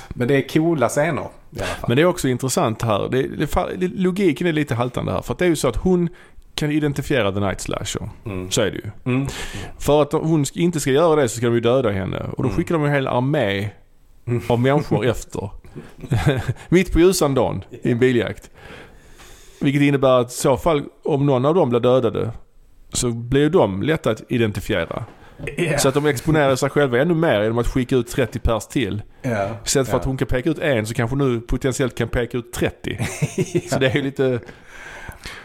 men 0.09 0.27
det 0.27 0.35
är 0.35 0.49
coola 0.49 0.89
scener. 0.89 1.27
Men 1.87 1.95
det 1.95 2.01
är 2.01 2.05
också 2.05 2.27
intressant 2.27 2.81
här. 2.81 3.09
Det, 3.11 3.23
det, 3.77 3.87
logiken 3.87 4.47
är 4.47 4.51
lite 4.53 4.75
haltande 4.75 5.11
här. 5.11 5.21
För 5.21 5.33
att 5.33 5.39
det 5.39 5.45
är 5.45 5.49
ju 5.49 5.55
så 5.55 5.67
att 5.67 5.75
hon 5.75 6.09
kan 6.55 6.71
identifiera 6.71 7.31
The 7.31 7.39
Night 7.39 7.61
Slasher. 7.61 8.09
Mm. 8.25 8.51
Så 8.51 8.61
är 8.61 8.71
det 8.71 8.77
ju. 8.77 8.91
Mm. 9.05 9.27
För 9.79 10.01
att 10.01 10.11
hon 10.11 10.45
inte 10.53 10.79
ska 10.79 10.91
göra 10.91 11.21
det 11.21 11.29
så 11.29 11.37
ska 11.37 11.45
de 11.45 11.53
ju 11.55 11.59
döda 11.61 11.89
henne. 11.91 12.19
Och 12.37 12.43
då 12.43 12.49
Mm. 12.49 12.55
skickar 12.55 12.75
de 12.75 12.83
en 12.85 12.91
hel 12.93 13.07
armé 13.07 13.69
Mm. 14.27 14.41
av 14.47 14.59
människor 14.59 15.05
efter. 15.09 15.49
Mitt 16.69 16.93
på 16.93 16.99
ljusan 16.99 17.33
dagen 17.35 17.63
i 17.83 17.91
en 17.91 17.99
biljakt. 17.99 18.49
Vilket 19.61 19.81
innebär 19.81 20.19
att 20.19 20.31
i 20.31 20.35
så 20.35 20.57
fall 20.57 20.83
om 21.03 21.25
någon 21.25 21.45
av 21.45 21.55
dem 21.55 21.69
blir 21.69 21.79
dödade 21.79 22.31
så 22.93 23.09
blir 23.11 23.49
de 23.49 23.83
lätta 23.83 24.11
att 24.11 24.21
identifiera. 24.31 25.05
Ja. 25.57 25.77
Så 25.77 25.87
att 25.87 25.93
de 25.93 26.05
exponerar 26.05 26.55
sig 26.55 26.69
själva 26.69 27.01
ännu 27.01 27.13
mer 27.13 27.41
genom 27.41 27.57
att 27.57 27.67
skicka 27.67 27.95
ut 27.95 28.07
30 28.07 28.39
pers 28.39 28.67
till. 28.67 29.01
Ja. 29.21 29.49
Istället 29.65 29.87
för 29.87 29.93
Ja. 29.95 29.99
att 29.99 30.05
hon 30.05 30.17
kan 30.17 30.27
peka 30.27 30.49
ut 30.49 30.59
en 30.59 30.85
så 30.85 30.93
kanske 30.93 31.15
nu 31.15 31.39
potentiellt 31.41 31.95
kan 31.97 32.07
peka 32.07 32.37
ut 32.37 32.53
30. 32.53 32.97
Så 33.69 33.79
det 33.79 33.87
är 33.87 33.95
ju 33.95 34.01
lite... 34.01 34.39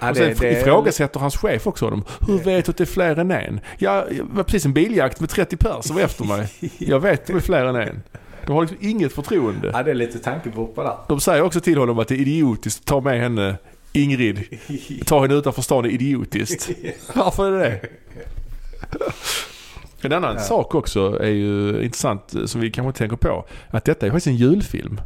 Ja, 0.01 0.11
Och 0.11 0.17
sen 0.17 0.27
det- 0.29 0.35
det- 0.41 0.61
ifrågasätter 0.61 1.21
hans 1.21 1.37
chef 1.37 1.67
också 1.67 1.85
honom. 1.85 2.05
Hur 2.27 2.39
vet 2.39 2.65
du 2.65 2.71
att 2.71 2.77
det 2.77 2.85
är 2.85 2.87
fler 2.87 3.17
än 3.19 3.31
en? 3.31 3.61
Ja, 3.79 4.05
det 4.11 4.23
var 4.23 4.45
precis 4.45 4.65
en 4.65 4.73
biljakt 4.73 5.21
med 5.21 5.31
30 5.31 5.57
pers 5.57 5.85
som 5.85 5.97
var 5.97 6.03
efter 6.03 6.25
mig. 6.25 6.49
Jag 6.79 7.01
vet 7.01 7.21
att 7.21 7.27
det 7.27 7.33
är 7.33 7.41
fler 7.41 7.65
än 7.67 7.77
en. 7.77 8.03
De 8.49 8.55
har 8.55 8.63
liksom 8.63 8.79
inget 8.81 9.13
förtroende. 9.13 9.71
Ja, 9.73 9.83
det 9.83 9.91
är 9.91 9.95
lite 9.95 10.19
tankevurpa 10.19 10.83
där. 10.83 10.97
De 11.09 11.21
säger 11.21 11.43
också 11.43 11.61
till 11.61 11.79
honom 11.79 11.99
att 11.99 12.09
det 12.09 12.15
är 12.15 12.19
idiotiskt 12.21 12.81
att 12.81 12.87
ta 12.87 13.01
med 13.01 13.21
henne 13.21 13.57
Ingrid. 13.93 14.45
Ta 15.07 15.23
henne 15.23 15.35
utanför 15.35 15.63
stan 15.63 15.85
är 15.85 15.89
idiotiskt. 15.89 16.71
Varför 17.15 17.53
är 17.53 17.59
det 17.61 17.69
det? 17.71 17.89
En 20.07 20.13
annan 20.13 20.35
Ja. 20.35 20.41
sak 20.43 20.75
också 20.75 21.19
är 21.23 21.29
ju 21.29 21.83
intressant 21.83 22.35
eh, 22.35 22.45
som 22.45 22.61
vi 22.61 22.71
kanske 22.71 22.89
inte 22.89 22.99
tänker 22.99 23.17
på. 23.17 23.45
Att 23.71 23.85
detta 23.85 24.07
är 24.07 24.11
faktiskt 24.11 24.27
en 24.27 24.37
julfilm. 24.37 25.01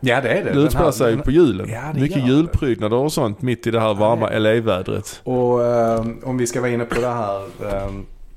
Ja, 0.00 0.20
det 0.20 0.28
är 0.28 0.44
det. 0.44 0.50
Det 0.52 0.60
utspelar 0.60 0.90
sig 0.92 1.12
den- 1.12 1.22
på 1.22 1.30
julen. 1.30 1.68
Ja, 1.70 1.92
Mycket 2.00 2.26
julprydnader 2.28 2.96
och 2.96 3.12
sånt 3.12 3.42
mitt 3.42 3.66
i 3.66 3.70
det 3.70 3.80
här 3.80 3.94
varma 3.94 4.30
det- 4.30 4.38
LA-vädret. 4.38 5.20
Och 5.24 5.64
eh, 5.64 6.06
om 6.22 6.38
vi 6.38 6.46
ska 6.46 6.60
vara 6.60 6.70
inne 6.70 6.84
på 6.84 7.00
det 7.00 7.08
här 7.08 7.42
eh, 7.62 7.90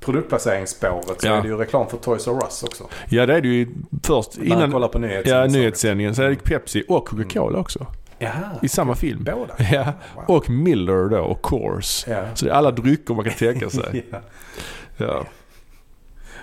produktplaceringsspåret 0.04 1.20
så 1.20 1.26
Ja. 1.26 1.32
är 1.34 1.42
det 1.42 1.48
ju 1.48 1.56
reklam 1.56 1.86
för 1.88 1.96
Toys 1.96 2.26
R 2.28 2.38
Us 2.44 2.62
också. 2.62 2.84
Ja 3.08 3.26
det 3.26 3.34
är 3.34 3.40
det 3.40 3.48
ju 3.48 3.68
först 4.02 4.36
När 4.38 4.44
innan 4.46 4.72
kollar 4.72 4.88
på 4.88 4.98
nyhetssändningen. 4.98 5.52
ja, 5.52 5.58
nyhetssändningen. 5.60 6.14
Så 6.14 6.22
är 6.22 6.28
det 6.30 6.36
Pepsi 6.44 6.84
och 6.88 7.08
Coca-Cola 7.08 7.58
också. 7.58 7.86
Jaha, 8.18 8.32
I 8.62 8.68
samma 8.68 8.94
film. 8.94 9.24
båda? 9.24 9.54
Ja, 9.72 9.92
Wow. 10.14 10.24
och 10.36 10.50
Miller 10.50 11.08
då 11.08 11.18
och 11.20 11.42
Coors. 11.42 12.04
Ja. 12.08 12.24
Så 12.34 12.44
det 12.44 12.50
är 12.50 12.54
alla 12.54 12.70
drycker 12.70 13.14
man 13.14 13.24
kan 13.24 13.34
tänka 13.34 13.70
sig. 13.70 14.06
ja. 14.10 14.18
Ja. 14.96 15.24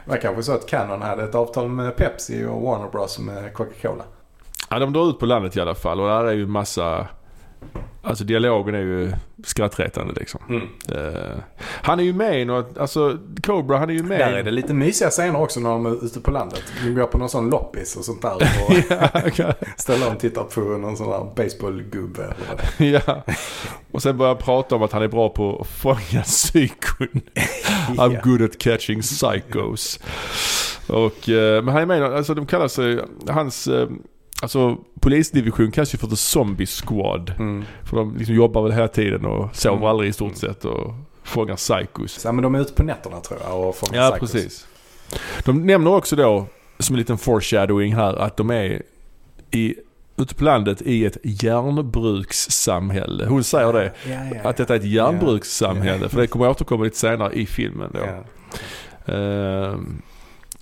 Det 0.05 0.09
var 0.11 0.17
kanske 0.17 0.43
så 0.43 0.51
att 0.53 0.67
Canon 0.67 1.01
hade 1.01 1.23
ett 1.23 1.35
avtal 1.35 1.69
med 1.69 1.95
Pepsi 1.95 2.45
och 2.45 2.61
Warner 2.61 2.89
Bros 2.89 3.19
med 3.19 3.53
Coca-Cola. 3.53 4.03
Ja, 4.69 4.79
de 4.79 4.93
drar 4.93 5.09
ut 5.09 5.19
på 5.19 5.25
landet 5.25 5.57
i 5.57 5.61
alla 5.61 5.75
fall 5.75 5.99
och 5.99 6.07
där 6.07 6.25
är 6.25 6.31
ju 6.33 6.47
massa... 6.47 7.07
Alltså 8.03 8.23
dialogen 8.23 8.75
är 8.75 8.79
ju 8.79 9.11
skrattretande 9.43 10.13
liksom. 10.19 10.41
Mm. 10.49 10.61
Eh, 10.91 11.37
han 11.61 11.99
är 11.99 12.03
ju 12.03 12.13
med 12.13 12.41
i 12.41 12.45
något, 12.45 12.77
alltså 12.77 13.17
Cobra 13.43 13.77
han 13.77 13.89
är 13.89 13.93
ju 13.93 14.03
med 14.03 14.19
Där 14.19 14.33
är 14.33 14.43
det 14.43 14.51
lite 14.51 14.73
mysiga 14.73 15.09
scener 15.09 15.41
också 15.41 15.59
när 15.59 15.69
de 15.69 15.85
är 15.85 16.05
ute 16.05 16.19
på 16.19 16.31
landet. 16.31 16.63
De 16.83 16.93
går 16.95 17.05
på 17.07 17.17
någon 17.17 17.29
sån 17.29 17.49
loppis 17.49 17.95
och 17.95 18.05
sånt 18.05 18.21
där. 18.21 18.35
Och 18.35 18.43
ja, 19.39 19.53
ställer 19.77 20.11
och 20.13 20.19
tittar 20.19 20.43
på 20.43 20.61
någon 20.61 20.97
sån 20.97 21.09
där 21.09 21.31
baseballgubbe. 21.35 22.33
är. 22.77 22.85
ja. 22.85 23.23
Och 23.91 24.01
sen 24.01 24.17
börjar 24.17 24.33
han 24.33 24.43
prata 24.43 24.75
om 24.75 24.83
att 24.83 24.91
han 24.91 25.01
är 25.03 25.07
bra 25.07 25.29
på 25.29 25.57
att 25.61 25.67
fånga 25.67 26.23
psykon. 26.23 27.07
I'm 27.97 28.21
good 28.23 28.41
at 28.41 28.57
catching 28.57 29.01
psychos. 29.01 29.99
Och, 30.87 31.29
eh, 31.29 31.63
men 31.63 31.73
han 31.73 31.81
är 31.81 31.85
med, 31.85 31.99
i- 31.99 32.03
alltså 32.15 32.33
de 32.33 32.45
kallar 32.45 32.67
sig, 32.67 32.99
hans, 33.29 33.67
eh, 33.67 33.87
alltså 34.41 34.77
polisdivision 34.99 35.71
kallas 35.71 35.93
ju 35.93 35.97
för 35.97 36.07
The 36.07 36.15
Zombie 36.15 36.65
Squad. 36.65 37.33
Mm. 37.39 37.63
För 37.83 37.97
de 37.97 38.15
liksom 38.17 38.35
jobbar 38.35 38.61
väl 38.63 38.71
hela 38.71 38.87
tiden 38.87 39.25
och 39.25 39.55
sover 39.55 39.75
Mm. 39.77 39.87
aldrig 39.89 40.09
i 40.09 40.13
stort 40.13 40.35
sett 40.35 40.65
och 40.65 40.93
fångar 41.23 41.55
psychos. 41.55 42.11
Så, 42.11 42.27
ja, 42.27 42.31
men 42.31 42.43
de 42.43 42.55
är 42.55 42.59
ute 42.59 42.73
på 42.73 42.83
nätterna 42.83 43.19
tror 43.19 43.39
jag 43.43 43.67
och 43.67 43.75
får 43.75 43.95
Ja, 43.95 44.09
psychos. 44.11 44.31
precis. 44.31 44.67
De 45.45 45.65
nämner 45.67 45.91
också 45.93 46.15
då, 46.15 46.45
som 46.79 46.95
en 46.95 46.99
liten 46.99 47.17
foreshadowing 47.17 47.95
här, 47.95 48.15
att 48.15 48.37
de 48.37 48.49
är 48.51 48.81
i, 49.51 49.75
ute 50.17 50.35
på 50.35 50.43
landet 50.43 50.81
i 50.81 51.05
ett 51.05 51.17
järnbrukssamhälle. 51.23 53.25
Hon 53.25 53.43
säger 53.43 53.73
det. 53.73 53.91
Ja, 54.05 54.11
ja, 54.11 54.19
ja. 54.43 54.49
Att 54.49 54.57
detta 54.57 54.73
är 54.75 54.79
ett 54.79 54.85
järnbrukssamhälle. 54.85 56.03
Ja. 56.03 56.09
För 56.09 56.21
det 56.21 56.27
kommer 56.27 56.45
att 56.45 56.51
återkomma 56.55 56.83
lite 56.83 56.97
senare 56.97 57.33
i 57.33 57.45
filmen 57.45 57.91
då. 57.93 57.99
Ja. 57.99 58.23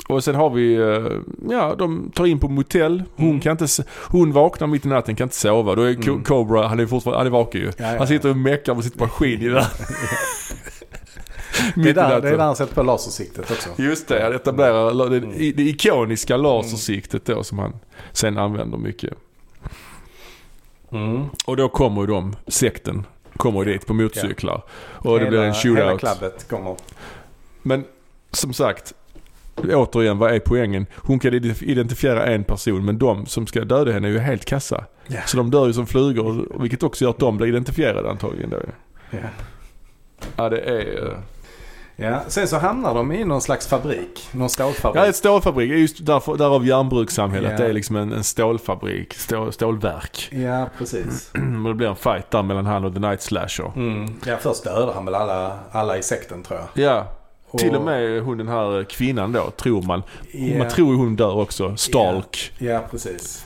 Och 0.07 0.23
sen 0.23 0.35
har 0.35 0.49
vi, 0.49 0.75
eh, 0.75 1.07
ja 1.49 1.75
de 1.75 2.11
tar 2.15 2.25
in 2.25 2.39
på 2.39 2.47
motell. 2.47 3.03
Hon 3.15 3.27
Mm. 3.27 3.39
kan 3.39 3.51
inte, 3.51 3.67
hon 4.07 4.31
vaknar 4.31 4.67
mitt 4.67 4.85
i 4.85 4.87
natten, 4.87 5.15
kan 5.15 5.25
inte 5.25 5.35
sova. 5.35 5.75
Då 5.75 5.81
är 5.81 6.07
Mm. 6.07 6.23
Cobra, 6.23 6.67
han 6.67 6.79
är 6.79 6.85
fortfarande, 6.85 7.17
han 7.19 7.27
är 7.27 7.31
vaken 7.31 7.61
ju. 7.61 7.67
Ja, 7.67 7.91
ja, 7.91 7.97
Han 7.97 8.07
sitter 8.07 8.27
ja. 8.29 8.31
och 8.31 8.37
meckar 8.37 8.75
med 8.75 8.83
sitt 8.83 8.99
maskingevär. 8.99 9.65
Det 11.75 11.77
mitt 11.81 11.87
är, 11.87 11.93
där, 11.93 12.21
det 12.21 12.27
är 12.29 12.37
där 12.37 12.45
han 12.45 12.55
sätter 12.55 12.75
på 12.75 12.83
lasersiktet 12.83 13.51
också. 13.51 13.69
Just 13.77 14.07
det, 14.07 14.23
han 14.23 14.35
etablerar 14.35 15.09
det, 15.09 15.17
Mm. 15.17 15.31
det 15.37 15.63
ikoniska 15.63 16.37
lasersiktet 16.37 17.25
då 17.25 17.43
som 17.43 17.59
han 17.59 17.73
sen 18.11 18.37
använder 18.37 18.77
mycket. 18.77 19.13
Mm. 20.91 21.25
Och 21.45 21.57
då 21.57 21.69
kommer 21.69 22.01
ju 22.01 22.07
de, 22.07 22.35
sekten, 22.47 23.05
kommer 23.37 23.65
dit 23.65 23.87
på 23.87 23.93
motorcyklar. 23.93 24.63
Och 24.93 25.19
det 25.19 25.25
blir 25.25 25.39
en 25.39 25.43
Hela 25.43 25.53
shootout. 25.53 25.99
klabbet 25.99 26.47
kommer. 26.49 26.75
Men 27.61 27.83
som 28.31 28.53
sagt, 28.53 28.93
återigen 29.73 30.17
vad 30.17 30.31
är 30.31 30.39
poängen? 30.39 30.85
Hon 30.95 31.19
kan 31.19 31.33
ident- 31.33 31.63
identifiera 31.63 32.25
en 32.25 32.43
person 32.43 32.85
men 32.85 32.97
de 32.97 33.25
som 33.25 33.47
ska 33.47 33.61
döda 33.65 33.91
henne 33.91 34.07
är 34.07 34.11
ju 34.11 34.19
helt 34.19 34.45
kassa. 34.45 34.83
Ja. 35.07 35.19
Så 35.25 35.37
de 35.37 35.51
dör 35.51 35.67
ju 35.67 35.73
som 35.73 35.87
flugor 35.87 36.47
vilket 36.61 36.83
också 36.83 37.03
gör 37.03 37.09
att 37.11 37.19
de 37.19 37.37
blir 37.37 37.47
identifierade 37.47 38.09
antagligen 38.09 38.49
då. 38.49 38.57
Ja. 39.11 39.17
Ja 40.35 40.49
det 40.49 40.59
är... 40.59 41.05
eh, 41.07 41.13
Ja. 42.01 42.19
Sen 42.27 42.47
så 42.47 42.57
hamnar 42.57 42.93
de 42.95 43.11
i 43.11 43.25
någon 43.25 43.41
slags 43.41 43.67
fabrik. 43.67 44.29
Någon 44.31 44.49
stålfabrik. 44.49 45.03
Ja 45.03 45.07
ett 45.09 45.15
stålfabrik, 45.15 45.71
just 45.71 46.05
därför, 46.05 46.37
därav 46.37 46.65
järnbrukssamhället. 46.67 47.51
Ja. 47.51 47.57
Det 47.57 47.65
är 47.65 47.73
liksom 47.73 47.95
en, 47.95 48.13
en 48.13 48.23
stålfabrik, 48.23 49.13
stål, 49.13 49.53
stålverk. 49.53 50.29
Ja, 50.31 50.69
precis. 50.77 51.31
Och 51.63 51.67
det 51.69 51.73
blir 51.73 51.87
en 51.87 51.95
fight 51.95 52.31
där 52.31 52.43
mellan 52.43 52.65
han 52.65 52.85
och 52.85 52.93
The 52.93 52.99
Night 52.99 53.21
Slasher. 53.21 53.71
Mm. 53.75 54.13
Ja, 54.25 54.37
först 54.41 54.63
dödar 54.63 54.93
han 54.93 55.05
väl 55.05 55.15
alla, 55.15 55.59
alla 55.71 55.97
i 55.97 56.03
sekten 56.03 56.43
tror 56.43 56.59
jag. 56.59 56.83
Ja, 56.85 57.07
Och- 57.51 57.59
till 57.59 57.75
och 57.75 57.81
med 57.81 58.21
hon 58.21 58.37
den 58.37 58.47
här 58.47 58.83
kvinnan 58.83 59.31
då, 59.31 59.51
tror 59.51 59.81
man. 59.81 60.03
Ja. 60.31 60.57
Man 60.57 60.69
tror 60.69 60.91
ju 60.91 60.97
hon 60.97 61.15
dör 61.15 61.35
också. 61.35 61.77
Stalk. 61.77 62.51
Ja, 62.57 62.83
precis. 62.91 63.45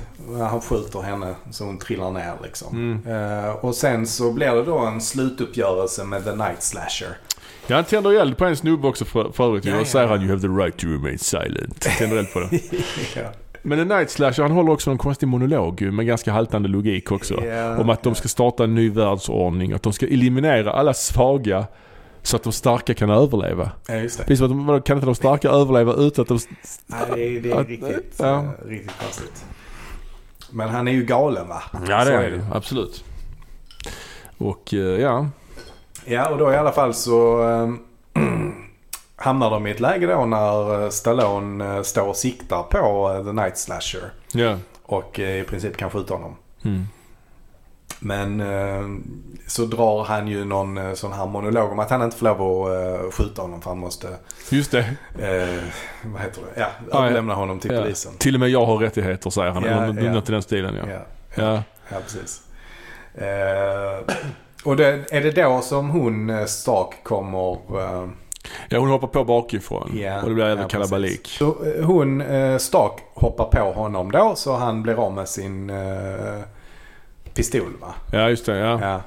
Han 0.49 0.61
skjuter 0.61 1.01
henne 1.01 1.35
så 1.51 1.65
hon 1.65 1.77
trillar 1.77 2.11
ner 2.11 2.33
liksom. 2.43 3.01
Mm. 3.05 3.43
Eh, 3.45 3.51
och 3.51 3.75
sen 3.75 4.07
så 4.07 4.31
blir 4.31 4.51
det 4.51 4.63
då 4.63 4.77
en 4.77 5.01
slutuppgörelse 5.01 6.03
med 6.03 6.23
The 6.23 6.35
Night 6.35 6.63
Slasher. 6.63 7.17
Ja, 7.67 7.75
han 7.75 7.85
tänder 7.85 8.21
eld 8.21 8.37
på 8.37 8.45
en 8.45 8.55
snubbe 8.55 8.87
också 8.87 9.05
för, 9.05 9.43
övrigt. 9.47 9.65
Ja, 9.65 9.79
och 9.79 9.87
säger 9.87 10.07
han 10.07 10.21
you 10.21 10.29
have 10.29 10.41
the 10.41 10.47
right 10.47 10.77
to 10.77 10.87
remain 10.87 11.19
silent. 11.19 11.81
Tänder 11.81 12.17
eld 12.17 12.33
på 12.33 12.39
det. 12.39 12.59
ja. 13.15 13.29
Men 13.61 13.77
The 13.77 13.95
Night 13.95 14.09
Slasher 14.09 14.43
han 14.43 14.51
håller 14.51 14.71
också 14.71 14.91
en 14.91 14.97
konstig 14.97 15.27
monolog 15.27 15.81
med 15.81 16.05
ganska 16.05 16.31
haltande 16.31 16.69
logik 16.69 17.11
också. 17.11 17.35
Om 17.77 17.89
att 17.89 18.03
de 18.03 18.15
ska 18.15 18.27
starta 18.27 18.63
en 18.63 18.75
ny 18.75 18.89
världsordning. 18.89 19.73
Att 19.73 19.83
de 19.83 19.93
ska 19.93 20.05
eliminera 20.05 20.71
alla 20.71 20.93
svaga 20.93 21.65
så 22.23 22.35
att 22.35 22.43
de 22.43 22.53
starka 22.53 22.93
kan 22.93 23.09
överleva. 23.09 23.71
ja, 23.87 23.95
just 23.95 24.17
det. 24.17 24.23
Precis 24.23 24.39
de, 24.49 24.81
kan 24.81 24.97
inte 24.97 25.05
de 25.05 25.15
starka 25.15 25.49
överleva 25.49 25.93
utan 25.93 26.21
att 26.21 26.27
de... 26.27 26.39
Nej, 26.87 27.05
det 27.15 27.37
är, 27.37 27.41
det 27.41 27.51
är 27.51 27.59
Att- 27.61 27.67
riktigt, 27.67 28.15
ja. 28.17 28.39
eh, 28.43 28.67
riktigt 28.67 28.99
konstigt. 29.01 29.45
Men 30.51 30.69
han 30.69 30.87
är 30.87 30.91
ju 30.91 31.03
galen 31.05 31.47
va? 31.47 31.63
Ja 31.71 31.79
Så 32.05 32.09
det 32.09 32.15
är 32.15 32.31
det 32.31 32.45
absolut. 32.53 33.03
Och 34.37 34.73
eh, 34.73 34.79
ja. 34.79 35.27
Ja, 36.05 36.29
och 36.29 36.37
då 36.37 36.51
i 36.51 36.55
alla 36.55 36.71
fall 36.71 36.93
så 36.93 37.49
eh, 37.49 37.69
hamnar 39.15 39.49
de 39.49 39.67
i 39.67 39.71
ett 39.71 39.79
läge 39.79 40.07
då 40.07 40.25
när 40.25 40.83
eh, 40.83 40.89
Stallone 40.89 41.83
står 41.83 42.07
och 42.07 42.15
siktar 42.15 42.63
på 42.63 43.21
The 43.25 43.31
Night 43.31 43.57
Slasher. 43.57 44.11
Ja. 44.31 44.57
Och 44.83 45.19
i 45.19 45.43
princip 45.43 45.77
kan 45.77 45.89
skjuta 45.89 46.13
honom. 46.13 46.35
Mm. 46.65 46.83
Men 48.05 48.41
eh, 48.41 48.87
så 49.47 49.65
drar 49.65 50.03
han 50.03 50.27
ju 50.27 50.45
någon 50.45 50.77
eh, 50.77 50.93
sån 50.93 51.13
här 51.13 51.25
monolog 51.25 51.71
om 51.71 51.79
att 51.79 51.89
han 51.89 52.01
inte 52.01 52.17
får 52.17 52.25
lov 52.25 52.41
att 52.65 53.03
eh, 53.05 53.11
skjuta 53.11 53.41
honom 53.41 53.61
för 53.61 53.69
han 53.69 53.79
måste, 53.79 54.07
Just 54.49 54.71
det. 54.71 54.79
eh, 55.19 55.63
vad 56.13 56.21
heter 56.21 56.41
det, 56.55 56.67
ja, 56.91 56.97
överlämna 56.99 57.33
honom 57.33 57.59
till 57.59 57.71
Ja. 57.73 57.81
polisen. 57.81 58.11
Till 58.17 58.33
och 58.33 58.39
med 58.39 58.49
jag 58.49 58.65
har 58.65 58.77
rättigheter 58.77 59.29
säger 59.29 59.51
han. 59.51 59.63
Ja, 59.63 60.03
ja. 60.03 60.13
något 60.13 60.29
i 60.29 60.31
den 60.31 60.41
stilen 60.41 60.75
ja. 60.75 60.83
Ja, 60.93 60.99
Ja. 61.43 61.63
ja 61.89 61.97
precis. 62.03 62.41
Eh, 63.15 64.15
och 64.63 64.75
det, 64.77 65.11
är 65.11 65.21
det 65.21 65.31
då 65.43 65.61
som 65.61 65.89
hon, 65.89 66.47
Stark, 66.47 67.03
kommer... 67.03 67.51
Eh, 67.53 68.07
Ja, 68.69 68.79
hon 68.79 68.89
hoppar 68.89 69.07
på 69.07 69.23
bakifrån. 69.23 69.91
Ja, 69.93 70.21
och 70.21 70.29
det 70.29 70.35
blir 70.35 70.45
även 70.45 70.61
ja, 70.61 70.67
kalabalik. 70.67 71.27
Så 71.27 71.55
hon, 71.83 72.23
Stark, 72.59 72.91
hoppar 73.13 73.45
på 73.45 73.73
honom 73.73 74.11
då 74.11 74.33
så 74.35 74.55
han 74.55 74.83
blir 74.83 75.05
av 75.05 75.13
med 75.13 75.27
sin 75.29 75.71
pistol 77.35 77.73
va? 77.81 77.93
Ja, 78.11 78.29
just 78.29 78.45
det. 78.45 78.57
Ja. 78.57 78.79
Ja. 78.81 79.01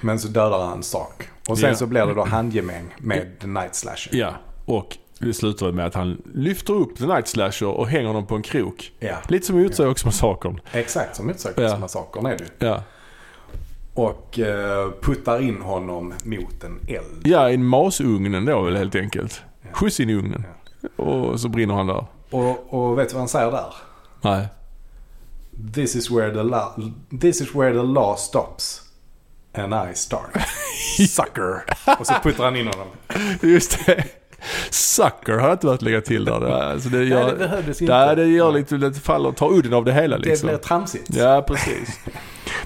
Men 0.00 0.18
så 0.18 0.28
dödar 0.28 0.66
han 0.66 0.82
Stark. 0.82 1.28
Och 1.48 1.58
sen 1.58 1.68
Ja. 1.68 1.74
så 1.74 1.86
blir 1.86 2.06
det 2.06 2.14
då 2.14 2.24
handgemäng 2.24 2.94
med 2.98 3.38
The 3.40 3.46
Night 3.46 3.74
Slasher. 3.74 4.14
ja. 4.16 4.32
Och 4.64 4.96
det 5.18 5.34
slutar 5.34 5.72
med 5.72 5.86
att 5.86 5.94
han 5.94 6.22
lyfter 6.34 6.72
upp 6.74 6.98
The 6.98 7.06
Night 7.06 7.28
Slasher 7.28 7.66
och 7.68 7.88
hänger 7.88 8.06
honom 8.06 8.26
på 8.26 8.34
en 8.34 8.42
krok. 8.42 8.92
Ja, 8.98 9.16
Lite 9.28 9.46
som 9.46 9.58
i 9.58 9.62
Utsägelsemassakern. 9.62 10.60
exakt 10.72 11.16
som 11.16 11.28
Ja. 11.28 11.34
utsökningsmassakern 11.34 12.26
är 12.26 12.36
det. 12.58 12.66
Ja. 12.66 12.82
Och 13.94 14.38
eh, 14.38 14.90
puttar 15.02 15.40
in 15.42 15.62
honom 15.62 16.14
mot 16.24 16.64
en 16.64 16.80
eld. 16.88 17.20
ja, 17.26 17.50
i 17.50 17.56
masugnen 17.58 18.44
då 18.44 18.62
väl 18.62 18.76
helt 18.76 18.94
enkelt. 18.94 19.42
Skjuts 19.72 20.00
in 20.00 20.10
i 20.10 20.14
ugnen. 20.14 20.44
Och 20.96 21.40
så 21.40 21.48
brinner 21.48 21.74
han 21.74 21.86
där. 21.86 22.06
Och, 22.30 22.74
och 22.74 22.98
vet 22.98 23.08
du 23.08 23.12
vad 23.14 23.20
han 23.20 23.28
säger 23.28 23.50
där? 23.50 23.74
Nej. 24.20 24.46
This 25.74 25.96
is 25.96 26.10
where 26.10 26.30
the, 26.34 26.42
la- 26.42 26.74
this 27.20 27.40
is 27.40 27.54
where 27.54 27.72
the 27.72 27.82
law 27.82 28.16
stops. 28.16 28.80
And 29.54 29.74
I 29.90 29.94
start. 29.94 30.30
Sucker. 31.08 31.64
Och 32.00 32.06
så 32.06 32.14
puttar 32.22 32.44
han 32.44 32.56
in 32.56 32.66
honom. 32.66 32.86
Just 33.42 33.86
det. 33.86 34.04
Sucker 34.70 35.32
har 35.32 35.40
jag 35.48 35.52
inte 35.54 35.66
behövt 35.66 35.82
lägga 35.82 36.00
till 36.00 36.24
där. 36.24 36.40
Det, 36.40 36.64
alltså 36.64 36.88
det, 36.88 37.04
gör, 37.04 37.30
det 37.32 37.36
behövdes 37.38 37.82
inte. 37.82 37.92
Nej, 38.06 38.16
det 38.16 38.26
gör 38.26 38.52
lite, 38.52 38.76
det 38.76 38.94
faller, 38.94 39.32
tar 39.32 39.52
udden 39.52 39.74
av 39.74 39.84
det 39.84 39.92
hela 39.92 40.18
Det 40.18 40.28
liksom. 40.28 40.46
blir 40.46 40.56
tramsigt. 40.56 41.14
Ja, 41.14 41.44
precis. 41.48 42.00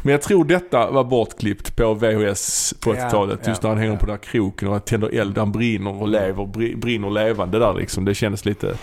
Men 0.02 0.12
jag 0.12 0.22
tror 0.22 0.44
detta 0.44 0.90
var 0.90 1.04
bortklippt 1.04 1.76
på 1.76 1.94
VHS 1.94 2.74
på 2.80 2.94
Ja, 2.96 3.00
80-talet. 3.06 3.46
Just 3.46 3.62
ja, 3.62 3.68
när 3.68 3.74
han 3.74 3.78
hänger 3.78 3.92
ja. 3.92 3.98
på 3.98 4.06
den 4.06 4.14
här 4.14 4.22
kroken 4.22 4.68
och 4.68 4.74
han 4.74 4.80
tänder 4.80 5.14
eld. 5.20 5.38
Han 5.38 5.52
brinner 5.52 6.02
och 6.02 6.08
lever. 6.08 6.44
bri- 6.44 6.76
Brinner 6.76 7.10
levande 7.10 7.58
där 7.58 7.74
liksom. 7.74 8.04
Det 8.04 8.14
kändes 8.14 8.44
lite, 8.44 8.74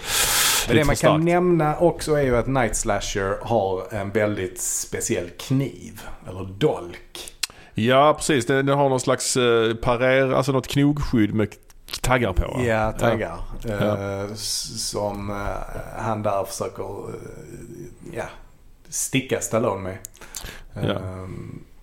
Det 0.67 0.73
för 0.73 0.85
man 0.85 0.85
kan 0.85 0.95
starkt. 0.95 1.23
nämna 1.23 1.77
också 1.77 2.13
är 2.13 2.21
ju 2.21 2.37
att 2.37 2.47
Night 2.47 2.75
Slasher 2.75 3.37
har 3.41 3.93
en 3.93 4.09
väldigt 4.11 4.61
speciell 4.61 5.29
kniv. 5.29 6.01
Eller 6.29 6.43
dolk. 6.45 7.33
Ja, 7.73 8.13
precis. 8.17 8.45
Den, 8.45 8.65
den 8.65 8.77
har 8.77 8.89
någon 8.89 8.99
slags 8.99 9.37
eh, 9.37 9.73
parer, 9.75 10.31
alltså 10.33 10.51
något 10.51 10.67
knogskydd 10.67 11.33
med 11.33 11.47
taggar 12.01 12.33
på. 12.33 12.61
Ja, 12.65 12.91
taggar. 12.91 13.37
Ja. 13.67 13.71
Eh, 13.71 14.31
s- 14.33 14.89
Som 14.89 15.29
eh, 15.29 15.35
han 15.97 16.23
där 16.23 16.43
försöker 16.45 16.83
eh, 16.83 17.15
ja, 18.13 18.23
sticka 18.89 19.41
Stallone 19.41 19.81
med. 19.81 19.97
Ja. 20.73 20.91
Eh, 20.93 21.27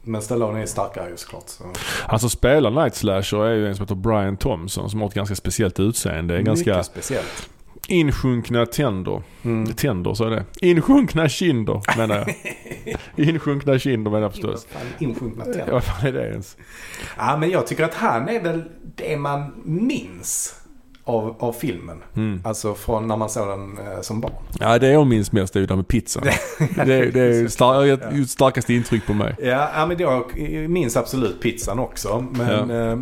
Men 0.02 0.22
Stallone 0.22 0.62
är 0.62 0.66
starkare 0.66 1.10
ju 1.10 1.16
såklart. 1.16 1.44
Så. 1.48 1.64
Han 2.06 2.18
som 2.20 2.30
spelar 2.30 2.70
Night 2.70 2.94
Slasher 2.94 3.44
är 3.46 3.54
ju 3.54 3.68
en 3.68 3.74
som 3.76 3.82
heter 3.84 3.94
Brian 3.94 4.36
Thompson 4.36 4.90
som 4.90 5.00
har 5.00 5.08
ett 5.08 5.14
ganska 5.14 5.34
speciellt 5.34 5.80
utseende. 5.80 6.36
En 6.36 6.44
ganska 6.44 6.70
Mycket 6.70 6.86
speciellt. 6.86 7.48
Insjunkna 7.88 8.66
tänder. 8.66 9.22
Mm. 9.42 9.66
Tänder, 9.72 10.14
så 10.14 10.24
är 10.24 10.30
det. 10.30 10.44
Insjunkna 10.60 11.28
kinder 11.28 11.82
menar 11.96 12.16
jag. 12.16 12.34
insjunkna 13.28 13.78
kinder 13.78 14.10
menar 14.10 14.22
jag 14.22 14.32
förstås. 14.32 14.66
Insjunkna 14.98 15.44
tänder. 15.44 15.64
Ja, 15.66 15.72
vad 15.72 15.84
fan 15.84 16.06
är 16.06 16.12
det 16.12 16.30
ens? 16.30 16.56
Ja, 17.18 17.36
men 17.36 17.50
jag 17.50 17.66
tycker 17.66 17.84
att 17.84 17.94
han 17.94 18.28
är 18.28 18.42
väl 18.42 18.64
det 18.96 19.16
man 19.16 19.62
minns 19.64 20.60
av, 21.04 21.36
av 21.38 21.52
filmen. 21.52 22.02
Mm. 22.16 22.40
Alltså 22.44 22.74
från 22.74 23.08
när 23.08 23.16
man 23.16 23.28
såg 23.28 23.48
den 23.48 23.78
eh, 23.78 24.00
som 24.00 24.20
barn. 24.20 24.32
Ja, 24.60 24.78
det 24.78 24.88
jag 24.88 25.06
minns 25.06 25.32
mest 25.32 25.56
är 25.56 25.60
ju 25.60 25.66
det 25.66 25.76
med 25.76 25.88
pizzan. 25.88 26.22
det, 26.58 27.10
det 27.10 27.20
är 27.20 27.48
star- 27.48 28.16
gjort 28.16 28.28
starkaste 28.28 28.74
intryck 28.74 29.06
på 29.06 29.14
mig. 29.14 29.36
Ja, 29.38 29.70
ja 29.74 29.86
men 29.86 29.98
jag 29.98 30.32
minns 30.70 30.96
absolut 30.96 31.42
pizzan 31.42 31.78
också. 31.78 32.26
Men, 32.30 32.70
eh, 32.70 32.98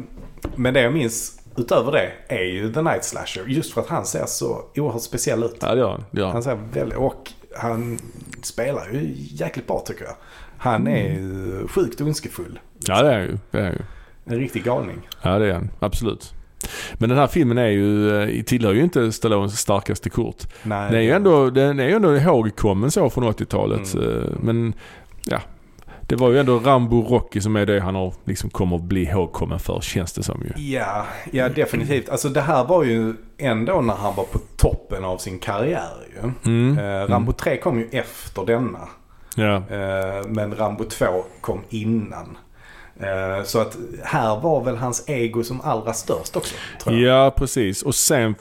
men 0.56 0.74
det 0.74 0.80
jag 0.80 0.92
minns 0.92 1.37
utöver 1.58 1.92
det 1.92 2.12
är 2.28 2.44
ju 2.44 2.72
The 2.72 2.82
Night 2.82 3.04
Slasher. 3.04 3.44
Just 3.46 3.72
för 3.72 3.80
att 3.80 3.88
han 3.88 4.06
ser 4.06 4.26
så 4.26 4.62
oerhört 4.76 5.02
speciell 5.02 5.42
ut. 5.44 5.56
Ja, 5.60 5.74
det 5.74 5.80
gör 5.80 5.90
han. 5.90 6.04
Det 6.10 6.18
gör 6.20 6.26
han. 6.26 6.32
Han 6.34 6.42
ser 6.42 6.58
väldigt, 6.72 6.98
och 6.98 7.32
han 7.56 7.98
spelar 8.42 8.88
ju 8.92 9.14
jäkligt 9.16 9.66
bra 9.66 9.82
tycker 9.86 10.04
jag. 10.04 10.14
Han 10.58 10.86
är 10.86 11.08
ju 11.08 11.66
sjukt 11.68 12.00
ondskefull. 12.00 12.58
Ja, 12.86 13.02
det 13.02 13.12
är 13.14 13.20
ju. 13.20 13.38
Det 13.50 13.60
är 13.60 13.70
ju. 13.72 13.78
En 14.24 14.38
riktig 14.38 14.64
galning. 14.64 15.08
Ja, 15.22 15.38
det 15.38 15.46
är 15.46 15.52
han. 15.52 15.70
Absolut. 15.80 16.32
Men 16.94 17.08
den 17.08 17.18
här 17.18 17.26
filmen 17.26 17.58
är 17.58 17.66
ju, 17.68 18.18
eh, 18.22 18.42
tillhör 18.42 18.72
ju 18.72 18.82
inte 18.82 19.12
Stallones 19.12 19.58
starkaste 19.58 20.10
kort. 20.10 20.42
Nej, 20.62 20.90
Den 20.90 21.00
är 21.00 21.02
ju 21.02 21.10
ändå, 21.12 21.50
den 21.50 21.80
är 21.80 21.84
ju 21.88 21.92
ändå 21.94 22.16
ihågkommen 22.16 22.90
så 22.90 23.10
från 23.10 23.24
80-talet. 23.24 23.94
Mm. 23.94 24.08
eh, 24.08 24.24
Men 24.40 24.74
ja, 25.24 25.40
det 26.08 26.16
var 26.16 26.30
ju 26.30 26.38
ändå 26.38 26.58
Rambo 26.58 27.02
Rocky 27.02 27.40
som 27.40 27.56
är 27.56 27.66
det 27.66 27.80
han 27.80 27.94
har, 27.94 28.14
liksom 28.24 28.50
kommer 28.50 28.76
att 28.76 28.82
bli 28.82 29.02
ihågkommen 29.02 29.58
för 29.58 29.80
känns 29.80 30.12
det 30.12 30.22
som 30.22 30.42
ju. 30.42 30.62
Ja, 30.62 31.06
ja 31.32 31.48
definitivt. 31.48 32.08
Alltså 32.08 32.28
det 32.28 32.40
här 32.40 32.64
var 32.64 32.84
ju 32.84 33.14
ändå 33.38 33.80
när 33.80 33.94
han 33.94 34.14
var 34.14 34.24
på 34.24 34.38
toppen 34.56 35.04
av 35.04 35.18
sin 35.18 35.38
karriär 35.38 35.90
ju. 36.14 36.30
Mm. 36.52 36.78
Eh, 36.78 37.06
Rambo 37.08 37.32
3 37.32 37.56
kom 37.56 37.78
ju 37.78 37.88
efter 37.92 38.46
denna. 38.46 38.88
Ja. 39.36 39.54
Eh, 39.54 40.26
men 40.26 40.54
Rambo 40.54 40.84
2 40.84 41.06
kom 41.40 41.60
innan. 41.68 42.38
Eh, 43.00 43.44
så 43.44 43.60
att 43.60 43.76
här 44.04 44.40
var 44.40 44.64
väl 44.64 44.76
hans 44.76 45.08
ego 45.08 45.42
som 45.44 45.60
allra 45.60 45.92
störst 45.92 46.36
också. 46.36 46.54
Ja, 46.90 47.34
precis. 47.36 47.82
Och 47.82 47.94
sen, 47.94 48.34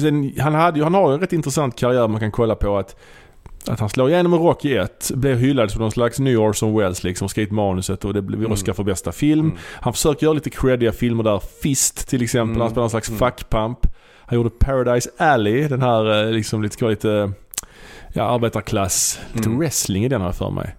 sen 0.00 0.32
han, 0.38 0.54
hade 0.54 0.84
han 0.84 0.94
har 0.94 1.08
ju 1.08 1.14
en 1.14 1.20
rätt 1.20 1.32
intressant 1.32 1.76
karriär 1.76 2.08
man 2.08 2.20
kan 2.20 2.32
kolla 2.32 2.54
på 2.54 2.78
att 2.78 2.96
att 3.66 3.80
han 3.80 3.88
slår 3.88 4.10
igenom 4.10 4.34
i 4.34 4.36
Rocky 4.36 4.76
1, 4.76 5.10
blev 5.14 5.38
hyllad 5.38 5.70
som 5.70 5.80
någon 5.80 5.90
slags 5.90 6.18
New 6.18 6.38
Orson 6.38 6.76
Welles 6.78 7.04
liksom, 7.04 7.28
skrivit 7.28 7.50
manuset 7.52 8.04
och 8.04 8.14
det 8.14 8.22
blev 8.22 8.40
Mm. 8.40 8.52
Oscar 8.52 8.72
för 8.72 8.82
bästa 8.84 9.12
film. 9.12 9.40
Mm. 9.46 9.56
Han 9.80 9.92
försöker 9.92 10.26
göra 10.26 10.34
lite 10.34 10.50
creddiga 10.50 10.92
filmer 10.92 11.22
där. 11.22 11.42
Fist 11.62 12.08
till 12.08 12.22
exempel, 12.22 12.50
Mm. 12.50 12.60
han 12.60 12.70
spelar 12.70 12.84
en 12.84 12.90
slags 12.90 13.08
Mm. 13.08 13.18
fuckpump. 13.18 13.78
Han 14.20 14.36
gjorde 14.36 14.50
Paradise 14.50 15.10
Alley, 15.18 15.68
den 15.68 15.82
här 15.82 16.24
eh, 16.26 16.32
liksom 16.32 16.62
lite, 16.62 16.88
lite 16.88 17.32
ja, 18.12 18.22
arbetarklass. 18.24 19.20
Lite 19.32 19.48
Mm. 19.48 19.58
wrestling 19.58 20.04
i 20.04 20.08
den 20.08 20.20
här 20.22 20.32
för 20.32 20.50
mig. 20.50 20.74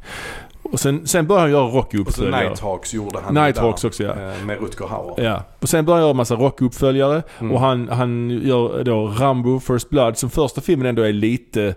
Och 0.71 0.79
sen, 0.79 1.07
sen 1.07 1.27
började 1.27 1.41
han 1.43 1.51
göra 1.51 1.63
Och 1.63 1.73
Rocky-uppföljare. 1.73 2.43
Nighthawks 2.43 2.93
gjorde 2.93 3.19
han 3.19 3.33
Nighthawks 3.33 3.81
där, 3.81 3.87
också, 3.87 4.03
ja. 4.03 4.09
eh, 4.11 4.45
Med 4.45 4.61
Rutger 4.61 4.85
Hauer. 4.87 5.23
Ja. 5.23 5.43
Och 5.59 5.69
sen 5.69 5.85
började 5.85 6.01
han 6.01 6.07
göra 6.07 6.13
massa 6.17 6.35
Rocky-uppföljare. 6.35 7.23
Mm. 7.39 7.51
Och 7.51 7.59
han, 7.59 7.89
han 7.89 8.29
gör 8.43 8.83
då 8.83 9.07
Rambo 9.07 9.59
First 9.59 9.89
Blood 9.89 10.17
som 10.17 10.29
första 10.29 10.61
filmen 10.61 10.87
ändå 10.87 11.01
är 11.01 11.13
lite, 11.13 11.75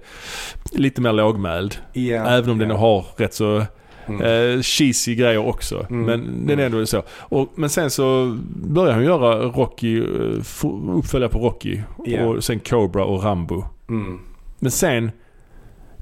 lite 0.73 1.01
mer 1.01 1.13
lågmäld. 1.13 1.77
Ja, 1.93 2.27
Även 2.27 2.51
om 2.51 2.59
den 2.59 2.71
ja. 2.71 2.77
har 2.77 3.05
rätt 3.17 3.35
så 3.35 3.63
Mm. 4.07 4.23
eh, 4.57 4.63
cheesy 4.63 5.15
grejer 5.15 5.47
också. 5.49 5.87
Mm. 5.91 6.03
Men 6.05 6.47
den 6.47 6.59
är 6.59 6.67
ändå 6.67 6.87
så. 6.87 7.03
Och, 7.19 7.49
men 7.55 7.71
sen 7.71 7.91
så 7.91 8.39
börjar 8.67 8.93
han 8.95 9.05
göra 9.05 9.35
Rocky, 9.45 9.99
eh, 9.99 10.67
uppföljare 10.97 11.31
på 11.31 11.39
Rocky. 11.39 11.81
Ja. 12.05 12.25
Och 12.27 12.45
sen 12.45 12.61
Cobra 12.61 13.05
och 13.05 13.23
Rambo. 13.25 13.65
Mm. 13.89 14.21
Men 14.59 14.71
sen 14.71 15.11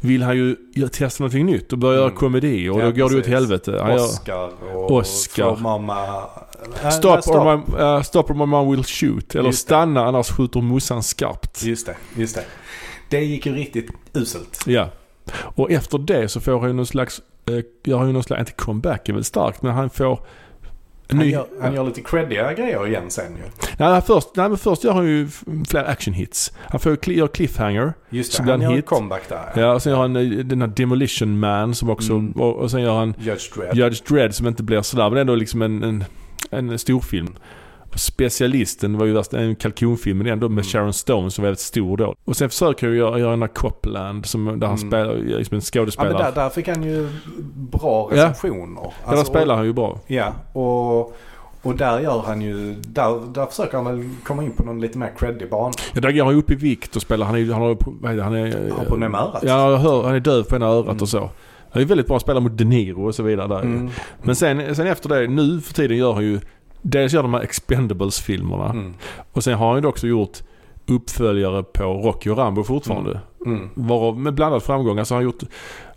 vill 0.01 0.23
han 0.23 0.37
ju 0.37 0.57
göra- 0.75 0.89
testa 0.89 1.23
någonting 1.25 1.47
nytt 1.47 1.73
och 1.73 1.79
börja 1.79 1.97
göra 1.97 2.05
Mm. 2.09 2.17
komedi 2.17 2.69
och 2.69 2.81
Ja, 2.81 2.85
då 2.85 2.91
går 2.91 2.93
det 2.93 2.99
ju 2.99 3.05
åt 3.05 3.11
precis. 3.13 3.27
helvete. 3.35 3.79
Han 3.83 3.93
Oscar 3.93 4.51
och 4.75 4.91
Oscar. 4.91 5.49
Äh, 6.85 6.91
Stop, 6.91 7.21
nej, 7.27 7.37
Or 7.37 7.57
my, 7.57 7.79
uh, 7.97 8.03
stop 8.03 8.23
or 8.31 8.35
my 8.35 8.47
mom 8.47 8.71
will 8.71 8.85
shoot. 8.85 9.35
Eller 9.35 9.45
Just 9.49 9.59
det. 9.59 9.63
stanna 9.69 10.05
annars 10.07 10.31
skjuter 10.31 10.61
morsan 10.61 11.03
skarpt. 11.03 11.63
Just 11.63 11.87
det, 11.87 11.97
just 12.17 12.35
det. 12.35 12.45
Det 13.09 13.21
gick 13.25 13.47
ju 13.47 13.55
riktigt 13.55 13.91
uselt. 14.15 14.63
Ja. 14.67 14.89
Och 15.37 15.71
efter 15.71 15.99
det 15.99 16.29
så 16.29 16.41
får 16.41 16.59
han 16.59 16.69
ju 16.69 16.73
någon 16.75 16.87
slags, 16.87 17.21
eh, 17.49 17.55
gör 17.85 17.99
han 17.99 18.07
ju 18.07 18.13
någon 18.13 18.23
slags, 18.23 18.41
inte 18.41 18.53
comeback 18.53 19.09
är 19.09 19.13
väl 19.13 19.25
starkt, 19.25 19.63
men 19.63 19.73
han 19.73 19.91
får 19.91 20.21
Han 21.11 21.19
ny... 21.27 21.31
gör, 21.31 21.47
han 21.61 21.75
gör 21.75 21.85
lite 21.85 22.01
creddiga 22.01 22.53
grejer 22.53 22.87
igen 22.87 23.03
sen 23.09 23.33
ju. 23.37 23.43
Nej, 23.79 24.03
först, 24.07 24.29
nej, 24.35 24.49
men 24.49 24.59
först 24.59 24.85
gör 24.85 24.93
han 24.93 25.07
ju 25.07 25.25
f- 25.25 25.43
fler 25.69 25.85
action 25.85 26.15
hits. 26.15 26.53
Han 26.59 26.81
får 26.81 27.09
gör 27.09 27.27
cliffhanger. 27.29 27.93
Just 28.11 28.37
det, 28.45 28.51
han 28.51 28.61
gör 28.61 28.71
hit. 28.73 28.87
comeback 28.87 29.29
där. 29.29 29.53
Ja, 29.63 29.73
och 29.75 29.83
sen 29.83 29.93
gör 29.93 30.01
han 30.01 30.17
eh, 30.17 30.23
den 30.23 30.61
här 30.61 30.69
Demolition 30.69 31.39
Man 31.39 31.75
som 31.75 31.91
också, 31.91 32.13
Mm. 32.13 32.33
och, 32.33 32.57
och 32.57 32.71
sen 32.71 32.83
gör 32.83 32.99
han 32.99 33.15
Judge 33.19 33.55
Dredd. 33.57 33.77
Judge 33.77 34.03
Dredd 34.09 34.35
som 34.35 34.47
inte 34.47 34.63
blir 34.63 34.83
sådär, 34.83 35.11
men 35.11 35.19
ändå 35.19 35.35
liksom 35.35 35.63
en, 35.63 35.83
en, 35.83 36.05
en 36.51 36.79
storfilm. 36.79 37.35
Specialisten 37.99 38.99
var 38.99 39.07
ju 39.07 39.23
en 39.33 39.57
kalkonfilm 39.57 40.19
men 40.19 40.27
ändå 40.27 40.49
med 40.49 40.53
Mm. 40.53 40.65
Sharon 40.65 40.93
Stone 40.93 41.31
som 41.31 41.43
var 41.43 41.47
väldigt 41.47 41.61
stor 41.61 41.97
då. 41.97 42.15
Och 42.25 42.37
sen 42.37 42.49
försöker 42.51 42.87
jag 42.87 42.97
göra, 42.97 43.19
göra 43.19 43.37
här 43.37 43.47
Copland 43.47 44.27
som, 44.27 44.45
där 44.45 44.67
han 44.67 44.77
Mm. 44.77 44.91
spelar, 44.91 45.15
liksom 45.17 45.55
en 45.55 45.61
Ja, 45.61 45.81
skådespelare. 45.81 46.13
men 46.13 46.23
där, 46.23 46.33
där 46.43 46.49
fick 46.51 46.69
han 46.69 46.83
ju 46.83 47.09
bra 47.55 48.11
Ja. 48.15 48.25
recensioner. 48.29 48.81
ja, 48.83 48.93
Alltså, 49.05 49.17
där 49.33 49.39
spelar 49.39 49.57
han 49.57 49.65
ju 49.67 49.73
bra. 49.73 49.99
Ja, 50.07 50.33
och, 50.53 51.17
och 51.63 51.77
där 51.77 52.01
gör 52.01 52.23
han 52.27 52.43
ju... 52.43 52.75
Där, 52.75 53.33
där 53.35 53.47
försöker 53.47 53.77
han 53.77 53.85
väl 53.87 54.09
komma 54.25 54.45
in 54.45 54.51
på 54.53 54.63
någon 54.65 54.81
lite 54.81 54.99
mer 54.99 55.11
creddig 55.19 55.51
bana. 55.51 55.73
Ja, 55.95 56.01
där 56.01 56.13
går 56.13 56.25
han 56.25 56.35
ju 56.35 56.39
upp 56.41 56.51
i 56.51 56.55
vikt 56.55 56.97
och 56.97 57.03
spelar. 57.03 57.27
Han 57.27 57.35
är, 57.37 57.53
han 57.53 57.63
har, 57.63 57.77
han 58.23 58.35
är... 58.35 58.69
Han 58.69 58.79
har 58.79 58.85
problem 58.85 59.13
med 59.13 59.21
örat. 59.21 59.43
Ja, 59.47 59.71
jag 59.71 59.79
hör, 59.79 60.03
han 60.03 60.15
är 60.15 60.21
döv 60.21 60.43
på 60.43 60.57
ena 60.57 60.67
örat 60.67 60.85
Mm. 60.87 60.99
och 61.03 61.09
så. 61.09 61.31
Han 61.73 61.83
är 61.83 61.87
väldigt 61.87 62.07
bra 62.07 62.17
att 62.17 62.23
spela 62.23 62.41
mot 62.41 62.59
De 62.59 62.65
Niro 62.65 63.07
och 63.07 63.15
så 63.15 63.23
vidare 63.23 63.49
där. 63.49 63.61
Mm. 63.61 63.91
Men 64.23 64.37
sen, 64.37 64.77
sen 64.77 64.87
efter 64.87 65.09
det, 65.09 65.27
nu 65.29 65.61
för 65.61 65.75
tiden 65.75 65.97
gör 65.97 66.13
han 66.13 66.23
ju... 66.25 66.41
Dels 66.83 67.13
gör 67.13 67.23
de 67.23 67.35
här 67.35 67.41
Expendables-filmerna. 67.41 68.71
Mm. 68.71 68.95
Och 69.33 69.45
sen 69.45 69.55
har 69.55 69.73
han 69.73 69.83
ju 69.83 69.89
också 69.89 70.07
gjort 70.07 70.39
uppföljare 70.87 71.63
på 71.63 71.85
Rocky 71.85 72.31
och 72.31 72.37
Rambo 72.39 72.65
fortfarande. 72.65 73.21
Mm. 73.47 73.71
Varav 73.75 74.19
med 74.19 74.35
blandad 74.35 74.63
framgång. 74.63 74.99
Alltså 74.99 75.15
han 75.15 75.19
har 75.19 75.25
gjort... 75.25 75.43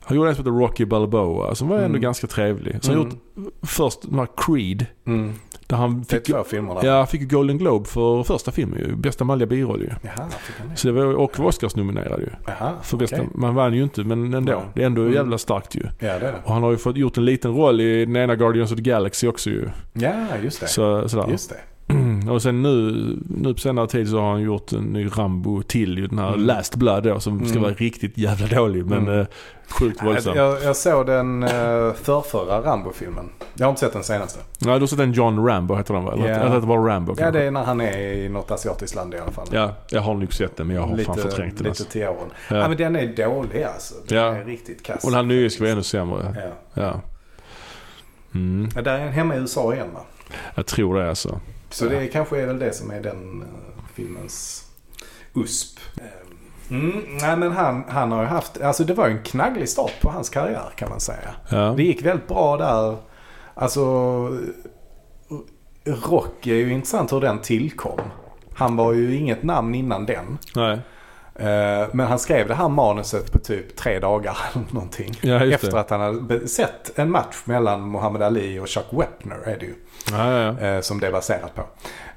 Han 0.06 0.18
gjorde 0.18 0.30
en 0.30 0.36
som 0.36 0.46
heter 0.46 0.58
Rocky 0.60 0.86
Balboa 0.86 1.56
som 1.56 1.68
var 1.68 1.76
ändå 1.76 1.86
Mm. 1.86 2.02
ganska 2.02 2.28
trevlig. 2.28 2.78
Så 2.82 2.92
han 2.92 3.02
Mm. 3.02 3.12
gjort 3.36 3.54
först 3.62 4.02
den 4.02 4.20
här 4.20 4.28
Creed. 4.38 4.86
Mm. 5.08 5.34
Där 5.68 5.78
han 5.78 6.06
Det 6.10 6.16
är 6.16 6.20
fick, 6.20 6.28
två 6.36 6.44
filmer 6.44 6.76
där. 6.82 6.88
ja, 6.88 7.06
fick 7.06 7.32
Golden 7.32 7.58
Globe 7.58 7.86
för 7.90 8.24
första 8.24 8.52
filmen 8.52 8.80
ju. 8.80 8.96
Bästa 8.96 9.24
manliga 9.24 9.48
biroll 9.48 9.82
ju. 9.82 9.90
Jaha, 10.02 10.30
fick? 10.30 10.78
Så 10.80 10.88
det 10.88 10.94
var, 10.94 11.14
och 11.14 11.40
var 11.40 11.46
Oscars-nominerad 11.46 12.20
ju. 12.20 12.30
Jaha, 12.48 12.72
För 12.82 12.98
bästa, 12.98 13.16
okej. 13.16 13.28
Man 13.36 13.56
vann 13.56 13.74
ju 13.74 13.84
inte 13.84 14.04
men 14.04 14.34
ändå. 14.34 14.52
Ja. 14.52 14.62
Det 14.76 14.82
är 14.82 14.86
ändå 14.86 15.02
Mm. 15.02 15.14
jävla 15.14 15.38
starkt 15.38 15.76
ju. 15.76 15.82
Ja, 15.84 15.90
det 16.00 16.08
är 16.08 16.20
det. 16.20 16.36
Och 16.44 16.54
han 16.54 16.64
har 16.64 16.72
ju 16.72 16.78
fått 16.78 16.98
gjort 16.98 17.18
en 17.18 17.26
liten 17.26 17.56
roll 17.56 17.82
i 17.82 18.06
den 18.06 18.16
ena 18.16 18.36
Guardians 18.36 18.72
of 18.72 18.78
the 18.78 18.84
Galaxy 18.84 19.28
också 19.28 19.50
ju. 19.50 19.70
Ja, 19.94 20.12
just 20.44 20.60
det. 20.62 20.68
Så, 20.68 21.10
sådär. 21.10 21.28
Just 21.32 21.50
det. 21.50 21.56
Och 22.32 22.42
sen 22.42 22.62
nu, 22.64 22.92
nu 23.30 23.54
på 23.54 23.60
senare 23.60 23.88
tid 23.88 24.10
så 24.10 24.20
har 24.20 24.32
han 24.32 24.42
gjort 24.42 24.72
en 24.72 24.84
ny 24.84 25.08
Rambo 25.16 25.62
till 25.62 25.98
ju. 25.98 26.08
Den 26.08 26.20
här 26.20 26.28
Mm. 26.28 26.42
Last 26.46 26.76
Blood 26.76 27.04
då 27.04 27.20
som 27.20 27.40
ska 27.40 27.50
Mm. 27.52 27.62
vara 27.64 27.74
riktigt 27.74 28.18
jävla 28.18 28.48
dålig 28.48 28.86
men 28.86 28.98
Mm. 29.08 29.20
eh, 29.20 29.26
sjukt 29.70 29.98
Jag, 30.00 30.06
våldsam. 30.06 30.36
jag, 30.38 30.64
jag 30.64 30.76
såg 30.76 31.06
den 31.06 31.44
uh, 31.44 31.50
förrförra 31.94 32.62
Rambo-filmen. 32.62 33.30
Jag 33.54 33.66
har 33.66 33.70
inte 33.70 33.80
sett 33.80 33.94
den 33.94 34.04
senaste. 34.04 34.40
Ja, 34.60 34.74
du 34.74 34.80
har 34.80 34.88
sett 34.88 35.00
en 35.00 35.12
John 35.14 35.46
Rambo 35.48 35.76
heter 35.76 35.94
den 35.94 36.04
va? 36.04 36.14
Eller 36.14 36.28
Ja. 36.30 36.36
eller 36.36 36.56
heter 36.56 36.68
bara 36.68 36.88
Rambo 36.96 37.12
Ja, 37.12 37.16
kanske? 37.16 37.40
det 37.40 37.46
är 37.46 37.52
när 37.52 37.64
han 37.64 37.82
är 37.82 37.98
i 37.98 38.30
något 38.30 38.52
asiatiskt 38.52 38.96
land 38.96 39.14
i 39.14 39.18
alla 39.18 39.32
fall. 39.32 39.48
Ja, 39.52 39.72
jag 39.90 40.02
har 40.02 40.14
nog 40.14 40.34
sett 40.34 40.58
den 40.58 40.68
men 40.68 40.76
jag 40.76 40.84
har 40.84 40.98
fan 40.98 41.16
förträngt 41.16 41.38
den 41.38 41.48
lite 41.58 41.70
alltså. 41.70 41.84
till 41.84 42.04
åren. 42.04 42.18
Ja. 42.50 42.56
Ja. 42.58 42.68
men 42.68 42.78
den 42.78 42.96
är 42.96 43.08
dålig 43.08 43.64
alltså. 43.64 43.94
Den 44.08 44.18
Ja. 44.18 44.36
är 44.36 44.46
riktigt 44.46 44.84
kass. 44.84 45.04
Och 45.04 45.12
den 45.12 45.16
här 45.18 45.24
nya 45.24 45.50
ska 45.50 45.64
vara 45.64 45.72
ännu 45.72 45.84
sämre. 45.84 46.36
Ja. 46.76 46.82
Ja. 46.84 47.02
Mm, 48.36 48.70
Ja, 48.76 48.82
där 48.82 48.94
är 48.94 49.00
han 49.04 49.10
hemma 49.14 49.36
i 49.36 49.40
USA 49.40 49.74
igen 49.74 49.88
va? 49.94 50.00
jag 50.56 50.66
tror 50.66 50.96
det 51.00 51.10
alltså. 51.10 51.40
Så 51.74 51.86
det 51.86 52.08
kanske 52.08 52.42
är 52.42 52.48
väl 52.48 52.60
det 52.60 52.74
som 52.74 52.92
är 52.92 53.02
den 53.02 53.42
uh, 53.42 53.84
filmens 53.94 54.66
USP. 55.34 55.80
Eh, 55.98 56.04
Mm, 56.70 57.04
nej 57.22 57.38
men 57.38 57.52
han, 57.52 57.84
han 57.88 58.12
har 58.12 58.22
ju 58.22 58.28
haft, 58.28 58.62
alltså 58.62 58.84
det 58.84 58.94
var 58.94 59.08
ju 59.08 59.14
en 59.14 59.24
knagglig 59.24 59.70
start 59.70 60.02
på 60.02 60.10
hans 60.10 60.30
karriär 60.30 60.74
kan 60.76 60.90
man 60.90 61.00
säga. 61.00 61.36
Ja. 61.50 61.74
Det 61.78 61.84
gick 61.84 62.06
väldigt 62.06 62.28
bra 62.28 62.58
där. 62.58 62.98
Alltså 63.54 63.82
Rock 65.86 66.48
är 66.48 66.56
ju 66.56 66.74
intressant 66.74 67.14
hur 67.14 67.22
den 67.22 67.40
tillkom. 67.40 68.00
Han 68.54 68.76
var 68.76 68.94
ju 68.94 69.16
inget 69.16 69.44
namn 69.44 69.76
innan 69.76 70.06
den. 70.06 70.38
Nej. 70.56 70.80
Eh, 71.36 71.88
Men 71.92 72.08
han 72.08 72.20
skrev 72.20 72.48
det 72.48 72.56
här 72.56 72.70
manuset 72.70 73.32
på 73.32 73.40
typ 73.40 73.76
tre 73.76 74.00
dagar 74.00 74.38
eller 74.54 74.66
någonting. 74.74 75.14
Ja, 75.22 75.46
Efter 75.46 75.78
att 75.78 75.90
han 75.90 76.02
hade 76.02 76.48
sett 76.48 77.00
en 77.00 77.12
match 77.12 77.36
mellan 77.46 77.92
Muhammad 77.92 78.22
Ali 78.22 78.60
och 78.60 78.68
Chuck 78.70 78.86
Wepner 78.92 79.36
är 79.46 79.58
det 79.60 79.66
ju. 79.66 79.74
Ja, 80.12 80.32
ja, 80.32 80.60
eh, 80.68 80.82
Som 80.82 81.00
det 81.00 81.08
är 81.08 81.12
baserat 81.12 81.52
på. 81.56 81.62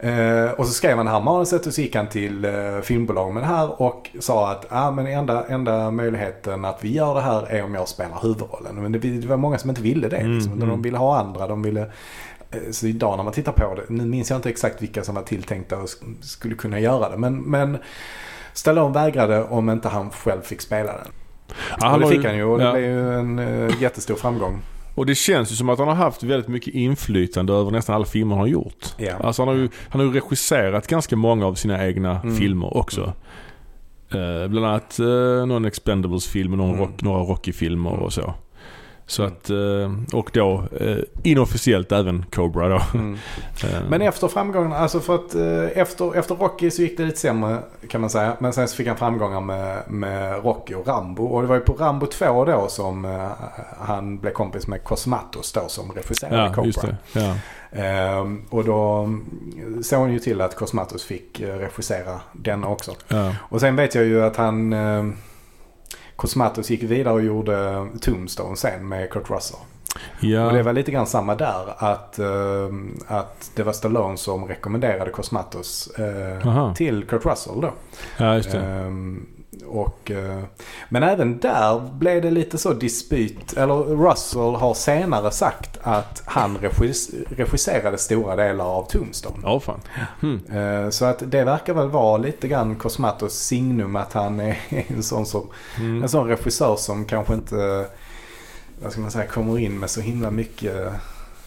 Eh, 0.06 0.50
Och 0.50 0.66
så 0.66 0.72
skrev 0.72 0.96
han 0.96 1.06
det 1.06 1.12
här 1.12 1.20
manuset 1.20 1.66
och 1.66 1.74
så 1.74 1.80
gick 1.80 1.96
han 1.96 2.06
till 2.08 2.46
filmbolag 2.82 3.34
med 3.34 3.42
det 3.42 3.46
här 3.46 3.82
och 3.82 4.10
sa 4.20 4.50
att 4.50 4.66
ah, 4.68 4.90
men 4.90 5.06
enda, 5.06 5.44
enda 5.46 5.90
möjligheten 5.90 6.64
att 6.64 6.84
vi 6.84 6.92
gör 6.92 7.14
det 7.14 7.20
här 7.20 7.46
är 7.46 7.64
om 7.64 7.74
jag 7.74 7.88
spelar 7.88 8.18
huvudrollen. 8.22 8.74
Men 8.82 8.92
det, 8.92 8.98
det 8.98 9.26
var 9.28 9.36
många 9.36 9.58
som 9.58 9.70
inte 9.70 9.82
ville 9.82 10.08
det. 10.08 10.16
Liksom. 10.16 10.52
Mm, 10.52 10.62
mm. 10.62 10.68
De 10.68 10.82
ville 10.82 10.98
ha 10.98 11.18
andra. 11.18 11.46
De 11.46 11.62
ville, 11.62 11.90
så 12.70 12.86
idag 12.86 13.16
när 13.16 13.24
man 13.24 13.32
tittar 13.32 13.52
på 13.52 13.74
det, 13.74 13.82
nu 13.88 14.06
minns 14.06 14.30
jag 14.30 14.38
inte 14.38 14.48
exakt 14.48 14.82
vilka 14.82 15.04
som 15.04 15.14
var 15.14 15.22
tilltänkta 15.22 15.76
och 15.76 15.84
sk- 15.86 16.22
skulle 16.22 16.54
kunna 16.54 16.80
göra 16.80 17.08
det. 17.10 17.16
Men, 17.16 17.42
men 17.42 17.78
Stallone 18.56 18.94
vägrade 18.94 19.42
om 19.44 19.70
inte 19.70 19.88
han 19.88 20.10
själv 20.10 20.42
fick 20.42 20.60
spela 20.60 20.92
den. 20.92 21.12
Ja, 21.80 21.94
och 21.94 22.00
det 22.00 22.08
fick 22.08 22.24
han 22.24 22.36
ju 22.36 22.44
och 22.44 22.58
det 22.58 22.64
ja. 22.64 22.72
blev 22.72 22.84
ju 22.84 23.12
en 23.14 23.38
eh, 23.38 23.82
jättestor 23.82 24.14
framgång. 24.14 24.62
Och 24.94 25.06
det 25.06 25.14
känns 25.14 25.52
ju 25.52 25.56
som 25.56 25.68
att 25.68 25.78
han 25.78 25.88
har 25.88 25.94
haft 25.94 26.22
väldigt 26.22 26.48
mycket 26.48 26.74
inflytande 26.74 27.52
över 27.52 27.70
nästan 27.70 27.94
alla 27.96 28.04
filmer 28.04 28.34
han 28.34 28.40
har 28.40 28.48
gjort. 28.48 28.94
Ja. 28.96 29.12
Alltså 29.20 29.42
han 29.42 29.48
har 29.48 29.54
ju, 29.54 29.68
han 29.88 30.00
har 30.00 30.06
ju 30.08 30.12
regisserat 30.20 30.86
ganska 30.86 31.16
många 31.16 31.46
av 31.46 31.54
sina 31.54 31.86
egna 31.86 32.20
Mm. 32.20 32.36
filmer 32.36 32.76
också. 32.76 33.12
Eh, 34.14 34.48
bland 34.48 34.66
annat 34.66 34.98
eh, 34.98 35.46
någon 35.46 35.64
Expendables-film 35.64 36.52
och 36.52 36.58
någon 36.58 36.68
Mm. 36.68 36.80
rock, 36.80 37.02
några 37.02 37.20
Rocky-filmer 37.22 37.92
och 37.92 38.12
så. 38.12 38.34
Så 39.08 39.22
att, 39.22 39.50
eh, 39.50 39.92
och 40.12 40.30
då 40.32 40.64
eh, 40.80 40.96
inofficiellt 41.22 41.92
även 41.92 42.24
Cobra 42.30 42.68
då. 42.68 42.82
Mm. 42.94 43.18
Eh, 43.64 43.80
Men 43.90 44.02
efter 44.02 44.28
framgången, 44.28 44.72
alltså 44.72 45.00
för 45.00 45.14
att 45.14 45.34
efter, 45.76 46.16
efter 46.16 46.34
Rocky 46.34 46.70
så 46.70 46.82
gick 46.82 46.96
det 46.96 47.04
lite 47.04 47.20
sämre 47.20 47.58
kan 47.88 48.00
man 48.00 48.10
säga. 48.10 48.36
Men 48.38 48.52
sen 48.52 48.68
så 48.68 48.76
fick 48.76 48.86
han 48.88 48.96
framgångar 48.96 49.40
med, 49.40 49.82
med 49.88 50.44
Rocky 50.44 50.74
och 50.74 50.86
Rambo. 50.86 51.24
Och 51.24 51.42
det 51.42 51.48
var 51.48 51.54
ju 51.54 51.60
på 51.60 51.72
Rambo 51.72 52.06
2 52.06 52.44
då 52.44 52.68
som 52.68 53.26
han 53.78 54.18
blev 54.18 54.32
kompis 54.32 54.66
med 54.66 54.84
Cosmatos 54.84 55.52
då 55.52 55.68
som 55.68 55.92
regisserade 55.92 56.36
ja, 56.36 56.52
Cobra. 56.54 56.96
Ja. 57.12 57.34
Ehm, 57.72 58.44
och 58.50 58.64
då 58.64 58.98
mm, 58.98 59.82
såg 59.82 60.00
han 60.00 60.12
ju 60.12 60.18
till 60.18 60.40
att 60.40 60.56
Cosmatos 60.56 61.04
fick 61.04 61.40
regissera 61.40 62.20
denna 62.32 62.68
också. 62.68 62.92
Ja. 63.08 63.32
Och 63.40 63.60
sen 63.60 63.76
vet 63.76 63.94
jag 63.94 64.04
ju 64.04 64.22
att 64.22 64.36
han... 64.36 64.74
Cosmatos 66.16 66.70
gick 66.70 66.82
vidare 66.82 67.14
och 67.14 67.22
gjorde 67.22 67.86
Tombstone 68.00 68.56
sen 68.56 68.88
med 68.88 69.10
Kurt 69.10 69.30
Russell. 69.30 69.60
Ja. 70.20 70.46
Och 70.46 70.52
det 70.52 70.62
var 70.62 70.72
lite 70.72 70.90
grann 70.90 71.06
samma 71.06 71.34
där. 71.34 71.74
Att, 71.78 72.18
eh, 72.18 72.68
att 73.06 73.50
det 73.54 73.62
var 73.62 73.72
Stallone 73.72 74.16
som 74.16 74.48
rekommenderade 74.48 75.10
Cosmatos 75.10 75.88
eh, 75.98 76.48
Aha. 76.48 76.74
till 76.74 77.04
Kurt 77.04 77.26
Russell 77.26 77.60
då. 77.60 77.72
ja. 78.16 78.34
Ehm, 78.34 79.26
och, 79.66 80.10
eh, 80.10 80.42
men 80.88 81.02
även 81.02 81.38
där 81.38 81.80
blev 81.98 82.22
det 82.22 82.30
lite 82.30 82.58
så 82.58 82.72
dispyt. 82.72 83.52
Eller 83.56 83.74
Russell 83.74 84.54
har 84.54 84.74
senare 84.74 85.30
sagt 85.30 85.78
att 85.82 86.22
han 86.26 86.56
regis, 86.58 87.10
regisserade 87.30 87.98
stora 87.98 88.36
delar 88.36 88.64
av 88.64 88.82
Tombstone. 88.90 89.36
Ja, 89.42 89.60
fan. 89.60 89.80
Eh, 90.58 90.90
Så 90.90 91.04
att 91.04 91.22
det 91.30 91.44
verkar 91.44 91.74
väl 91.74 91.88
vara 91.88 92.16
lite 92.16 92.48
grann 92.48 92.76
Cosmatos 92.76 93.32
signum 93.34 93.96
att 93.96 94.12
han 94.12 94.40
är 94.40 94.58
en 94.96 95.02
sån, 95.02 95.26
som, 95.26 95.48
Mm. 95.78 96.02
en 96.02 96.08
sån 96.08 96.28
regissör 96.28 96.76
som 96.76 97.04
kanske 97.04 97.34
inte 97.34 97.86
vad 98.82 98.92
ska 98.92 99.00
man 99.00 99.10
säga, 99.10 99.26
kommer 99.26 99.58
in 99.58 99.78
med 99.78 99.90
så 99.90 100.00
himla 100.00 100.30
mycket 100.30 100.88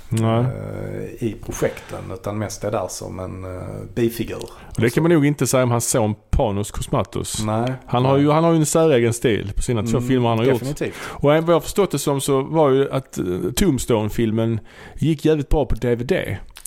Nej. 0.09 0.39
eh, 0.39 1.23
i 1.23 1.35
projekten. 1.45 1.99
Utan 2.13 2.37
mest 2.37 2.63
är 2.63 2.71
där 2.71 2.87
som 2.89 3.19
en 3.19 3.45
uh, 3.45 3.61
bifigur. 3.95 4.43
Och 4.75 4.81
det 4.81 4.89
kan 4.89 5.03
man 5.03 5.11
nog 5.11 5.25
inte 5.25 5.47
säga 5.47 5.63
om 5.63 5.71
hans 5.71 5.89
son 5.89 6.15
Panos 6.29 6.71
Cosmatos. 6.71 7.43
Nej. 7.45 7.73
Han 7.85 8.05
har, 8.05 8.17
ju, 8.17 8.29
han 8.31 8.43
har 8.43 8.51
ju 8.51 8.57
en 8.57 8.65
säregen 8.65 9.13
stil 9.13 9.51
på 9.55 9.61
sina 9.61 9.83
två 9.83 9.97
Mm, 9.97 10.07
filmer 10.07 10.29
han 10.29 10.37
har 10.37 10.45
gjort. 10.45 10.59
Definitivt. 10.59 10.95
Och 11.03 11.23
vad 11.23 11.37
jag 11.37 11.43
har 11.43 11.59
förstått 11.59 11.91
det 11.91 11.99
som 11.99 12.21
så 12.21 12.41
var 12.41 12.69
ju 12.69 12.91
att 12.91 13.17
eh, 13.17 13.25
Tombstone-filmen 13.55 14.59
gick 14.95 15.25
jävligt 15.25 15.49
bra 15.49 15.65
på 15.65 15.75
DVD. 15.75 16.13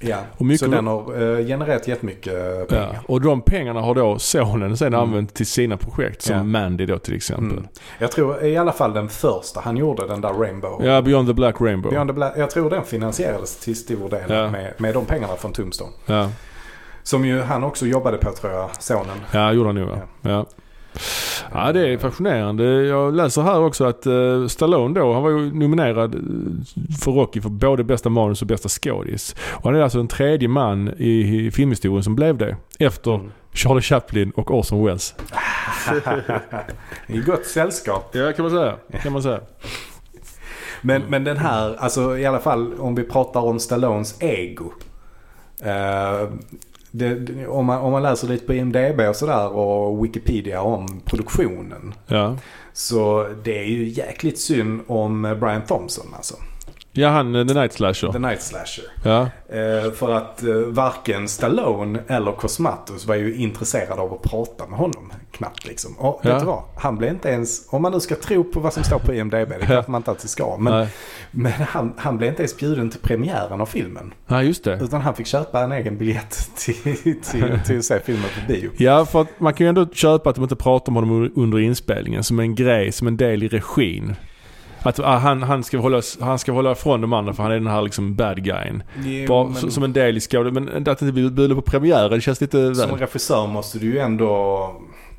Ja. 0.00 0.16
Och 0.38 0.46
mycket 0.46 0.60
så 0.60 0.66
den 0.66 0.86
har 0.86 1.22
uh, 1.22 1.46
genererat 1.46 1.88
jättemycket 1.88 2.32
Ja. 2.32 2.64
pengar. 2.68 3.00
Och 3.06 3.20
de 3.20 3.40
pengarna 3.42 3.80
har 3.80 3.94
då 3.94 4.18
sonen 4.18 4.76
sen 4.76 4.86
Mm. 4.86 5.00
använt 5.00 5.34
till 5.34 5.46
sina 5.46 5.76
projekt. 5.76 6.22
Som 6.22 6.36
Ja. 6.36 6.42
Mandy 6.44 6.86
då 6.86 6.98
till 6.98 7.14
exempel. 7.14 7.58
Mm. 7.58 7.68
Jag 7.98 8.12
tror 8.12 8.44
i 8.44 8.56
alla 8.56 8.72
fall 8.72 8.92
den 8.94 9.08
första 9.08 9.60
han 9.60 9.76
gjorde, 9.76 10.06
den 10.06 10.20
där 10.20 10.32
Rainbow. 10.32 10.84
Ja, 10.86 11.02
Beyond 11.02 11.28
the 11.28 11.34
Black 11.34 11.60
Rainbow. 11.60 11.90
Beyond 11.92 12.10
the 12.10 12.14
Black, 12.14 12.32
jag 12.36 12.50
tror 12.50 12.70
den 12.70 12.84
finansierades 12.84 13.56
till 13.60 13.76
stor 13.76 14.08
del 14.08 14.30
Ja. 14.30 14.50
med, 14.50 14.74
med 14.78 14.94
de 14.94 15.04
pengarna 15.04 15.36
från 15.36 15.52
Tombstone. 15.52 15.92
Ja. 16.06 16.28
Som 17.02 17.24
ju 17.24 17.40
han 17.40 17.64
också 17.64 17.86
jobbade 17.86 18.18
på 18.18 18.32
tror 18.32 18.52
jag, 18.52 18.70
sonen. 18.82 19.16
Ja, 19.32 19.52
gjorde 19.52 19.68
han 19.68 19.74
nog 19.74 19.88
ja. 19.88 20.30
ja. 20.30 20.46
Ja, 21.52 21.72
det 21.72 21.88
är 21.88 21.98
fascinerande. 21.98 22.64
Jag 22.64 23.14
läser 23.14 23.42
här 23.42 23.60
också 23.60 23.84
att 23.84 24.06
uh, 24.06 24.46
Stallone 24.46 25.00
då, 25.00 25.12
han 25.12 25.22
var 25.22 25.30
ju 25.30 25.54
nominerad 25.54 26.14
eh, 26.14 26.20
för 27.04 27.12
Rocky 27.12 27.40
för 27.40 27.48
både 27.48 27.84
bästa 27.84 28.08
manus 28.08 28.42
och 28.42 28.48
bästa 28.48 28.68
skådis. 28.68 29.36
Och 29.50 29.64
han 29.64 29.74
är 29.74 29.80
alltså 29.80 29.98
den 29.98 30.08
tredje 30.08 30.48
man 30.48 30.94
i, 30.98 31.46
i 31.46 31.50
filmhistorien 31.50 32.02
som 32.02 32.16
blev 32.16 32.38
det. 32.38 32.56
Efter 32.78 33.14
Mm. 33.14 33.32
Charlie 33.54 33.82
Chaplin 33.82 34.30
och 34.30 34.50
Orson 34.50 34.84
Welles. 34.86 35.14
I 37.06 37.18
gott 37.18 37.46
sällskap. 37.46 38.10
Ja, 38.12 38.32
kan 38.32 38.42
man 38.42 38.50
säga. 38.50 38.76
Kan 39.02 39.12
man 39.12 39.22
säga. 39.22 39.40
Men, 40.80 41.02
men 41.02 41.24
den 41.24 41.36
här, 41.36 41.74
alltså 41.74 42.18
i 42.18 42.26
alla 42.26 42.40
fall 42.40 42.74
om 42.80 42.94
vi 42.94 43.02
pratar 43.02 43.40
om 43.40 43.60
Stallones 43.60 44.22
ego. 44.22 44.72
Eh, 45.62 46.28
det, 46.92 47.46
om, 47.46 47.66
man, 47.66 47.78
om 47.78 47.92
man 47.92 48.02
läser 48.02 48.28
lite 48.28 48.46
på 48.46 48.54
IMDB 48.54 49.00
och 49.08 49.16
sådär 49.16 49.48
och 49.48 50.04
Wikipedia 50.04 50.62
om 50.62 51.00
produktionen. 51.04 51.94
Ja. 52.06 52.36
Så 52.72 53.28
det 53.44 53.58
är 53.58 53.64
ju 53.64 53.88
jäkligt 53.88 54.38
synd 54.38 54.80
om 54.86 55.22
Brian 55.40 55.62
Thompson 55.66 56.06
alltså. 56.16 56.34
Ja, 56.94 57.08
han 57.08 57.34
eh, 57.34 57.46
The 57.46 57.54
Night 57.54 57.72
Slasher. 57.72 58.12
The 58.12 58.18
Night 58.18 58.42
Slasher. 58.42 58.84
Ja. 59.04 59.20
Eh, 59.48 59.92
för 59.92 60.10
att 60.12 60.42
eh, 60.42 60.54
varken 60.54 61.28
Stallone 61.28 61.98
eller 62.08 62.32
Cosmatos 62.32 63.06
var 63.06 63.14
ju 63.14 63.34
intresserade 63.36 64.00
av 64.00 64.12
att 64.12 64.22
prata 64.22 64.66
med 64.66 64.78
honom. 64.78 65.12
Knappt 65.30 65.66
liksom. 65.66 65.94
Och 65.98 66.20
Ja. 66.24 66.30
vet 66.32 66.40
du 66.40 66.46
vad? 66.46 66.62
Han 66.76 66.96
blev 66.98 67.10
inte 67.10 67.28
ens, 67.28 67.66
om 67.72 67.82
man 67.82 67.92
nu 67.92 68.00
ska 68.00 68.14
tro 68.14 68.44
på 68.44 68.60
vad 68.60 68.72
som 68.72 68.84
står 68.84 68.98
på 68.98 69.14
IMDB, 69.14 69.34
det 69.48 69.66
kanske 69.66 69.90
man 69.90 69.98
inte 69.98 70.10
alltid 70.10 70.30
ska. 70.30 70.56
Men, 70.58 70.72
Nej. 70.72 70.88
men 71.30 71.52
han, 71.52 71.94
han 71.96 72.18
blev 72.18 72.30
inte 72.30 72.42
ens 72.42 72.56
bjuden 72.56 72.90
till 72.90 73.00
premiären 73.00 73.60
av 73.60 73.66
filmen. 73.66 74.14
Nej, 74.26 74.46
just 74.46 74.64
det. 74.64 74.78
Utan 74.82 75.00
han 75.00 75.14
fick 75.14 75.26
köpa 75.26 75.60
en 75.60 75.72
egen 75.72 75.98
biljett 75.98 76.50
till, 76.56 76.74
till, 77.22 77.60
till 77.66 77.78
att 77.78 77.84
se 77.84 78.00
filmen 78.04 78.24
på 78.40 78.52
bio. 78.52 78.70
Ja, 78.76 79.04
för 79.06 79.20
att 79.20 79.28
man 79.40 79.54
kan 79.54 79.64
ju 79.64 79.68
ändå 79.68 79.86
köpa 79.92 80.30
att 80.30 80.36
de 80.36 80.42
inte 80.42 80.56
pratar 80.56 80.90
om 80.90 80.94
honom 80.96 81.32
under 81.36 81.58
inspelningen 81.58 82.24
som 82.24 82.40
en 82.40 82.54
grej, 82.54 82.92
som 82.92 83.06
en 83.08 83.16
del 83.16 83.42
i 83.42 83.48
regin. 83.48 84.14
Att 84.84 85.00
ah, 85.00 85.16
han, 85.16 85.42
han, 85.42 85.64
ska 85.64 85.78
hålla, 85.78 86.02
han 86.20 86.38
ska 86.38 86.52
hålla 86.52 86.72
ifrån 86.72 87.00
de 87.00 87.12
andra 87.12 87.32
för 87.32 87.42
han 87.42 87.52
är 87.52 87.56
den 87.56 87.66
här 87.66 87.82
liksom 87.82 88.14
bad 88.14 88.44
guyen. 88.44 88.82
Bara, 89.28 89.48
men, 89.48 89.70
Som 89.70 89.82
en 89.82 89.92
del 89.92 90.16
i 90.16 90.20
skådet. 90.20 90.52
Men 90.52 90.68
att 90.68 91.02
inte 91.02 91.12
bli 91.12 91.30
bjuden 91.30 91.56
på 91.56 91.62
premiären, 91.62 92.10
det 92.10 92.20
känns 92.20 92.40
lite 92.40 92.74
som 92.74 92.90
väl. 92.90 92.98
regissör 92.98 93.46
måste 93.46 93.78
du 93.78 93.86
ju 93.86 93.98
ändå 93.98 94.74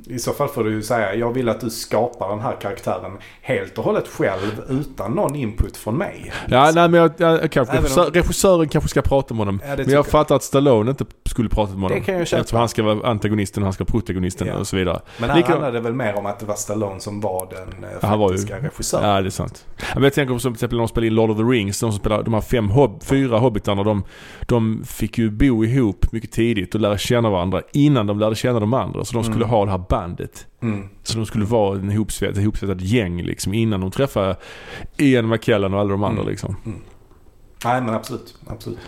I 0.07 0.19
så 0.19 0.33
fall 0.33 0.47
får 0.47 0.63
du 0.63 0.71
ju 0.71 0.81
säga 0.83 1.15
jag 1.15 1.33
vill 1.33 1.49
att 1.49 1.59
du 1.61 1.69
skapar 1.69 2.29
den 2.29 2.39
här 2.39 2.55
karaktären 2.61 3.11
helt 3.41 3.77
och 3.77 3.83
hållet 3.83 4.07
själv 4.07 4.61
utan 4.69 5.11
någon 5.11 5.35
input 5.35 5.77
från 5.77 5.95
mig. 5.97 6.31
Ja, 6.49 6.71
nej 6.75 6.89
men 6.89 6.93
jag, 7.01 7.11
jag, 7.17 7.51
kanske, 7.51 7.59
Även 7.77 7.77
om- 7.77 7.83
regissör, 7.83 8.11
regissören 8.11 8.69
kanske 8.69 8.89
ska 8.89 9.01
prata 9.01 9.33
med 9.33 9.39
honom. 9.39 9.61
Ja, 9.67 9.75
men 9.77 9.89
jag 9.89 10.07
fattar 10.07 10.35
att 10.35 10.43
Stallone 10.43 10.89
inte 10.91 11.05
skulle 11.25 11.49
prata 11.49 11.71
med 11.73 11.81
honom. 11.81 11.97
Det 11.99 12.05
kan 12.05 12.15
jag 12.17 12.27
köpa. 12.27 12.39
Eftersom 12.41 12.59
han 12.59 12.69
ska 12.69 12.83
vara 12.83 13.07
antagonisten 13.09 13.63
och 13.63 13.65
han 13.65 13.73
ska 13.73 13.83
vara 13.83 13.91
protagonisten 13.91 14.47
Ja. 14.47 14.55
och 14.57 14.67
så 14.67 14.75
vidare. 14.75 14.99
Men 15.19 15.29
här 15.29 15.37
Lika- 15.37 15.49
handlar 15.49 15.71
det 15.71 15.79
väl 15.79 15.93
mer 15.93 16.15
om 16.17 16.25
att 16.25 16.39
det 16.39 16.45
var 16.45 16.55
Stallone 16.55 16.99
som 16.99 17.21
var 17.21 17.47
den 17.51 17.83
eh, 17.83 17.89
han 18.01 18.19
var 18.19 18.31
ju- 18.31 18.37
regissören. 18.37 19.09
Ja, 19.09 19.21
det 19.21 19.27
är 19.27 19.29
sant. 19.29 19.65
Ja, 19.77 19.85
Men 19.93 20.03
jag 20.03 20.13
tänker 20.13 20.33
på 20.33 20.39
som 20.39 20.53
till 20.53 20.57
exempel 20.57 20.77
när 20.77 20.81
de 20.83 20.87
spelade 20.87 21.07
in 21.07 21.15
Lord 21.15 21.29
of 21.29 21.37
the 21.37 21.43
Rings. 21.43 21.79
De 21.79 21.91
som 21.91 21.99
spelar, 21.99 22.23
de 22.23 22.33
här 22.33 22.41
fem 22.41 22.69
hob, 22.69 23.03
fyra 23.03 23.37
hobbitarna. 23.39 23.83
De, 23.83 24.03
de 24.47 24.83
fick 24.87 25.17
ju 25.17 25.29
bo 25.29 25.63
ihop 25.65 26.05
mycket 26.11 26.31
tidigt 26.31 26.75
och 26.75 26.81
lära 26.81 26.97
känna 26.97 27.29
varandra 27.29 27.61
innan 27.73 28.07
de 28.07 28.19
lärde 28.19 28.35
känna 28.35 28.59
de 28.59 28.73
andra. 28.73 29.05
Så 29.05 29.13
de 29.13 29.23
skulle 29.23 29.35
Mm. 29.45 29.49
ha 29.49 29.65
det 29.65 29.71
här 29.71 29.77
bandet. 29.97 30.47
Mm. 30.61 30.89
Så 31.03 31.17
de 31.17 31.25
skulle 31.25 31.45
vara 31.45 31.79
en 31.79 31.91
ihopsvetsad, 31.91 32.37
ett 32.37 32.41
ihopsvetsat 32.43 32.81
gäng 32.81 33.21
liksom 33.23 33.53
innan 33.53 33.81
de 33.81 33.91
träffade 33.91 34.35
Ian 34.97 35.29
McKellen 35.29 35.73
och 35.73 35.79
alla 35.79 35.89
de 35.91 36.03
andra 36.03 36.21
Mm. 36.21 36.31
liksom. 36.31 36.55
Nej 37.65 37.81
men 37.81 37.89
absolut. 37.95 38.35
absolut. 38.47 38.79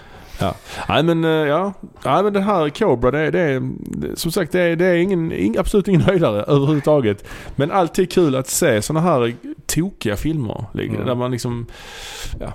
Nej 0.89 1.03
men 1.03 1.23
eh, 1.23 1.29
ja, 1.31 1.73
Nej, 2.05 2.23
men 2.23 2.33
det 2.33 2.41
här 2.41 2.69
Cobra 2.69 3.11
det, 3.11 3.31
det 3.31 3.39
är 3.39 3.61
det- 3.73 4.19
som 4.19 4.31
sagt 4.31 4.51
det 4.51 4.61
är, 4.61 4.75
det 4.75 4.85
är 4.85 4.95
ingen, 4.95 5.31
ing, 5.31 5.57
absolut 5.57 5.87
ingen 5.87 6.01
höjdare 6.11 6.43
överhuvudtaget. 6.43 7.25
Men 7.55 7.71
alltid 7.71 8.11
kul 8.11 8.35
att 8.35 8.47
se 8.47 8.81
sådana 8.81 9.05
här 9.09 9.35
tokiga 9.65 10.15
filmer. 10.15 10.65
Mm. 10.73 11.05
Där 11.05 11.15
man 11.15 11.31
liksom, 11.31 11.65
ja, 12.39 12.53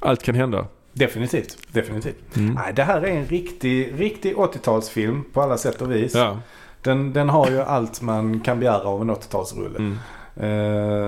allt 0.00 0.22
kan 0.22 0.34
hända. 0.34 0.66
Definitivt. 0.92 1.58
Definitivt. 1.72 2.36
Mm. 2.36 2.54
Nej, 2.54 2.72
det 2.74 2.82
här 2.84 3.02
är 3.02 3.16
en 3.16 3.26
riktig, 3.26 3.94
riktig 4.00 4.34
80-talsfilm 4.34 5.22
på 5.32 5.42
alla 5.42 5.56
sätt 5.58 5.82
och 5.82 5.92
vis. 5.92 6.14
Ja. 6.14 6.38
Den, 6.82 7.12
den 7.12 7.28
har 7.28 7.50
ju 7.50 7.60
allt 7.60 8.02
man 8.02 8.40
kan 8.40 8.58
begära 8.58 8.88
av 8.88 9.02
en 9.02 9.10
80-talsrulle. 9.10 9.76
Mm. 9.76 9.98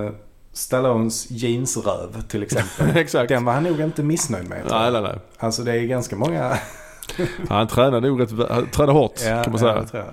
Eh, 0.05 0.11
Stallones 0.53 1.31
jeansröv 1.31 2.21
till 2.27 2.43
exempel. 2.43 3.27
Den 3.27 3.45
var 3.45 3.53
han 3.53 3.63
nog 3.63 3.79
inte 3.79 4.03
missnöjd 4.03 4.49
med. 4.49 4.61
Nej, 4.69 4.91
nej, 4.91 5.01
nej. 5.01 5.19
Alltså 5.37 5.63
det 5.63 5.71
är 5.71 5.85
ganska 5.85 6.15
många... 6.15 6.57
Han 7.49 7.67
tränade 7.67 8.07
nog 8.07 8.21
rätt, 8.21 8.49
han 8.49 8.67
tränade 8.67 8.91
hårt 8.91 9.19
kan 9.23 9.51
man 9.51 9.59
säga. 9.59 9.85
Ja, 9.93 10.03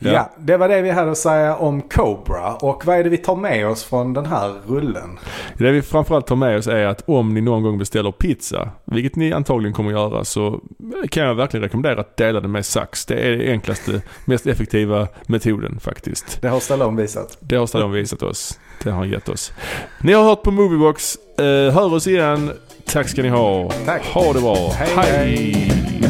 jag. 0.00 0.14
Ja. 0.14 0.30
det 0.38 0.56
var 0.56 0.68
det 0.68 0.82
vi 0.82 0.90
hade 0.90 1.10
att 1.10 1.18
säga 1.18 1.56
om 1.56 1.82
Cobra. 1.82 2.54
Och 2.54 2.86
vad 2.86 2.96
är 2.96 3.04
det 3.04 3.10
vi 3.10 3.16
tar 3.16 3.36
med 3.36 3.66
oss 3.68 3.84
från 3.84 4.12
den 4.12 4.26
här 4.26 4.54
rullen? 4.66 5.18
Det 5.54 5.70
vi 5.70 5.82
framförallt 5.82 6.26
tar 6.26 6.36
med 6.36 6.58
oss 6.58 6.66
är 6.66 6.86
att 6.86 7.02
om 7.06 7.34
ni 7.34 7.40
någon 7.40 7.62
gång 7.62 7.78
beställer 7.78 8.12
pizza, 8.12 8.70
vilket 8.84 9.16
ni 9.16 9.32
antagligen 9.32 9.74
kommer 9.74 9.90
att 9.90 10.12
göra, 10.12 10.24
så 10.24 10.60
kan 11.10 11.24
jag 11.24 11.34
verkligen 11.34 11.62
rekommendera 11.62 12.00
att 12.00 12.16
dela 12.16 12.40
den 12.40 12.52
med 12.52 12.66
sax. 12.66 13.06
Det 13.06 13.14
är 13.14 13.30
den 13.30 13.48
enklaste, 13.48 14.02
mest 14.24 14.46
effektiva 14.46 15.08
metoden 15.26 15.80
faktiskt. 15.80 16.42
Det 16.42 16.48
har 16.48 16.60
Stallone 16.60 17.02
visat. 17.02 17.38
Det 17.40 17.56
har 17.56 17.66
Stallone 17.66 17.94
visat 17.94 18.22
oss. 18.22 18.58
Det 18.82 18.90
har 18.90 18.98
han 18.98 19.10
gett 19.10 19.28
oss. 19.28 19.52
Ni 20.02 20.12
har 20.12 20.24
hört 20.24 20.42
på 20.42 20.50
Moviebox. 20.50 21.16
Eh, 21.38 21.44
hör 21.44 21.94
oss 21.94 22.06
igen. 22.06 22.52
Tack 22.86 23.08
ska 23.08 23.22
ni 23.22 23.28
ha. 23.28 23.70
Tack. 23.86 24.06
Ha 24.06 24.32
det 24.32 24.40
bra. 24.40 24.72
Hej, 24.74 24.88
hej. 24.96 26.09